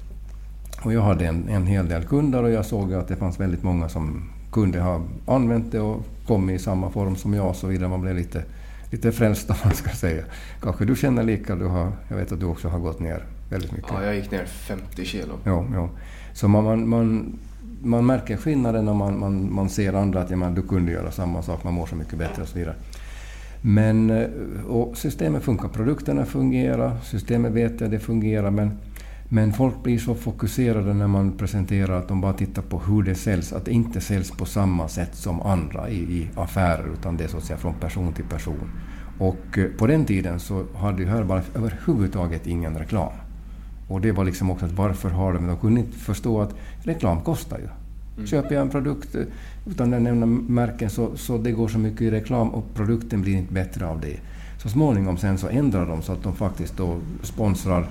[0.84, 3.64] Och jag hade en, en hel del kunder och jag såg att det fanns väldigt
[3.64, 7.68] många som kunde ha använt det och kommit i samma form som jag och så
[7.68, 7.90] vidare.
[7.90, 8.44] Man blev lite,
[8.92, 10.24] lite frälst om man ska säga.
[10.62, 13.72] Kanske du känner lika, du har, jag vet att du också har gått ner väldigt
[13.72, 13.92] mycket.
[13.94, 15.34] Ja, jag gick ner 50 kilo.
[15.44, 15.90] Ja, ja.
[16.34, 17.40] Så man, man, man,
[17.84, 21.12] man märker skillnaden när man, man, man ser andra att ja, man, du kunde göra
[21.12, 22.76] samma sak, man mår så mycket bättre och så vidare.
[23.62, 24.28] Men eh,
[24.68, 28.72] och systemet funkar, produkterna fungerar, systemet vet jag det fungerar, men
[29.30, 33.16] men folk blir så fokuserade när man presenterar att de bara tittar på hur det
[33.16, 37.24] säljs, att det inte säljs på samma sätt som andra i, i affärer, utan det
[37.24, 38.72] är så att säga från person till person.
[39.20, 43.12] Och eh, på den tiden så hade ju Herbalife överhuvudtaget ingen reklam.
[43.88, 45.48] Och det var liksom också att varför har de...
[45.48, 47.68] De kunde inte förstå att reklam kostar ju.
[48.16, 48.28] Mm.
[48.28, 49.22] Köper jag en produkt eh,
[49.66, 53.36] utan att nämna märken så, så det går så mycket i reklam och produkten blir
[53.36, 54.20] inte bättre av det.
[54.62, 57.88] Så småningom sen så ändrar de så att de faktiskt då sponsrar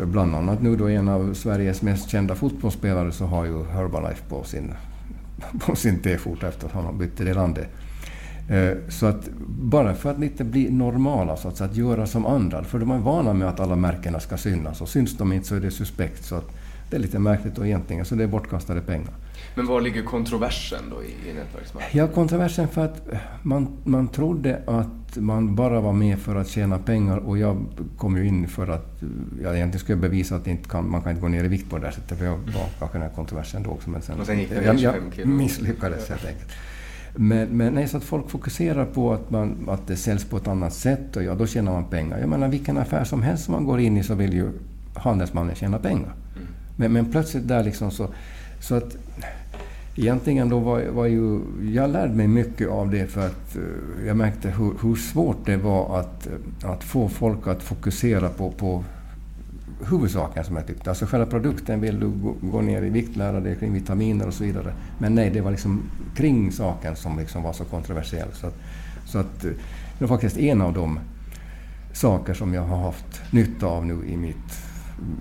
[0.00, 4.22] eh, Bland annat nu då en av Sveriges mest kända fotbollsspelare så har ju Herbalife
[4.28, 4.74] på sin,
[5.66, 7.68] på sin T-skjorta efter att han har bytt till det landet.
[8.48, 12.26] Eh, så att bara för att inte bli normala, så att, säga, att göra som
[12.26, 12.64] andra.
[12.64, 15.54] För de är vana med att alla märkena ska synas och syns de inte så
[15.54, 16.24] är det suspekt.
[16.24, 16.50] Så att
[16.90, 19.14] det är lite märkligt och egentligen, så det är bortkastade pengar.
[19.54, 21.98] Men var ligger kontroversen då i, i nätverksmarknaden?
[21.98, 23.08] Ja, kontroversen för att
[23.42, 27.66] man, man trodde att man bara var med för att tjäna pengar och jag
[27.96, 29.02] kom ju in för att
[29.42, 31.78] jag egentligen skulle bevisa att inte kan, man kan inte gå ner i vikt på
[31.78, 32.18] det där sättet.
[32.18, 33.90] För jag var kanske den här kontroversen då också.
[33.90, 36.52] Men sen, och sen gick det jag, jag misslyckades helt enkelt.
[37.18, 40.48] Men, men nej, så att folk fokuserar på att, man, att det säljs på ett
[40.48, 42.18] annat sätt och ja, då tjänar man pengar.
[42.18, 44.50] Jag menar vilken affär som helst som man går in i så vill ju
[44.94, 46.14] handelsmannen tjäna pengar.
[46.36, 46.48] Mm.
[46.76, 48.08] Men, men plötsligt där liksom så...
[48.60, 48.96] Så att
[49.96, 51.40] egentligen då var, var ju...
[51.72, 55.56] Jag lärde mig mycket av det för att eh, jag märkte hur, hur, svårt det
[55.56, 58.84] var att, eh, att få folk att fokusera på, på
[59.90, 60.90] huvudsaken som jag tyckte.
[60.90, 64.34] Alltså själva produkten vill du gå, gå ner i vikt, lära dig kring vitaminer och
[64.34, 64.72] så vidare.
[64.98, 65.82] Men nej, det var liksom
[66.16, 68.28] kring saken som liksom var så kontroversiell.
[68.32, 68.54] Så att,
[69.06, 69.50] så att eh,
[69.98, 70.98] det var faktiskt en av de
[71.92, 74.65] saker som jag har haft nytta av nu i mitt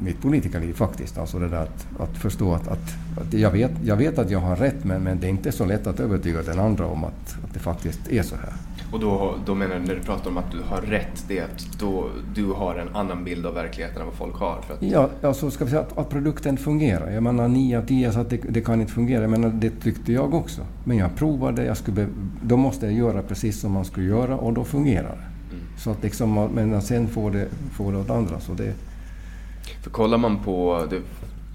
[0.01, 1.17] mitt politikerliv faktiskt.
[1.17, 4.39] Alltså det där att, att förstå att, att, att, jag, vet, jag vet att jag
[4.39, 7.37] har rätt men, men det är inte så lätt att övertyga den andra om att,
[7.43, 8.53] att det faktiskt är så här.
[8.91, 11.43] Och då, då menar du, när du pratar om att du har rätt, det är
[11.43, 14.61] att då, du har en annan bild av verkligheten än vad folk har?
[14.61, 14.81] För att...
[14.81, 17.11] Ja, alltså ska vi säga att, att produkten fungerar.
[17.11, 19.21] Jag menar 9 av 10 sa att det, det, kan inte fungera.
[19.21, 20.61] Jag menar, det tyckte jag också.
[20.83, 22.07] Men jag provade, jag skulle,
[22.41, 25.55] då måste jag göra precis som man skulle göra och då fungerar det.
[25.55, 25.65] Mm.
[25.77, 28.39] Så att liksom, men sen får det, får det åt andra.
[28.39, 28.73] Så det,
[29.81, 31.01] för kollar man på, det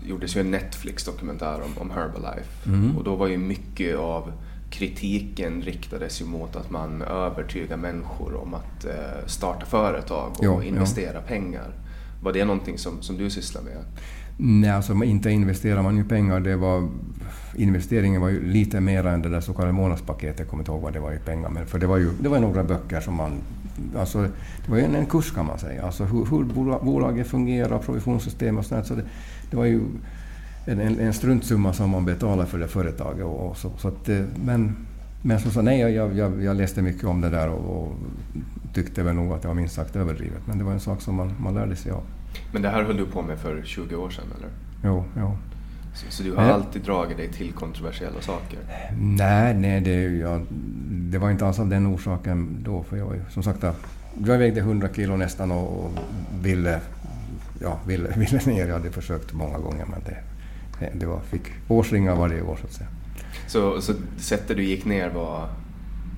[0.08, 2.96] gjordes ju en Netflix-dokumentär om, om Herbalife mm.
[2.96, 4.32] och då var ju mycket av
[4.70, 10.62] kritiken riktades ju mot att man övertygar människor om att eh, starta företag och jo,
[10.62, 11.28] investera jo.
[11.28, 11.74] pengar.
[12.22, 13.84] Var det någonting som, som du sysslar med?
[14.36, 16.40] Nej, alltså inte investerar man ju pengar.
[16.40, 16.88] Det var,
[17.56, 20.38] investeringen var ju lite mer än det där så kallade månadspaketet.
[20.38, 21.48] Jag kommer inte ihåg vad det var i pengar.
[21.48, 23.32] Men för det var ju det var några böcker som man
[23.96, 24.22] alltså,
[24.64, 26.44] det var ju en kurs kan man säga, alltså hur, hur
[26.84, 28.86] bolaget fungerar, provisionssystem och sånt.
[28.86, 29.02] Så det,
[29.50, 29.80] det var ju
[30.66, 33.24] en, en, en struntsumma som man betalade för det företaget.
[33.24, 34.76] Och, och så, så att, eh, men
[35.22, 37.92] men som sa, nej, jag, jag, jag, läste mycket om det där och, och,
[38.74, 40.46] tyckte väl nog att det var minst sagt överdrivet.
[40.46, 42.02] Men det var en sak som man, man lärde sig av.
[42.52, 44.48] Men det här höll du på med för 20 år sedan, eller?
[44.84, 45.36] Jo, jo.
[45.94, 46.52] Så, så du har nej.
[46.52, 48.58] alltid dragit dig till kontroversiella saker?
[48.98, 50.46] Nej, nej det, jag,
[50.90, 52.82] det var inte alls av den orsaken då.
[52.82, 53.62] För jag, som sagt,
[54.24, 55.90] jag vägde 100 kilo nästan och
[56.42, 56.80] ville,
[57.60, 58.66] ja, ville, ville ner.
[58.66, 60.18] Jag hade försökt många gånger men det,
[60.98, 62.88] det var, fick årsringar varje år så att säga.
[63.46, 65.48] Så, så sättet du gick ner var?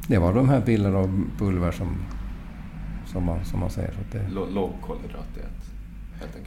[0.08, 1.08] Det var de här piller och
[1.38, 1.96] pulver som,
[3.06, 3.90] som, man, som man säger.
[3.90, 4.28] Så det...
[4.50, 5.51] Lågkolhydratdiet?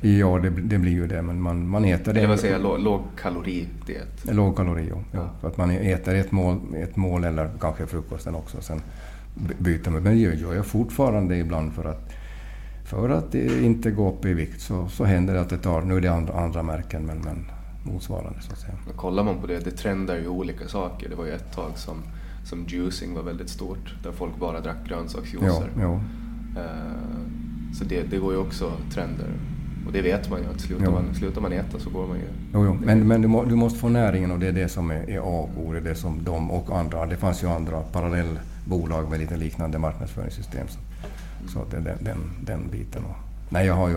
[0.01, 2.21] Ja, det, det, blir ju det, men man, man äter det.
[2.21, 4.25] Det vill säga lågkaloridiet?
[4.31, 4.97] Lågkalori, ja.
[5.11, 5.29] ja.
[5.41, 8.61] För att man äter ett mål, ett mål eller kanske frukosten också.
[8.61, 8.81] Sen
[9.57, 10.03] byter man.
[10.03, 12.11] Men det gör jag fortfarande ibland för att
[12.85, 15.97] för att inte gå upp i vikt så, så händer det att det tar, nu
[15.97, 17.51] är det andra, andra märken men, men
[17.83, 18.73] motsvarande så att säga.
[18.85, 21.09] Men kollar man på det, det trendar ju olika saker.
[21.09, 22.03] Det var ju ett tag som,
[22.43, 25.69] som juicing var väldigt stort, där folk bara drack grönsaksjuicer.
[25.79, 25.99] Ja, ja.
[26.61, 29.29] Uh, så det, det går ju också trender.
[29.85, 32.23] Och det vet man ju att slutar, man, slutar man äta så går man ju...
[32.53, 32.77] Jo, jo.
[32.83, 35.17] Men, men du, må, du, måste få näringen och det är det som är, är
[35.17, 35.71] A och O.
[35.71, 39.79] Det är det som de och andra, det fanns ju andra parallellbolag med lite liknande
[39.79, 40.67] marknadsföringssystem.
[40.67, 41.49] Så, mm.
[41.49, 43.03] så det är den, den, den biten.
[43.49, 43.95] Nej, jag har ju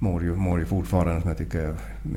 [0.00, 1.74] mår ju, mår ju fortfarande som jag tycker är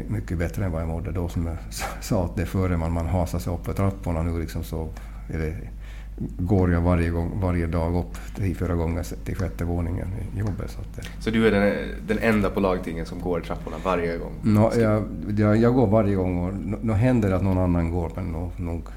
[0.07, 1.29] mycket bättre än vad jag mådde då.
[1.29, 1.57] Som jag
[2.01, 4.89] sa att det före man, man hasar sig upp för trapporna nu liksom så
[5.29, 5.55] är det,
[6.37, 10.71] går jag varje, gång, varje dag upp tre, fyra gånger till sjätte våningen i jobbet.
[10.71, 11.23] Så, det.
[11.23, 11.73] så du är den,
[12.07, 14.33] den enda på lagtingen som går trapporna varje gång?
[14.41, 15.03] No, jag,
[15.37, 18.51] jag, jag går varje gång och nu händer det att någon annan går men nog,
[18.57, 18.89] nog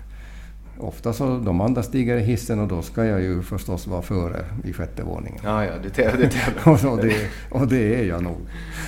[0.78, 4.44] Ofta så de andra stiger i hissen och då ska jag ju förstås vara före
[4.64, 5.40] i sjätte våningen.
[5.44, 6.22] Ja, ja, du tävlar.
[6.22, 6.86] Du tävlar.
[6.92, 8.36] och, det, och det är jag nog.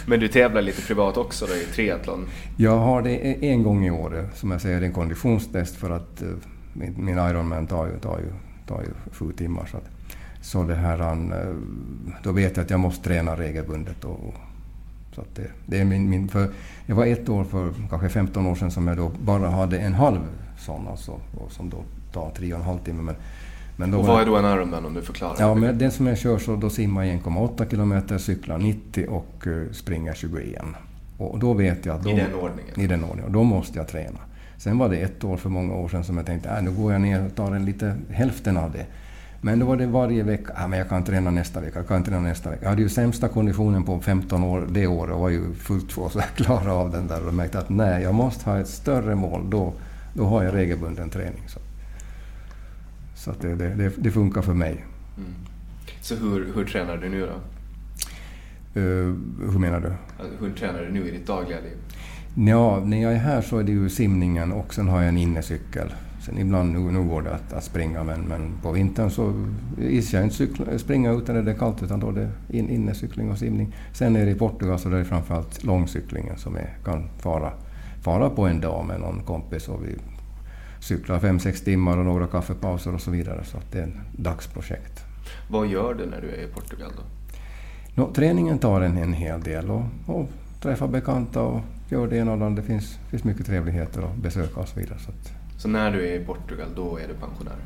[0.06, 2.26] Men du tävlar lite privat också då i triathlon?
[2.56, 6.28] Jag har det en gång i år, som jag säger, en konditionstest för att uh,
[6.78, 8.32] min, Ironman tar ju, tar ju,
[8.66, 9.68] tar ju sju timmar.
[9.70, 9.90] Så, att,
[10.40, 11.56] så det här, uh,
[12.22, 14.04] då vet jag att jag måste träna regelbundet.
[14.04, 14.34] Och,
[15.14, 16.50] så att det, det är min, min, för
[16.86, 19.94] jag var ett år för kanske 15 år sedan som jag då bara hade en
[19.94, 20.20] halv
[20.58, 21.82] sån alltså, och som då
[22.12, 23.02] tar tre och en halv timme.
[23.02, 23.14] Men,
[23.76, 25.36] men då och vad är då en Ironman om du förklarar?
[25.38, 29.46] Ja, men den som jag kör så då simmar jag 1,8 kilometer, cyklar 90 och
[29.46, 30.62] uh, springer 21.
[31.18, 32.02] Och då vet jag att...
[32.02, 32.80] Då, I den ordningen?
[32.80, 33.24] I den ordningen.
[33.24, 34.18] Och då måste jag träna.
[34.58, 36.70] Sen var det ett år för många år sedan som jag tänkte att äh, nu
[36.70, 38.86] går jag ner och tar en lite hälften av det.
[39.40, 42.04] Men då var det varje vecka, ah, men jag kan träna nästa vecka, jag kan
[42.04, 42.62] träna nästa vecka.
[42.62, 46.08] Jag hade ju sämsta konditionen på 15 år det året och var ju fullt två
[46.08, 49.14] så jag klarade av den där och märkte att nej, jag måste ha ett större
[49.14, 49.50] mål.
[49.50, 49.72] Då,
[50.14, 51.42] då har jag regelbunden träning.
[51.46, 51.60] Så,
[53.16, 54.84] så att det, det, det, funkar för mig.
[55.16, 55.30] Mm.
[56.00, 57.34] Så hur, hur tränar du nu då?
[58.80, 59.16] Uh,
[59.52, 59.88] hur menar du?
[59.88, 61.76] Alltså, hur tränar du nu i ditt dagliga liv?
[62.46, 65.18] Ja, när jag är här så är det ju simningen och sen har jag en
[65.18, 65.94] innecykel.
[66.20, 69.46] Sen ibland nu, nu går det att, att springa men, men på vintern så
[69.78, 73.30] gissar jag inte cykla, springa utan det är kallt utan då är det in, innecykling
[73.30, 73.74] och simning.
[73.92, 77.52] Sen är det i Portugal så är det framförallt långcyklingen som är, kan fara
[78.02, 79.96] fara på en dag med någon kompis och vi
[80.80, 83.44] cyklar fem, sex timmar och några kaffepauser och så vidare.
[83.44, 85.04] Så det är ett dagsprojekt.
[85.50, 87.02] Vad gör du när du är i Portugal då?
[88.02, 90.28] No, träningen tar en, en hel del och, och
[90.60, 92.62] träffar bekanta och gör det ena och det andra.
[92.62, 94.98] Det finns, finns mycket trevligheter att besöka och så vidare.
[94.98, 97.56] Så, att, så när du är i Portugal, då är du pensionär?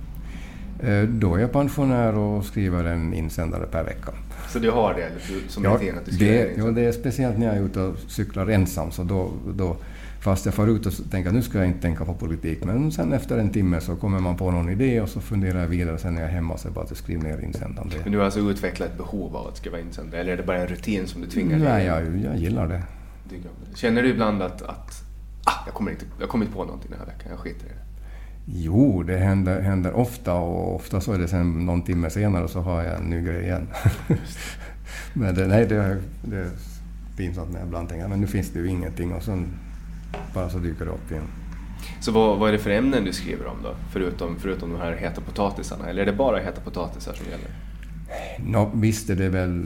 [0.82, 4.12] Eh, då är jag pensionär och skriver en insändare per vecka.
[4.48, 5.10] Så du har det
[5.48, 5.98] som ja, rutin?
[5.98, 8.90] Att du det, ja, det är speciellt när jag är ute och cyklar ensam.
[8.90, 9.76] Så då, då
[10.22, 12.64] Fast jag far ut och tänker att nu ska jag inte tänka på politik.
[12.64, 15.66] Men sen efter en timme så kommer man på någon idé och så funderar jag
[15.66, 15.98] vidare.
[15.98, 17.90] Sen när jag är hemma så är det bara att skriva ner insändaren.
[18.02, 20.20] Men du har alltså utvecklat ett behov av att skriva insändare?
[20.20, 21.68] Eller är det bara en rutin som du tvingar dig?
[21.68, 22.82] Nej, jag, jag gillar det.
[23.74, 25.04] Känner du ibland att, att
[25.44, 27.68] ah, jag, kommer inte, jag kommer inte på någonting den här veckan, jag skiter i
[27.68, 27.82] det?
[28.46, 32.60] Jo, det händer, händer ofta och ofta så är det sen någon timme senare så
[32.60, 33.68] har jag en ny grej igen.
[35.12, 36.50] men det, nej, det, det är
[37.16, 39.46] pinsamt när jag ibland tänker men nu finns det ju ingenting och sen
[40.34, 41.28] bara så dyker det upp igen.
[42.00, 43.74] Så vad, vad är det för ämnen du skriver om då?
[43.92, 45.88] Förutom, förutom de här heta potatisarna?
[45.88, 47.50] Eller är det bara heta potatisar som gäller?
[48.38, 49.62] No, visst är det väl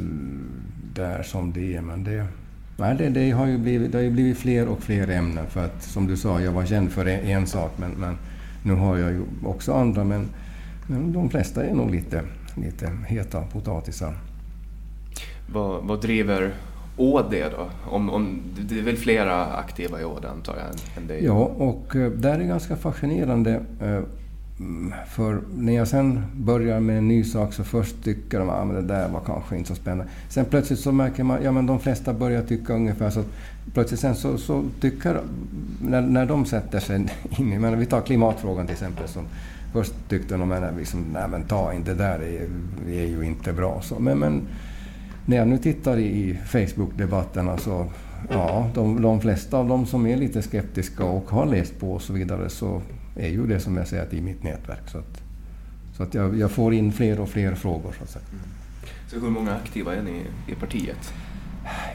[0.94, 2.26] där som det är, men det,
[2.76, 5.46] nej, det, det, har ju blivit, det har ju blivit fler och fler ämnen.
[5.46, 8.18] För att som du sa, jag var känd för en, en sak, men, men
[8.62, 10.04] nu har jag ju också andra.
[10.04, 10.28] Men,
[10.86, 12.22] men de flesta är nog lite,
[12.54, 14.14] lite heta potatisar.
[15.52, 16.54] Vad, vad driver
[16.96, 17.68] ÅD då?
[17.90, 21.24] Om, om, det är väl flera aktiva i ÅD antar jag än dig?
[21.24, 23.60] Ja, och eh, det är ganska fascinerande.
[23.80, 24.00] Eh,
[24.58, 28.70] mm, för när jag sen börjar med en ny sak så först tycker de att
[28.70, 30.12] ah, det där var kanske inte så spännande.
[30.28, 33.22] Sen plötsligt så märker man att ja, de flesta börjar tycka ungefär så.
[33.74, 35.20] Plötsligt sen så, så tycker
[35.82, 36.96] när, när de sätter sig
[37.38, 37.58] in i...
[37.58, 39.08] Men vi tar klimatfrågan till exempel.
[39.08, 39.22] Som
[39.72, 42.48] först tyckte de att liksom, nej men ta inte det där, det är,
[42.86, 43.80] det är ju inte bra.
[43.82, 44.42] Så, men, men
[45.26, 47.86] när jag nu tittar i Facebook-debatterna så
[48.30, 52.02] ja, de, de flesta av dem som är lite skeptiska och har läst på och
[52.02, 52.82] så vidare så
[53.16, 54.88] är ju det som jag säger i mitt nätverk.
[54.88, 55.22] Så att,
[55.96, 57.94] så att jag, jag får in fler och fler frågor.
[57.98, 58.24] Så, att säga.
[59.08, 61.12] Så hur många aktiva är ni i partiet?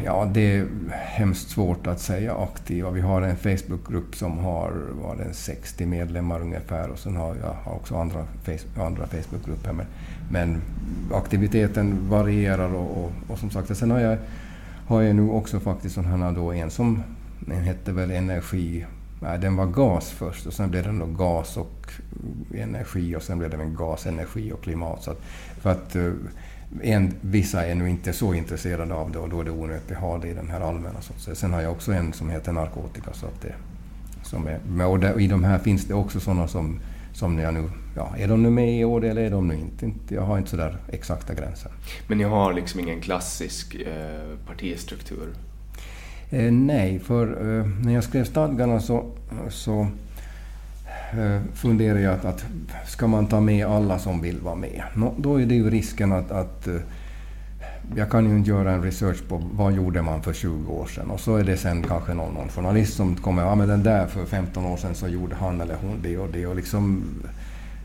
[0.03, 2.91] Ja, det är hemskt svårt att säga aktiva.
[2.91, 7.75] Vi har en Facebookgrupp som har var det 60 medlemmar ungefär och sen har jag
[7.75, 9.73] också andra, face, andra Facebookgrupper.
[9.73, 9.85] Men,
[10.31, 10.61] men
[11.13, 14.17] aktiviteten varierar och, och, och, som sagt, sen har jag,
[14.87, 17.03] har jag nu också faktiskt sån här då en som
[17.39, 18.85] den hette väl energi
[19.23, 21.91] Nej, den var gas först och sen blev den då gas och
[22.55, 25.03] energi och sen blev det en gas, energi och klimat.
[25.03, 25.21] Så att,
[25.59, 26.11] för att eh,
[26.81, 29.97] en, vissa är nu inte så intresserade av det och då är det onödigt att
[29.97, 31.01] ha det i den här allmänna.
[31.01, 33.13] Så Sen har jag också en som heter narkotika.
[33.13, 33.53] Så att det,
[34.23, 36.79] som är, och där, I de här finns det också sådana som
[37.13, 39.91] som jag nu, ja, är de nu med i år eller är de nu inte?
[40.15, 41.71] Jag har inte sådär exakta gränser.
[42.07, 45.29] Men ni har liksom ingen klassisk eh, partistruktur?
[46.29, 49.05] Eh, nej, för eh, när jag skrev stadgarna så,
[49.49, 49.88] så
[51.11, 52.45] eh, funderade jag att, att
[52.88, 54.83] ska man ta med alla som vill vara med?
[54.95, 56.75] No, då är det ju risken att, att eh,
[57.95, 61.11] jag kan ju inte göra en research på vad gjorde man för 20 år sedan
[61.11, 64.07] och så är det sen kanske någon, någon journalist som kommer ja men den där
[64.07, 67.03] för 15 år sedan så gjorde han eller hon det och det och liksom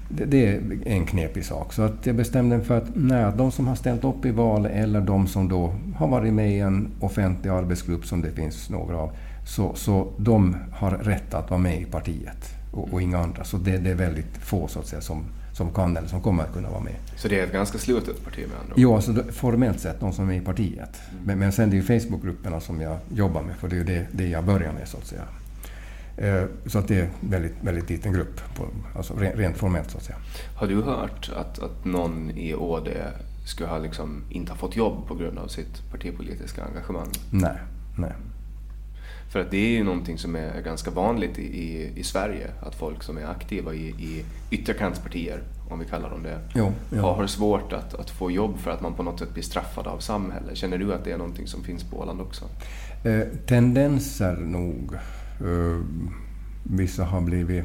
[0.08, 1.72] det, det är en knepig sak.
[1.72, 4.66] Så att jag bestämde mig för att nej, de som har ställt upp i val
[4.66, 8.96] eller de som då har varit med i en offentlig arbetsgrupp som det finns några
[8.96, 9.10] av,
[9.46, 13.44] så, så de har rätt att vara med i partiet och, och inga andra.
[13.44, 15.24] Så det, det är väldigt få så att säga som
[15.56, 16.94] som kan eller som kommer att kunna vara med.
[17.16, 18.74] Så det är ett ganska slutet parti med andra?
[18.76, 21.00] Ja, alltså formellt sett de som är i partiet.
[21.10, 21.24] Mm.
[21.24, 23.84] Men, men sen det är ju Facebookgrupperna som jag jobbar med, för det är ju
[23.84, 25.22] det, det jag börjar med så att säga.
[26.16, 28.66] Eh, så att det är en väldigt, väldigt liten grupp, på,
[28.96, 30.18] alltså rent formellt så att säga.
[30.56, 32.88] Har du hört att, att någon i ÅD
[33.46, 37.08] skulle ha liksom inte ha fått jobb på grund av sitt partipolitiska engagemang?
[37.30, 37.56] Nej,
[37.98, 38.12] nej.
[39.28, 42.74] För att det är ju någonting som är ganska vanligt i, i, i Sverige, att
[42.74, 47.02] folk som är aktiva i, i ytterkantspartier, om vi kallar dem det, jo, jo.
[47.02, 49.98] har svårt att, att få jobb för att man på något sätt blir straffad av
[49.98, 50.56] samhället.
[50.56, 52.44] Känner du att det är någonting som finns på Åland också?
[53.04, 54.94] Eh, tendenser nog.
[55.40, 55.80] Eh,
[56.62, 57.64] vissa har blivit,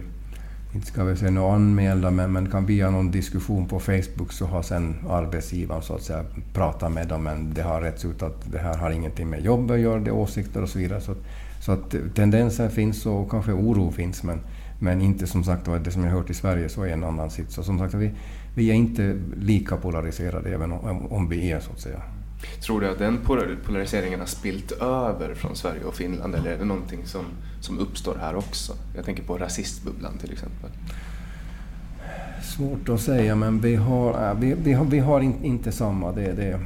[0.74, 4.46] inte ska vi säga några anmälda, men, men kan via någon diskussion på Facebook så
[4.46, 8.52] har sen arbetsgivaren så att säga pratat med dem, men det har rätts ut att
[8.52, 11.02] det här har ingenting med jobb att göra, det är åsikter och så vidare.
[11.02, 11.16] Så
[11.62, 14.40] så att tendenser finns och kanske oro finns, men,
[14.80, 17.56] men inte som sagt det som jag hört i Sverige så är en annan sits.
[17.56, 18.12] Så som sagt, vi,
[18.56, 22.02] vi är inte lika polariserade även om, om vi är så att säga.
[22.62, 23.18] Tror du att den
[23.66, 27.26] polariseringen har spilt över från Sverige och Finland eller är det någonting som,
[27.60, 28.74] som uppstår här också?
[28.96, 30.70] Jag tänker på rasistbubblan till exempel.
[32.44, 36.12] Svårt att säga men vi har, vi, vi har, vi har in, inte samma.
[36.12, 36.60] Det, det,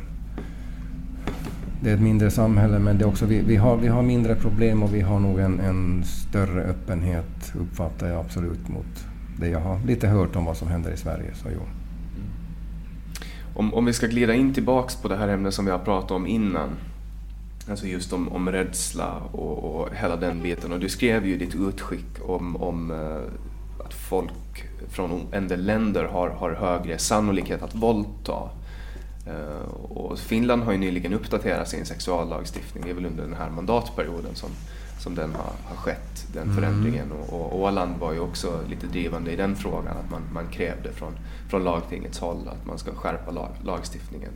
[1.85, 4.35] det är ett mindre samhälle men det är också, vi, vi, har, vi har mindre
[4.35, 9.05] problem och vi har nog en, en större öppenhet uppfattar jag absolut mot
[9.39, 11.35] det jag har lite hört om vad som händer i Sverige.
[11.35, 11.59] Så jo.
[11.59, 12.29] Mm.
[13.55, 16.11] Om, om vi ska glida in tillbaks på det här ämnet som vi har pratat
[16.11, 16.69] om innan.
[17.69, 20.71] Alltså just om, om rädsla och, och hela den biten.
[20.71, 25.65] Och du skrev ju i ditt utskick om, om eh, att folk från en del
[25.65, 28.49] länder har, har högre sannolikhet att våldta
[29.81, 34.35] och Finland har ju nyligen uppdaterat sin sexuallagstiftning, det är väl under den här mandatperioden
[34.35, 34.49] som,
[34.99, 36.55] som den har, har skett, den mm.
[36.55, 37.11] förändringen.
[37.11, 40.91] Och, och Åland var ju också lite drivande i den frågan, att man, man krävde
[40.91, 41.13] från,
[41.49, 44.31] från lagtingets håll att man ska skärpa lag, lagstiftningen.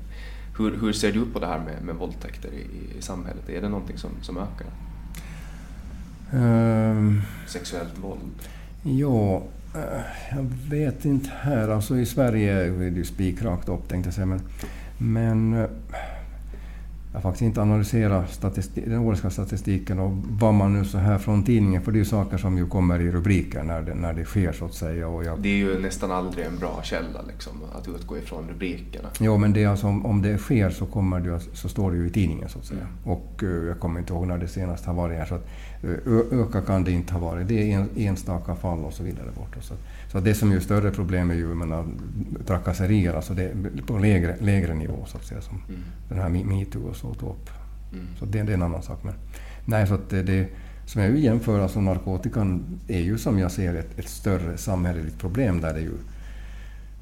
[0.58, 3.50] Hur, hur ser du på det här med, med våldtäkter i, i samhället?
[3.50, 4.68] Är det någonting som, som ökar?
[6.34, 8.50] Um, Sexuellt våld?
[8.84, 9.44] Ja,
[9.76, 10.02] eh,
[10.32, 11.70] jag vet inte här.
[11.70, 14.26] Alltså i Sverige är det ju spikrakt upp tänkte jag säga.
[14.26, 14.42] Men
[15.00, 15.70] men eh,
[17.12, 18.42] jag har faktiskt inte analyserat
[18.74, 22.06] den årliga statistiken och vad man nu så här från tidningen, för det är ju
[22.06, 25.08] saker som ju kommer i rubriker när det, när det sker så att säga.
[25.08, 29.10] Och jag, det är ju nästan aldrig en bra källa liksom, att utgå ifrån rubrikerna.
[29.20, 32.08] Jo, men det är alltså, om det sker så, kommer det, så står det ju
[32.08, 32.82] i tidningen så att säga.
[32.82, 33.18] Mm.
[33.18, 35.26] Och uh, jag kommer inte ihåg när det senast har varit här.
[35.26, 35.48] Så att,
[35.84, 37.48] uh, öka kan det inte ha varit.
[37.48, 39.28] Det är en, enstaka fall och så vidare.
[39.36, 39.58] Bort.
[39.58, 39.74] Och så,
[40.12, 41.86] så det som är större problem är ju menar,
[42.46, 43.54] trakasserier, alltså det,
[43.88, 45.82] på lägre, lägre nivå så att säga, som mm.
[46.10, 47.50] den här metoo och så tog upp.
[47.94, 48.06] Mm.
[48.20, 49.04] Så det, det, är en annan sak.
[49.04, 49.14] Men,
[49.66, 50.48] nej, så att det, det,
[50.86, 55.20] som jag vill jämföra, alltså narkotikan är ju som jag ser ett, ett större samhälleligt
[55.20, 55.94] problem där det ju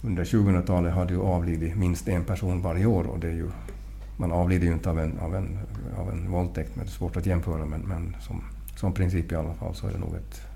[0.02, 3.50] under 2000-talet har det ju avlidit minst en person varje år och det är ju,
[4.18, 5.60] man avlider ju inte av en, av en,
[5.98, 8.44] av en våldtäkt, men det är svårt att jämföra, men, men som,
[8.76, 10.47] som princip i alla fall så är det nog ett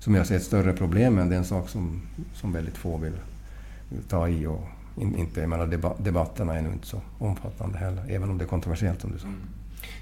[0.00, 2.02] som jag ser ett större problem, men det är en sak som,
[2.34, 3.12] som väldigt få vill,
[3.88, 4.46] vill ta i.
[4.46, 4.64] Och
[4.96, 8.48] in, inte, jag menar, debatterna är nu inte så omfattande heller, även om det är
[8.48, 9.26] kontroversiellt som du sa.
[9.26, 9.40] Mm.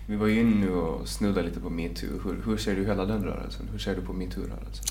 [0.07, 2.09] Vi var ju inne och snuddade lite på metoo.
[2.25, 3.67] Hur, hur ser du hela den rörelsen?
[3.73, 4.85] Hur ser du på metoo-rörelsen?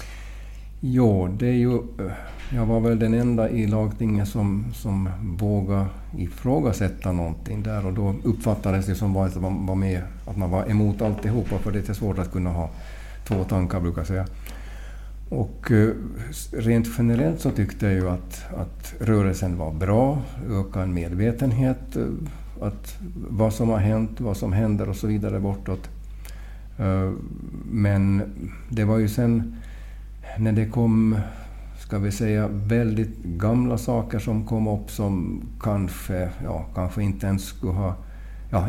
[0.79, 1.75] Jo, det är ju...
[1.75, 2.11] Eh,
[2.53, 5.09] jag var väl den enda i lagtinget som, som
[5.39, 5.85] vågade
[6.17, 10.69] ifrågasätta någonting där och då uppfattades det som att man var med, att man var
[10.69, 12.69] emot alltihopa för det är svårt att kunna ha
[13.27, 14.25] två tankar brukar jag säga.
[15.29, 15.89] Och eh,
[16.51, 22.05] rent generellt så tyckte jag ju att, att rörelsen var bra, ökad medvetenhet, eh,
[22.61, 22.97] att
[23.29, 25.89] vad som har hänt, vad som händer och så vidare bortåt.
[26.77, 27.11] Eh,
[27.71, 28.23] men
[28.69, 29.55] det var ju sen
[30.37, 31.17] när det kom,
[31.79, 37.43] ska vi säga, väldigt gamla saker som kom upp som kanske, ja, kanske inte ens
[37.43, 37.95] skulle ha
[38.49, 38.67] ja,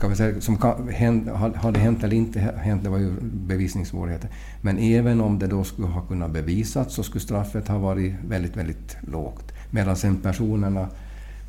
[0.00, 4.30] kan vi säga, som kan, hade hänt eller inte hänt, det var ju bevisningssvårigheter.
[4.60, 8.56] Men även om det då skulle ha kunnat bevisas så skulle straffet ha varit väldigt,
[8.56, 9.52] väldigt lågt.
[9.70, 10.88] Medan sen personerna,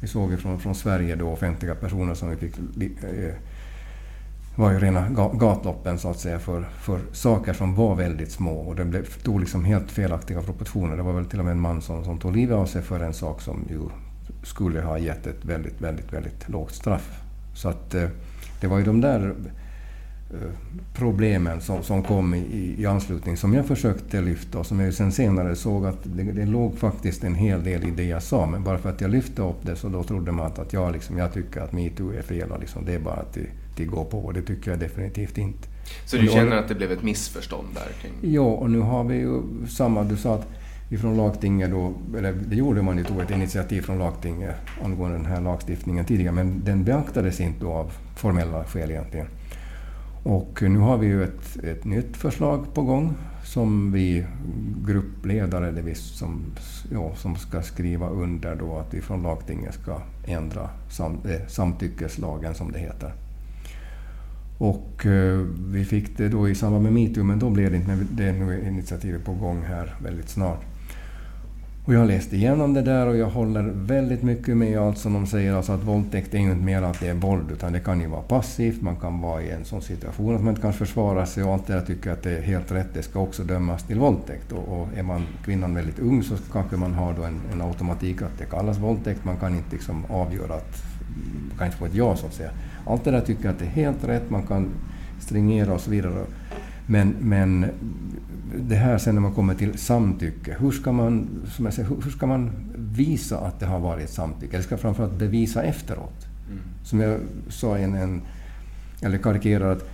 [0.01, 2.57] vi såg ju från, från Sverige då offentliga personer som vi fick
[3.03, 3.33] eh,
[4.55, 8.75] var ju rena gatloppen så att säga för, för saker som var väldigt små och
[8.75, 10.97] det blev, tog liksom helt felaktiga proportioner.
[10.97, 12.99] Det var väl till och med en man som, som tog livet av sig för
[12.99, 13.79] en sak som ju
[14.43, 17.21] skulle ha gett ett väldigt, väldigt, väldigt lågt straff.
[17.53, 18.09] Så att eh,
[18.61, 19.35] det var ju de där
[20.33, 20.51] eh,
[20.93, 25.11] problemen som, som kom i, i anslutning som jag försökte lyfta och som jag sen
[25.11, 28.45] senare såg att det, det låg faktiskt en hel del i det jag sa.
[28.45, 30.91] Men bara för att jag lyfte upp det så då trodde man att, att jag,
[30.91, 33.37] liksom, jag tycker att metoo är fel och liksom, det är bara att
[33.79, 35.67] det går på och det tycker jag definitivt inte.
[36.05, 37.93] Så du känner att det blev ett missförstånd där?
[38.01, 38.33] Kring...
[38.33, 40.47] Ja, och nu har vi ju samma, du sa att
[40.89, 45.25] ifrån lagtinget då, eller det gjorde man ju, tog ett initiativ från lagtinget angående den
[45.25, 49.27] här lagstiftningen tidigare, men den beaktades inte då av formella skäl egentligen.
[50.23, 53.13] Och nu har vi ju ett, ett nytt förslag på gång
[53.43, 54.25] som vi
[54.85, 56.41] gruppledare det vi som,
[56.91, 62.55] ja, som ska skriva under då att vi från lagtinget ska ändra sam, eh, samtyckeslagen
[62.55, 63.13] som det heter.
[64.57, 67.87] Och eh, vi fick det då i samband med metoo, men då blev det inte,
[67.87, 70.68] men det är nu initiativet på gång här väldigt snart.
[71.85, 75.27] Och jag läst igenom det där och jag håller väldigt mycket med allt som de
[75.27, 75.53] säger.
[75.53, 78.07] Alltså att våldtäkt är ju inte mer att det är våld, utan det kan ju
[78.07, 78.81] vara passivt.
[78.81, 81.67] Man kan vara i en sån situation att man inte kan försvara sig och allt
[81.67, 82.93] det där tycker att det är helt rätt.
[82.93, 84.51] Det ska också dömas till våldtäkt.
[84.51, 88.21] Och, och är man kvinnan väldigt ung så kanske man har då en, en automatik
[88.21, 89.25] att det kallas våldtäkt.
[89.25, 90.83] Man kan inte liksom avgöra att,
[91.49, 92.51] man kan inte få ett ja så att säga.
[92.85, 94.29] Allt det där tycker jag att det är helt rätt.
[94.29, 94.69] Man kan
[95.19, 96.25] stringera och så vidare.
[96.87, 97.65] Men, men
[98.55, 102.11] det här sen när man kommer till samtycke, hur ska man, som jag säger, hur
[102.11, 104.55] ska man visa att det har varit samtycke?
[104.55, 106.27] Eller ska framförallt bevisa efteråt?
[106.47, 106.59] Mm.
[106.83, 107.19] Som jag
[107.49, 108.21] sa i en, en
[109.01, 109.89] eller karikerar att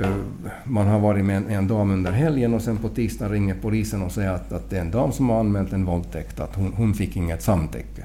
[0.00, 0.16] uh,
[0.64, 4.02] man har varit med en, en, dam under helgen och sen på tisdag ringer polisen
[4.02, 6.72] och säger att, att det är en dam som har anmält en våldtäkt, att hon,
[6.72, 8.04] hon fick inget samtycke.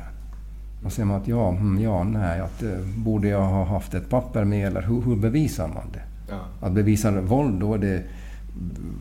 [0.86, 4.10] Och säger man att ja, mm, ja, nej, att, uh, borde jag ha haft ett
[4.10, 6.02] papper med eller hur, hur bevisar man det?
[6.30, 6.68] Ja.
[6.68, 8.04] Att bevisa våld, då är det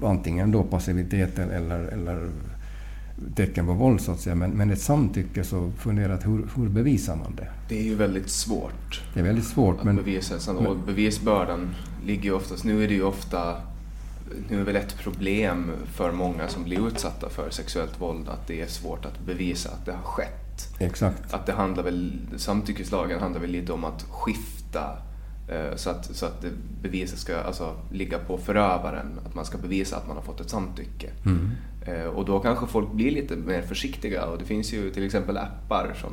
[0.02, 2.28] antingen då passivitet eller, eller
[3.36, 4.34] tecken på våld så att säga.
[4.34, 7.48] Men, men ett samtycke så funderar jag hur, hur bevisar man det?
[7.68, 9.02] Det är ju väldigt svårt.
[9.14, 9.78] Det är väldigt svårt.
[9.78, 10.52] Att men, bevisa.
[10.52, 11.74] Och bevisbördan
[12.06, 13.56] ligger ju oftast, nu är det ju ofta
[14.48, 18.60] nu är väl ett problem för många som blir utsatta för sexuellt våld att det
[18.60, 20.74] är svårt att bevisa att det har skett.
[20.78, 21.34] Exakt.
[21.34, 24.98] Att det handlar väl, samtyckeslagen handlar väl lite om att skifta
[25.76, 26.44] så att, så att
[26.82, 30.50] beviset ska alltså ligga på förövaren, att man ska bevisa att man har fått ett
[30.50, 31.10] samtycke.
[31.26, 31.50] Mm.
[31.86, 35.36] Eh, och då kanske folk blir lite mer försiktiga och det finns ju till exempel
[35.36, 36.12] appar som,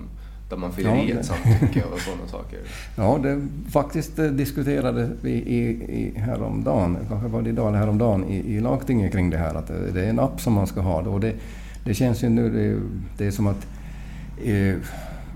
[0.50, 2.60] där man fyller ja, i ett samtycke och sådana saker.
[2.96, 8.26] Ja, det faktiskt eh, diskuterade vi i, i häromdagen, kanske var det idag eller häromdagen,
[8.26, 11.02] i, i lagtinget kring det här att det är en app som man ska ha.
[11.02, 11.34] Och det,
[11.86, 12.80] det känns ju nu, det,
[13.18, 13.68] det är som att
[14.44, 14.76] eh,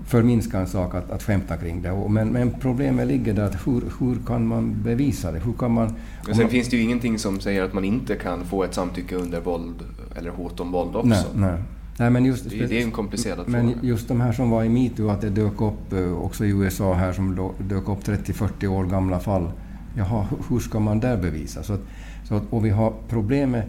[0.06, 2.08] förminska en sak att, att skämta kring det.
[2.08, 5.38] Men, men problemet ligger där att hur, hur kan man bevisa det?
[5.38, 5.88] Hur kan man,
[6.26, 9.16] sen man, finns det ju ingenting som säger att man inte kan få ett samtycke
[9.16, 9.74] under våld
[10.16, 11.08] eller hot om våld också.
[11.08, 11.62] Nej, nej.
[11.98, 13.86] Nej, men just, det, det är en komplicerad men fråga.
[13.86, 16.94] just de här som var i metoo, att det dök upp eh, också i USA
[16.94, 19.50] här som dök upp 30-40 år gamla fall.
[19.96, 21.62] Jaha, hur ska man där bevisa?
[21.62, 21.80] Så att,
[22.24, 23.66] så att, och vi har problemet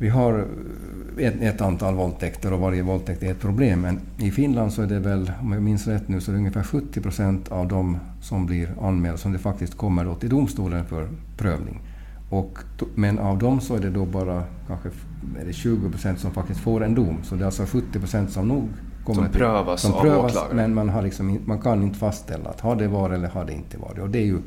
[0.00, 0.46] vi har
[1.18, 3.80] ett, ett, antal våldtäkter och varje våldtäkt är ett problem.
[3.80, 6.38] Men i Finland så är det väl, om jag minns rätt nu, så är det
[6.38, 10.84] ungefär 70 procent av de som blir anmälda som det faktiskt kommer då till domstolen
[10.86, 11.80] för prövning.
[12.30, 12.58] Och,
[12.94, 14.88] men av dem så är det då bara kanske
[15.40, 17.18] är det 20 procent som faktiskt får en dom.
[17.22, 18.68] Så det är alltså 70 procent som nog
[19.04, 20.56] kommer som prövas till, som av åklagaren?
[20.56, 23.52] Men man, har liksom, man kan inte fastställa att har det varit eller har det
[23.52, 23.98] inte varit.
[23.98, 24.38] Och det är ju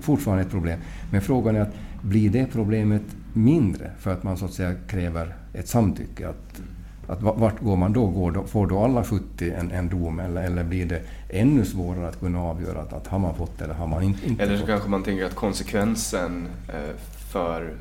[0.00, 0.78] fortfarande ett problem.
[1.12, 5.36] Men frågan är att blir det problemet mindre för att man så att säga kräver
[5.52, 6.28] ett samtycke?
[6.28, 6.60] Att,
[7.06, 8.06] att vart går man då?
[8.06, 12.20] Går får då alla 70 en, en dom eller, eller blir det ännu svårare att
[12.20, 14.68] kunna avgöra att, att har man fått eller har man inte, inte Eller så fått?
[14.68, 16.96] kanske man tänker att konsekvensen eh,
[17.32, 17.74] för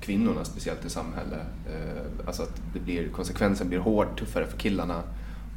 [0.00, 5.02] kvinnorna speciellt i samhället, eh, alltså att det blir, konsekvensen blir hård, tuffare för killarna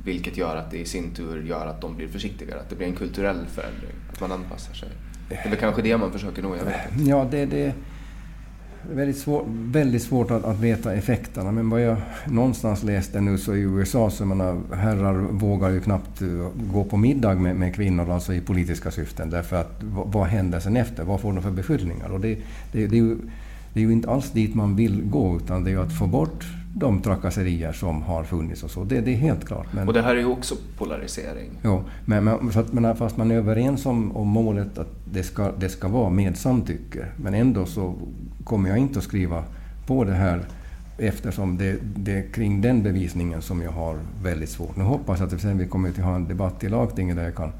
[0.03, 2.87] vilket gör att det i sin tur gör att de blir försiktigare, att det blir
[2.87, 4.89] en kulturell förändring, att man anpassar sig.
[5.29, 7.09] Det är väl kanske det man försöker nå, jag vet inte.
[7.09, 7.73] Ja, det, det,
[8.89, 11.51] väldigt, svår, väldigt svårt att, att, veta effekterna.
[11.51, 11.97] Men vad jag
[12.27, 16.97] någonstans läste nu så i USA så menar, herrar vågar ju knappt uh, gå på
[16.97, 19.29] middag med, med kvinnor alltså i politiska syften.
[19.29, 21.03] Därför att vad, vad händer sen efter?
[21.03, 22.09] Vad får de för beskyllningar?
[22.09, 22.37] Och det,
[22.71, 23.17] det, det, är ju,
[23.73, 26.07] det är ju inte alls dit man vill gå utan det är ju att få
[26.07, 28.83] bort de trakasserier som har funnits och så.
[28.83, 29.67] Det, det är helt klart.
[29.73, 31.49] Men, och det här är ju också polarisering.
[31.61, 35.51] Ja, men, men, att, men fast man är överens om, om målet att det ska,
[35.51, 37.95] det ska vara med samtycke, men ändå så
[38.43, 39.43] kommer jag inte att skriva
[39.87, 40.41] på det här
[40.97, 44.75] eftersom det, det är kring den bevisningen som jag har väldigt svårt.
[44.75, 47.51] Nu hoppas jag att vi kommer att ha en debatt i lagtinget där jag kan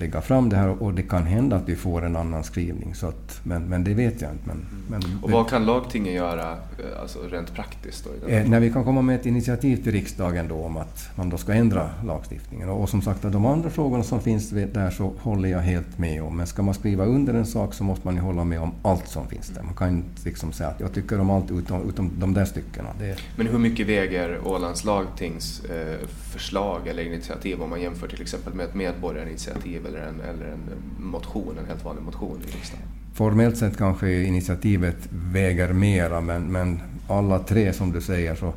[0.00, 2.94] lägga fram det här och det kan hända att vi får en annan skrivning.
[2.94, 4.44] Så att, men, men det vet jag inte.
[4.46, 8.04] Men, men och vad kan lagtinget göra eh, alltså rent praktiskt?
[8.04, 11.30] Då, eh, när vi kan komma med ett initiativ till riksdagen då om att man
[11.30, 12.68] då ska ändra lagstiftningen.
[12.68, 16.22] Och, och som sagt, de andra frågorna som finns där så håller jag helt med
[16.22, 16.36] om.
[16.36, 19.08] Men ska man skriva under en sak så måste man ju hålla med om allt
[19.08, 19.62] som finns där.
[19.62, 22.88] Man kan inte liksom säga att jag tycker om allt utom, utom de där styckena.
[22.98, 23.16] Det...
[23.36, 28.54] Men hur mycket väger Ålands lagtings eh, förslag eller initiativ om man jämför till exempel
[28.54, 30.60] med ett medborgarinitiativ eller en, eller en
[30.98, 32.86] motion, en helt vanlig motion i riksdagen?
[33.14, 38.52] Formellt sett kanske initiativet väger mera, men, men alla tre som du säger så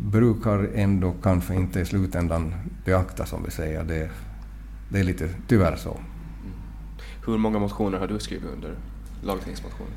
[0.00, 2.54] brukar ändå kanske inte i slutändan
[2.84, 3.84] beaktas, som vi säger.
[3.84, 4.10] Det,
[4.88, 5.90] det är lite tyvärr så.
[5.90, 6.04] Mm.
[7.26, 8.74] Hur många motioner har du skrivit under
[9.22, 9.92] lagtingsmotionen?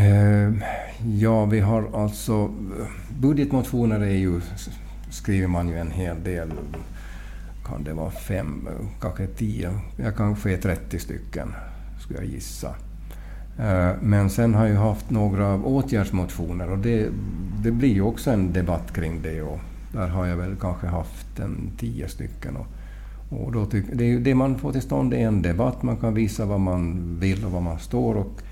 [0.00, 0.62] Uh,
[1.04, 2.50] ja, vi har alltså...
[3.18, 4.40] Budgetmotioner är ju,
[5.10, 6.52] skriver man ju en hel del
[7.66, 8.68] kan det vara fem,
[9.00, 11.52] kanske tio, ja, kanske 30 stycken,
[12.00, 12.74] skulle jag gissa.
[13.58, 17.08] Eh, men sen har jag haft några åtgärdsmotioner och det,
[17.62, 19.42] det blir ju också en debatt kring det.
[19.42, 19.58] Och
[19.92, 22.56] där har jag väl kanske haft en tio stycken.
[22.56, 22.66] Och,
[23.30, 26.44] och då tyck, det, det man får till stånd är en debatt, man kan visa
[26.44, 28.14] vad man vill och vad man står.
[28.14, 28.42] Och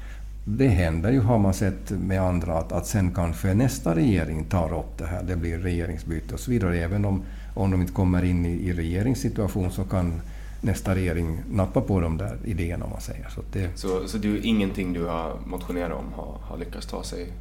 [0.44, 4.78] det händer ju, har man sett med andra, att, att sen kanske nästa regering tar
[4.78, 5.22] upp det här.
[5.22, 6.78] Det blir regeringsbyte och så vidare.
[6.78, 7.22] Även om
[7.54, 10.20] om de inte kommer in i, i regeringssituation så kan
[10.60, 13.28] nästa regering nappa på de där idéerna om man säger.
[13.28, 13.78] Så, det...
[13.78, 17.32] så, så du, ingenting du har motionerat om har, har lyckats ta sig?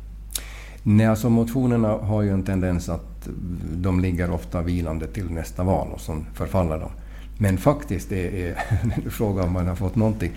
[0.84, 3.30] Nej, alltså motionerna har ju en tendens att
[3.74, 6.92] de ligger ofta vilande till nästa val och så förfaller de.
[7.38, 8.56] Men faktiskt, det är,
[9.10, 10.32] frågar om man har fått någonting.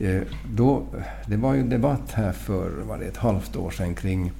[0.00, 0.22] Eh,
[0.54, 0.82] då,
[1.26, 4.32] det var ju debatt här för var det ett halvt år sedan kring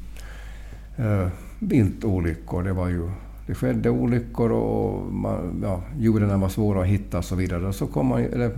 [1.01, 1.29] uh,
[1.59, 2.63] viltolyckor.
[2.63, 3.11] Det var ju
[3.47, 7.73] det skedde olyckor och man, ja, djuren var svåra att hitta och så vidare.
[7.73, 8.51] Så kom man, eller,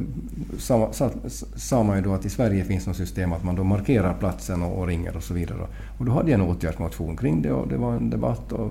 [0.59, 1.11] sa, sa,
[1.57, 4.63] sa man ju då att i Sverige finns något system att man då markerar platsen
[4.63, 5.67] och, och, ringer och så vidare.
[5.99, 8.71] Och då hade jag en åtgärdsmotion kring det och det var en debatt och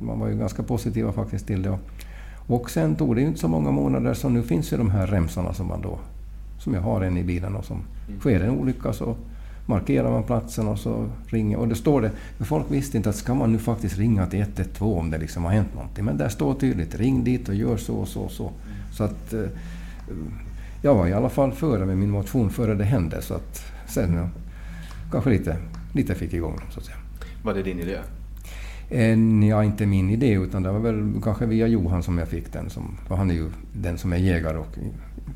[0.00, 1.78] man var ju ganska positiva faktiskt till det.
[2.46, 5.06] Och sen tog det ju inte så många månader så nu finns ju de här
[5.06, 5.98] remsorna som man då,
[6.58, 7.76] som jag har en i bilen och som
[8.08, 8.20] mm.
[8.20, 9.16] sker en olycka så
[9.66, 11.56] markerar man platsen och så ringer...
[11.56, 14.40] Och det står det, för folk visste inte att ska man nu faktiskt ringa till
[14.40, 16.04] 112 om det liksom har hänt någonting.
[16.04, 18.52] Men där står tydligt, ring dit och gör så och så och så.
[18.92, 19.32] Så att...
[19.32, 19.46] Eh,
[20.84, 23.22] jag var i alla fall före med min motion före det hände.
[23.22, 24.28] Så att sen ja,
[25.10, 25.56] kanske lite,
[25.92, 26.96] lite fick igång dem så att säga.
[27.44, 27.98] Var det din idé?
[28.90, 32.52] Eh, ja, inte min idé utan det var väl kanske via Johan som jag fick
[32.52, 32.70] den.
[32.70, 34.78] Som, han är ju den som är jägare och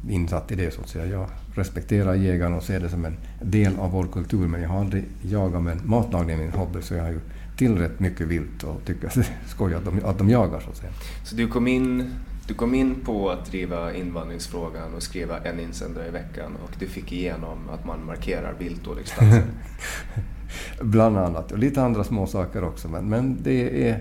[0.09, 1.07] insatt i det så att säga.
[1.07, 1.27] Jag
[1.59, 5.05] respekterar jägarna och ser det som en del av vår kultur men jag har aldrig
[5.23, 7.21] jagat men matlagning är min hobby så jag har ju
[7.57, 10.71] tillrätt mycket vilt och tycker att det är skoj att de, att de jagar så
[10.71, 10.93] att säga.
[11.25, 12.11] Så du kom in
[12.47, 16.87] du kom in på att driva invandringsfrågan och skriva en insändare i veckan och du
[16.87, 19.43] fick igenom att man markerar viltolycksplatsen.
[20.81, 22.89] Bland annat, och lite andra små saker också.
[22.89, 23.93] Men, men det är,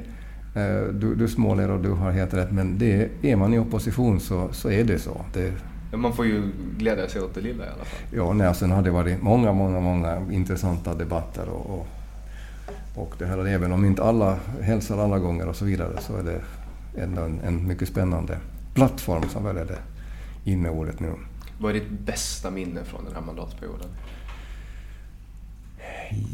[0.56, 4.20] eh, du, du småler och du har helt rätt, men det, är man i opposition
[4.20, 5.26] så, så är det så.
[5.34, 5.54] Det,
[5.92, 8.00] man får ju glädja sig åt det lilla i alla fall.
[8.12, 11.88] Ja, nej, sen har det varit många, många, många intressanta debatter och, och,
[12.96, 16.24] och det här, även om inte alla hälsar alla gånger och så vidare så är
[16.24, 16.42] det
[17.02, 18.38] ändå en, en mycket spännande
[18.74, 19.80] plattform som väl är det
[20.52, 21.14] inneordet nu.
[21.60, 23.88] Vad är ditt bästa minne från den här mandatperioden?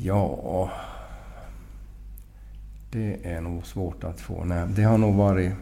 [0.04, 0.70] Ja...
[2.94, 4.44] Det är nog svårt att få.
[4.44, 5.54] Nej, det har nog varit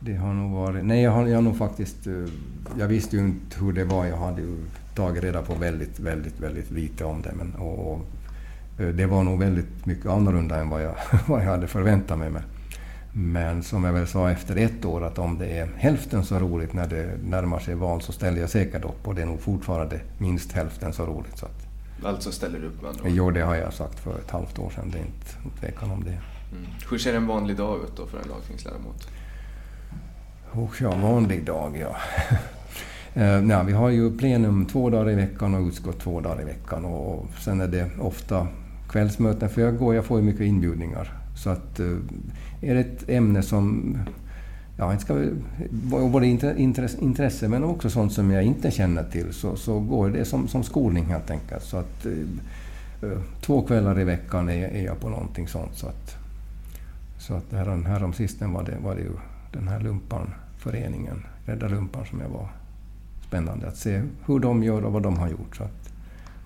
[0.00, 0.84] det har nog varit...
[0.84, 2.06] Nej, jag har, jag har nog faktiskt...
[2.06, 2.12] Eh,
[2.78, 4.06] jag visste ju inte hur det var.
[4.06, 4.56] Jag hade ju
[4.94, 7.32] tagit reda på väldigt, väldigt, väldigt lite om det.
[7.36, 8.00] Men, och, och
[8.80, 10.94] eh, det var nog väldigt mycket annorlunda än vad jag,
[11.26, 12.30] vad jag hade förväntat mig.
[12.30, 12.42] Men,
[13.12, 16.72] men som jag väl sa efter ett år, att om det är hälften så roligt
[16.72, 19.08] när det närmar sig val så ställer jag säkert upp.
[19.08, 21.38] Och det är nog fortfarande minst hälften så roligt.
[21.38, 21.66] Så att,
[22.04, 24.70] alltså ställer du upp med andra Jo, det har jag sagt för ett halvt år
[24.70, 24.90] sedan.
[24.90, 26.18] Det är inte tvekan om det.
[26.52, 26.66] Mm.
[26.90, 29.08] Hur ser en vanlig dag ut då för en lagtingsledamot?
[30.52, 31.96] Och ja, vanlig dag, ja.
[33.22, 36.44] eh, nej, vi har ju plenum två dagar i veckan och utskott två dagar i
[36.44, 36.84] veckan.
[36.84, 38.46] Och, och sen är det ofta
[38.88, 41.12] kvällsmöten, för jag, går, jag får ju mycket inbjudningar.
[41.36, 41.96] Så att eh,
[42.60, 43.96] är det ett ämne som
[44.78, 45.24] ja, inte ska,
[46.08, 50.24] både intresse, intresse men också sånt som jag inte känner till så, så går det
[50.24, 51.62] som, som skolning helt enkelt.
[51.64, 55.74] Så att, eh, eh två kvällar i veckan är, är jag på någonting sånt.
[55.74, 56.16] Så att,
[57.18, 59.12] Så att här, härom sisten var det, var det ju
[59.52, 62.48] den här lumparföreningen, Rädda Lumpan, som jag var
[63.28, 65.56] spännande att se hur de gör och vad de har gjort.
[65.56, 65.92] Så att,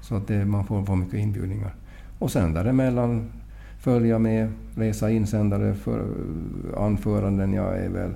[0.00, 1.74] så att det, man får, får mycket inbjudningar.
[2.18, 3.32] Och sen däremellan
[3.78, 6.06] följa med, läsa insändare för
[6.76, 7.52] anföranden.
[7.52, 8.10] Jag är väl,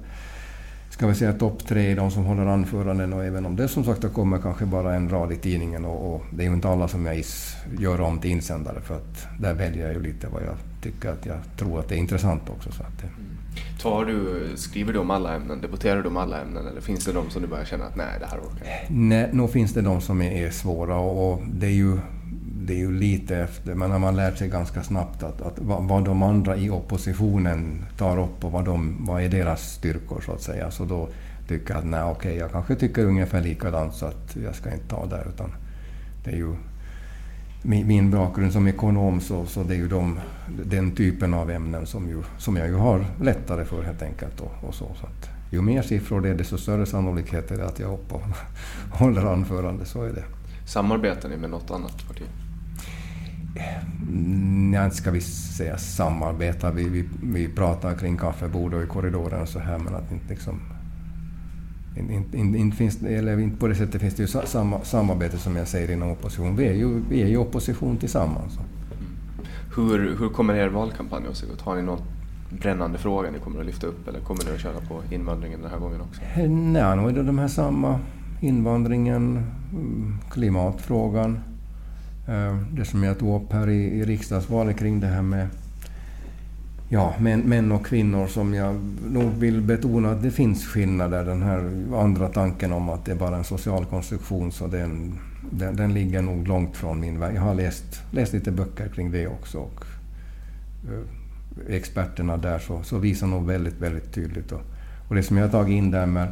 [0.91, 3.85] ska vi säga topp tre i de som håller anföranden och även om det som
[3.85, 6.89] sagt kommer kanske bara en rad i tidningen och, och det är ju inte alla
[6.89, 10.43] som jag is, gör om till insändare för att där väljer jag ju lite vad
[10.43, 12.73] jag tycker att jag tror att det är intressant också.
[12.73, 13.15] Så att, mm.
[13.83, 15.61] Tar du, skriver du om alla ämnen?
[15.61, 16.67] Debatterar du om alla ämnen?
[16.67, 19.31] Eller finns det de som du börjar känna att nej, det här orkar jag Nej,
[19.33, 21.99] nog finns det de som är, är svåra och, och det är ju
[22.67, 26.05] det är ju lite efter, men har man lärt sig ganska snabbt att, att vad
[26.05, 30.43] de andra i oppositionen tar upp och vad, de, vad är deras styrkor så att
[30.43, 30.71] säga.
[30.71, 31.09] Så då
[31.49, 34.73] tycker jag att nej okej, okay, jag kanske tycker ungefär likadant så att jag ska
[34.73, 35.55] inte ta där utan
[36.25, 36.55] det är ju
[37.67, 40.21] min, bakgrund som ekonom så, så det är ju de,
[40.65, 44.41] den typen av ämnen som, ju, som jag ju har lättare för helt enkelt.
[44.41, 47.67] Och, och så, så att, ju mer siffror det är, desto större sannolikhet är det
[47.67, 48.23] att jag uppe och
[48.99, 49.85] håller anförande.
[49.85, 50.25] Så är det.
[50.67, 52.25] Samarbetar ni med något annat parti?
[54.75, 56.71] Ja, inte ska vi säga samarbeta.
[56.71, 60.29] Vi, vi, vi pratar kring kaffebord och i korridoren och så här, men att inte
[60.29, 60.61] liksom...
[61.97, 65.57] Inte, inte, inte finns, eller inte på det sättet finns det ju samma, samarbete som
[65.57, 66.57] jag säger inom opposition.
[66.57, 68.59] Vi är ju, vi är ju opposition tillsammans.
[69.77, 71.61] Hur, hur kommer er valkampanj att se ut?
[71.61, 72.01] Har ni någon
[72.51, 75.71] brännande fråga ni kommer att lyfta upp eller kommer ni att köra på invandringen den
[75.71, 76.21] här gången också?
[76.37, 76.49] Nej,
[76.97, 78.01] nu är det de här samma.
[78.41, 81.41] Invandringen, mm, klimatfrågan,
[82.29, 85.49] Eh, det som jag tog upp här i, i riksdagsvalet kring det här med
[86.89, 88.75] ja, män, män och kvinnor som jag
[89.11, 91.25] nog vill betona att det finns skillnader.
[91.25, 95.19] Den här andra tanken om att det är bara en social konstruktion, så den,
[95.51, 97.35] den, den ligger nog långt från min värld.
[97.35, 99.59] Jag har läst, läst lite böcker kring det också.
[99.59, 99.85] Och,
[100.85, 104.53] eh, experterna där så, så visar nog väldigt, väldigt tydligt.
[104.53, 104.63] Och,
[105.09, 106.29] och det som jag har tagit in där med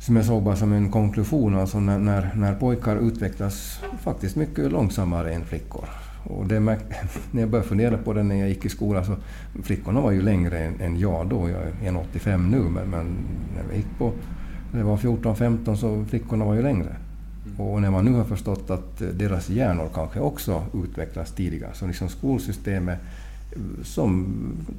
[0.00, 4.72] som jag såg bara som en konklusion, alltså när, när, när pojkar utvecklas faktiskt mycket
[4.72, 5.88] långsammare än flickor.
[6.24, 6.60] Och det,
[7.30, 9.16] när jag började fundera på det när jag gick i skolan, så
[9.62, 11.48] flickorna var ju längre än, än jag då.
[11.48, 13.06] Jag är 1,85 nu, men, men
[13.54, 14.12] när jag gick på
[14.72, 16.96] när jag var 14-15 så flickorna var ju längre.
[17.46, 17.60] Mm.
[17.60, 22.08] Och när man nu har förstått att deras hjärnor kanske också utvecklas tidigare, så liksom
[22.08, 22.98] skolsystemet,
[23.82, 24.26] som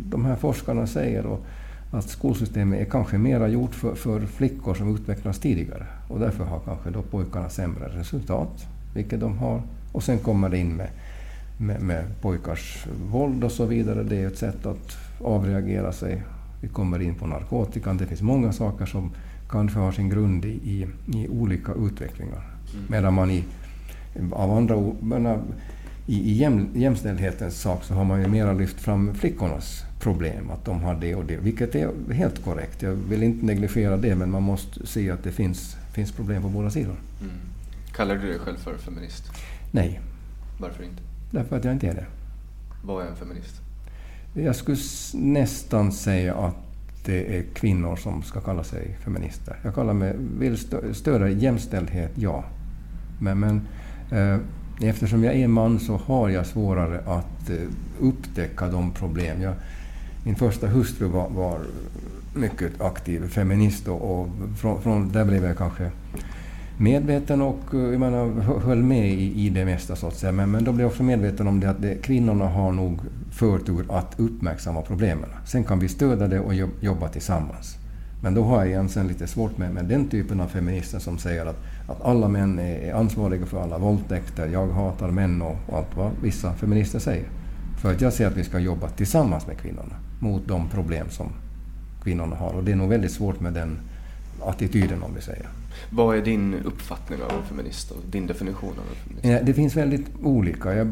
[0.09, 1.45] de här forskarna säger, och
[1.91, 5.85] att skolsystemet är kanske mera gjort för, för flickor som utvecklas tidigare.
[6.07, 9.61] Och därför har kanske då pojkarna sämre resultat, vilket de har.
[9.91, 10.89] Och sen kommer det in med,
[11.59, 14.03] med, med pojkars våld och så vidare.
[14.03, 16.23] Det är ett sätt att avreagera sig.
[16.61, 17.97] Vi kommer in på narkotikan.
[17.97, 19.11] Det finns många saker som
[19.49, 20.87] kanske har sin grund i, i,
[21.17, 22.43] i olika utvecklingar.
[22.73, 22.85] Mm.
[22.89, 23.43] Medan man i,
[24.31, 25.41] av andra menar,
[26.07, 30.65] i, i jäm, jämställdhetens sak så har man ju mera lyft fram flickornas problem, att
[30.65, 32.81] de har det och det, vilket är helt korrekt.
[32.81, 36.49] Jag vill inte negligera det, men man måste se att det finns, finns problem på
[36.49, 36.95] båda sidor.
[37.21, 37.33] Mm.
[37.95, 39.31] Kallar du dig själv för feminist?
[39.71, 39.99] Nej.
[40.59, 41.08] Varför inte?
[41.31, 42.05] Därför att jag inte är det.
[42.83, 43.61] Vad är en feminist?
[44.33, 44.77] Jag skulle
[45.13, 46.55] nästan säga att
[47.05, 49.55] det är kvinnor som ska kalla sig feminister.
[49.63, 50.57] Jag kallar mig, vill
[50.93, 52.43] stödja jämställdhet, ja.
[53.19, 53.61] Men, men
[54.11, 54.39] eh,
[54.89, 57.55] eftersom jag är man så har jag svårare att eh,
[57.99, 59.41] upptäcka de problem.
[59.41, 59.53] Jag,
[60.23, 61.59] min första hustru var, var
[62.35, 64.27] mycket aktiv feminist och, och
[64.57, 65.91] från, från, där blev jag kanske
[66.79, 68.27] medveten och eh, jag menar,
[68.59, 70.31] höll med i, i det mesta så att säga.
[70.31, 72.99] Men, men då blev jag också medveten om det att det, kvinnorna har nog
[73.31, 75.29] förtur att uppmärksamma problemen.
[75.45, 77.75] Sen kan vi stödja det och jobba tillsammans.
[78.21, 81.45] Men då har jag egentligen lite svårt med, med den typen av feminister som säger
[81.45, 81.57] att,
[81.87, 86.11] att alla män är, ansvariga för alla våldtäkter, jag hatar män och, och allt vad
[86.21, 87.25] vissa feminister säger.
[87.81, 91.27] För att jag ser att vi ska jobba tillsammans med kvinnorna mot de problem som
[92.03, 92.53] kvinnorna har.
[92.53, 93.79] Och det är nog väldigt svårt med den
[94.41, 95.45] attityden om vi säger.
[95.89, 99.45] Vad är din uppfattning av en feminist och din definition av en feminist?
[99.45, 100.73] det finns väldigt olika.
[100.73, 100.91] Jag,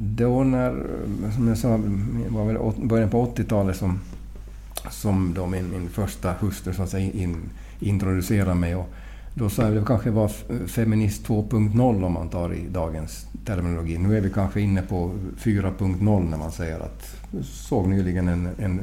[0.00, 0.86] då när,
[1.34, 1.80] som jag sa,
[2.28, 4.00] var väl början på 80-talet som,
[4.90, 7.36] som då min, min första hustru så att säga in,
[7.80, 8.76] introducerade mig.
[8.76, 8.88] Och
[9.34, 10.28] då sa jag att det kanske var
[10.66, 13.98] feminist 2.0 om man tar i dagens terminologi.
[13.98, 17.16] Nu är vi kanske inne på 4.0 när man säger att...
[17.32, 18.82] Jag såg nyligen en, en,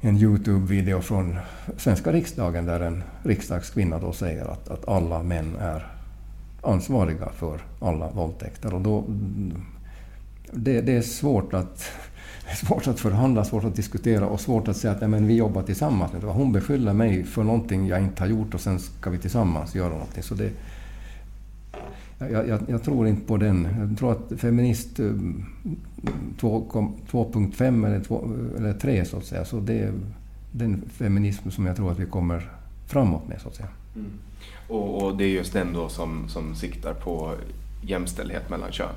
[0.00, 1.38] en Youtube-video från
[1.76, 5.86] svenska riksdagen där en riksdagskvinna då säger att, att alla män är
[6.62, 8.74] ansvariga för alla våldtäkter.
[8.74, 9.04] Och då,
[10.52, 11.90] det, det är svårt att
[12.54, 15.62] svårt att förhandla, svårt att diskutera och svårt att säga att nej, men vi jobbar
[15.62, 16.12] tillsammans.
[16.22, 19.88] Hon beskyller mig för någonting jag inte har gjort och sen ska vi tillsammans göra
[19.88, 20.22] någonting.
[20.22, 20.50] Så det,
[22.18, 23.68] jag, jag, jag, tror inte på den.
[23.78, 25.00] Jag tror att feminist...
[25.00, 25.10] Eh,
[26.06, 28.28] Eh, 2.5 eller, 2,
[28.58, 29.44] eller 3 så att säga.
[29.44, 29.92] Så det är
[30.52, 32.50] den feminism som jag tror att vi kommer
[32.86, 33.68] framåt med så att säga.
[33.94, 34.10] Mm.
[34.68, 37.34] Och, och, det är just den då som, som siktar på
[37.82, 38.94] jämställdhet mellan könen?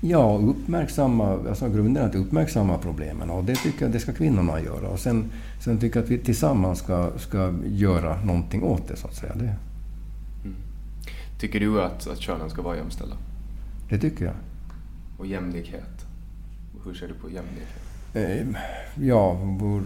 [0.00, 4.60] Ja, uppmärksamma, alltså grunden är att uppmärksamma problemen och det tycker jag det ska kvinnorna
[4.60, 4.88] göra.
[4.88, 5.30] Och sen,
[5.64, 9.34] sen tycker jag att vi tillsammans ska, ska göra någonting åt det så att säga.
[9.34, 9.54] Det.
[10.44, 10.56] Mm.
[11.40, 13.16] Tycker du att, att könen ska vara jämställda?
[13.88, 14.34] Det tycker jag.
[15.18, 15.95] Och jämlikhet?
[16.94, 17.86] Ser du på jämlikhet?
[18.14, 18.46] Eh,
[19.06, 19.82] ja, hur,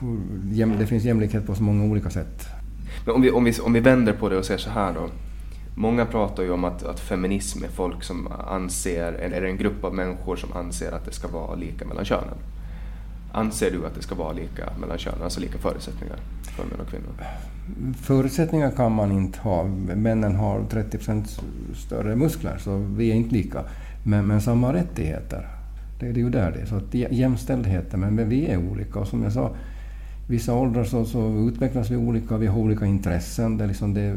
[0.00, 2.46] hur, det finns jämlikhet på så många olika sätt.
[3.06, 5.08] Men om vi, om vi, om vi vänder på det och säger så här då.
[5.74, 9.94] Många pratar ju om att, att feminism är folk som anser, eller en grupp av
[9.94, 12.34] människor som anser att det ska vara lika mellan könen.
[13.32, 16.88] Anser du att det ska vara lika mellan könen, alltså lika förutsättningar för män och
[16.88, 17.12] kvinnor?
[17.94, 19.64] Förutsättningar kan man inte ha.
[19.94, 20.98] Männen har 30
[21.74, 23.64] större muskler, så vi är inte lika.
[24.04, 25.59] Men, men samma rättigheter.
[26.00, 26.66] Det, det är ju där det är.
[26.66, 28.98] Så att jämställdheten, men, men vi är olika.
[28.98, 29.50] Och som jag sa,
[30.28, 33.56] vissa åldrar så, så utvecklas vi olika, vi har olika intressen.
[33.58, 34.16] Det liksom det,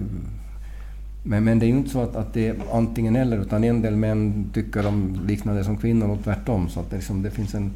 [1.24, 3.82] men, men det är ju inte så att, att det är antingen eller, utan en
[3.82, 6.70] del män tycker om liknande som kvinnor och tvärtom.
[6.70, 7.72] Så att det, liksom, det finns en...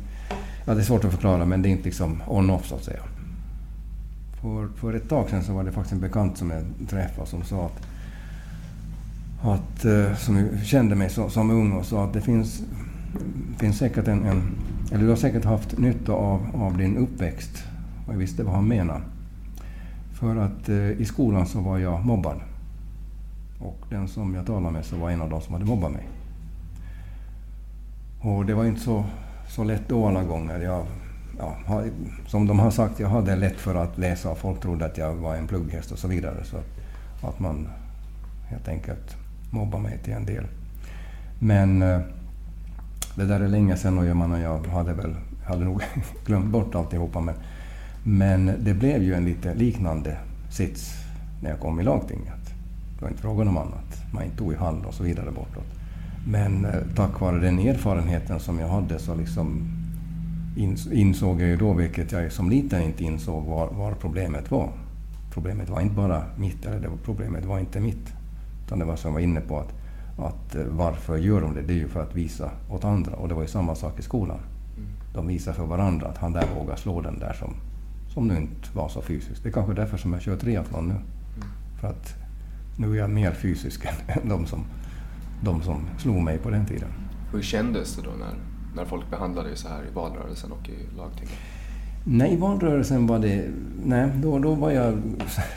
[0.66, 3.02] Ja, det är svårt att förklara, men det är inte liksom on-off så att säga.
[4.42, 7.44] För, för ett tag sedan så var det faktiskt en bekant som jag träffade som
[7.44, 7.88] sa att,
[9.42, 12.62] att eh, som kände mig så, som ung och sa att det finns,
[13.58, 14.42] finns säkert en, en,
[14.92, 17.64] eller du har säkert haft nytta av, av din uppväxt.
[18.08, 19.02] Och jag visste vad han menade.
[20.14, 22.40] För att eh, i skolan så var jag mobbad.
[23.60, 26.08] Och den som jag talade med så var en av de som hade mobbat mig.
[28.20, 29.06] Och det var inte så,
[29.50, 30.60] så lätt då alla gånger.
[30.60, 30.86] Jag,
[31.40, 31.84] ja,
[32.28, 35.16] som de har sagt, jag hade lätt för att läsa och folk trodde att jag
[35.16, 36.44] var en plugghäst och så vidare.
[36.44, 36.58] Så
[37.28, 37.68] att man
[38.50, 39.16] helt enkelt
[39.52, 40.44] mobbade mig till en del.
[41.40, 42.00] Men eh,
[43.18, 44.06] det där är länge sedan och
[44.39, 45.81] jag, hade väl hade nog
[46.26, 47.22] glömt bort alltihopa.
[47.22, 47.35] Men,
[48.03, 50.18] men det blev ju en lite liknande
[50.52, 50.94] sits
[51.41, 52.45] när jag kom i lagtinget.
[52.95, 54.14] Det var inte frågan om annat.
[54.14, 55.68] Man tog i hand och så vidare bortåt.
[56.27, 59.72] Men eh, tack vare den erfarenheten som jag hade så liksom
[60.91, 64.69] insåg jag ju då, vilket jag som liten inte insåg, var, var problemet var.
[65.34, 68.14] Problemet var inte bara mitt, eller det var, problemet var inte mitt.
[68.65, 69.73] Utan det var som jag var inne på, att,
[70.26, 71.61] att eh, varför gör de det?
[71.61, 73.15] Det är ju för att visa åt andra.
[73.15, 74.39] Och det var ju samma sak i skolan.
[74.77, 74.89] Mm.
[75.14, 77.56] De visar för varandra att han där vågar slå den där som,
[78.14, 79.44] som nu inte var så fysisk.
[79.44, 80.94] Det är kanske därför som jag kör triathlon nu.
[80.94, 81.48] Mm.
[81.80, 82.15] För att
[82.77, 84.65] nu är jag mer fysisk än de som,
[85.44, 86.89] de som slog mig på den tiden.
[87.31, 88.34] Hur kändes det då när,
[88.76, 91.38] när folk behandlade dig så här i valrörelsen och i lagtinget?
[92.10, 93.46] Nej, i valrörelsen var det...
[93.86, 94.98] Nej, då, då var jag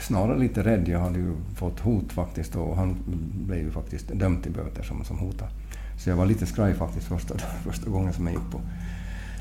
[0.00, 0.88] snarare lite rädd.
[0.88, 2.96] Jag hade ju fått hot faktiskt och han
[3.46, 5.50] blev ju faktiskt dömd till böter som, som hotade.
[5.98, 8.60] Så jag var lite skraj faktiskt första, första gången som jag gick på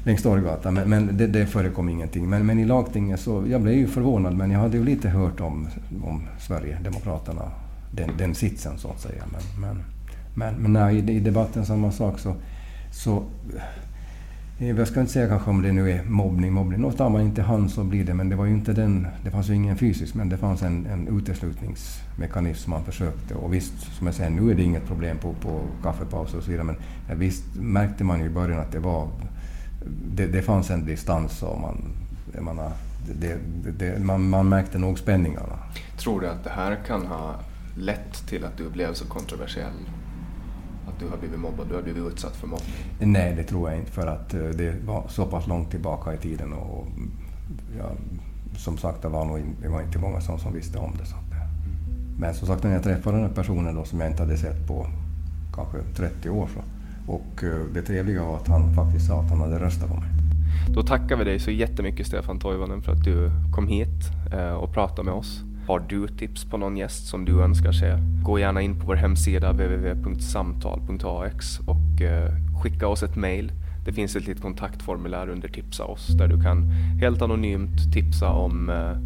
[0.03, 0.73] längs Torggatan.
[0.73, 2.29] Men, men det, det förekom ingenting.
[2.29, 3.43] Men, men i lagtinget så...
[3.47, 5.67] Jag blev ju förvånad, men jag hade ju lite hört om,
[6.03, 7.51] om Sverigedemokraterna
[7.91, 9.23] den, den sitsen så att säga.
[9.31, 9.83] Men, men,
[10.33, 12.35] men, men nej, i, i debatten samma sak så,
[12.91, 13.23] så
[14.59, 16.81] Eh, jag ska inte säga kanske om det nu är mobbning, mobbning.
[16.81, 19.31] Något tar man inte hand så blir det, men det var ju inte den, det
[19.31, 23.35] fanns ju ingen fysisk, men det fanns en, en uteslutningsmekanism man försökte.
[23.35, 26.51] Och visst, som jag säger, nu är det inget problem på, på kaffepauser och så
[26.51, 26.77] vidare, men
[27.19, 29.07] visst märkte man ju i början att det var,
[30.15, 31.81] det, det fanns en distans och man,
[32.33, 32.71] jag menar,
[33.19, 33.37] det,
[33.77, 35.59] det, man, man märkte nog spänningarna.
[35.97, 37.35] Tror du att det här kan ha
[37.77, 39.73] lett till att du blev så kontroversiell?
[40.89, 42.73] Att du har blivit mobbad, du har blivit utsatt för mobbning?
[42.99, 46.17] Nej, det tror jag inte för att eh, det var så pass långt tillbaka i
[46.17, 46.87] tiden och
[47.77, 47.91] ja,
[48.57, 51.05] som sagt det var, nog, det var inte många som, som visste om det.
[51.05, 51.15] Så.
[52.19, 54.67] Men som sagt när jag träffade den här personen då, som jag inte hade sett
[54.67, 54.87] på
[55.55, 56.61] kanske 30 år så,
[57.11, 60.09] och eh, det trevliga var att han faktiskt sa att han hade röstat på mig.
[60.73, 64.73] Då tackar vi dig så jättemycket Stefan Toivonen för att du kom hit eh, och
[64.73, 65.43] pratade med oss.
[65.69, 67.97] Har du tips på någon gäst som du önskar se?
[68.23, 72.31] Gå gärna in på vår hemsida www.samtal.ax och eh,
[72.61, 73.51] skicka oss ett mail.
[73.85, 76.71] Det finns ett litet kontaktformulär under Tipsa oss där du kan
[77.01, 78.97] helt anonymt tipsa om eh,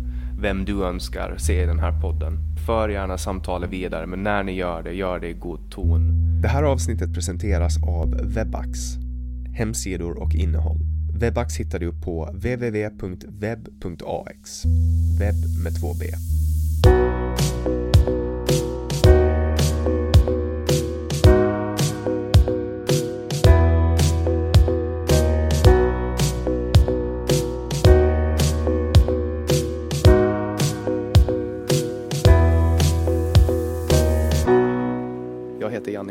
[0.41, 2.37] vem du önskar se i den här podden.
[2.65, 6.11] För gärna samtalet vidare, men när ni gör det, gör det i god ton.
[6.41, 8.79] Det här avsnittet presenteras av Webax,
[9.53, 10.79] hemsidor och innehåll.
[11.19, 13.25] Webax hittar du på www.web.ax,
[15.19, 16.05] webb med två b.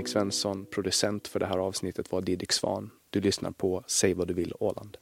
[0.02, 0.66] Henrik Svensson.
[0.66, 2.90] Producent för det här avsnittet var Didrik Svan.
[3.10, 4.96] Du lyssnar på Säg vad du vill Åland.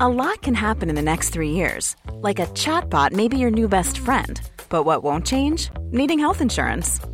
[0.00, 1.96] A lot can happen in the next three years.
[2.22, 4.40] Like a chatbot maybe your new best friend.
[4.70, 5.70] But what won't change?
[5.92, 7.13] Needing health insurance.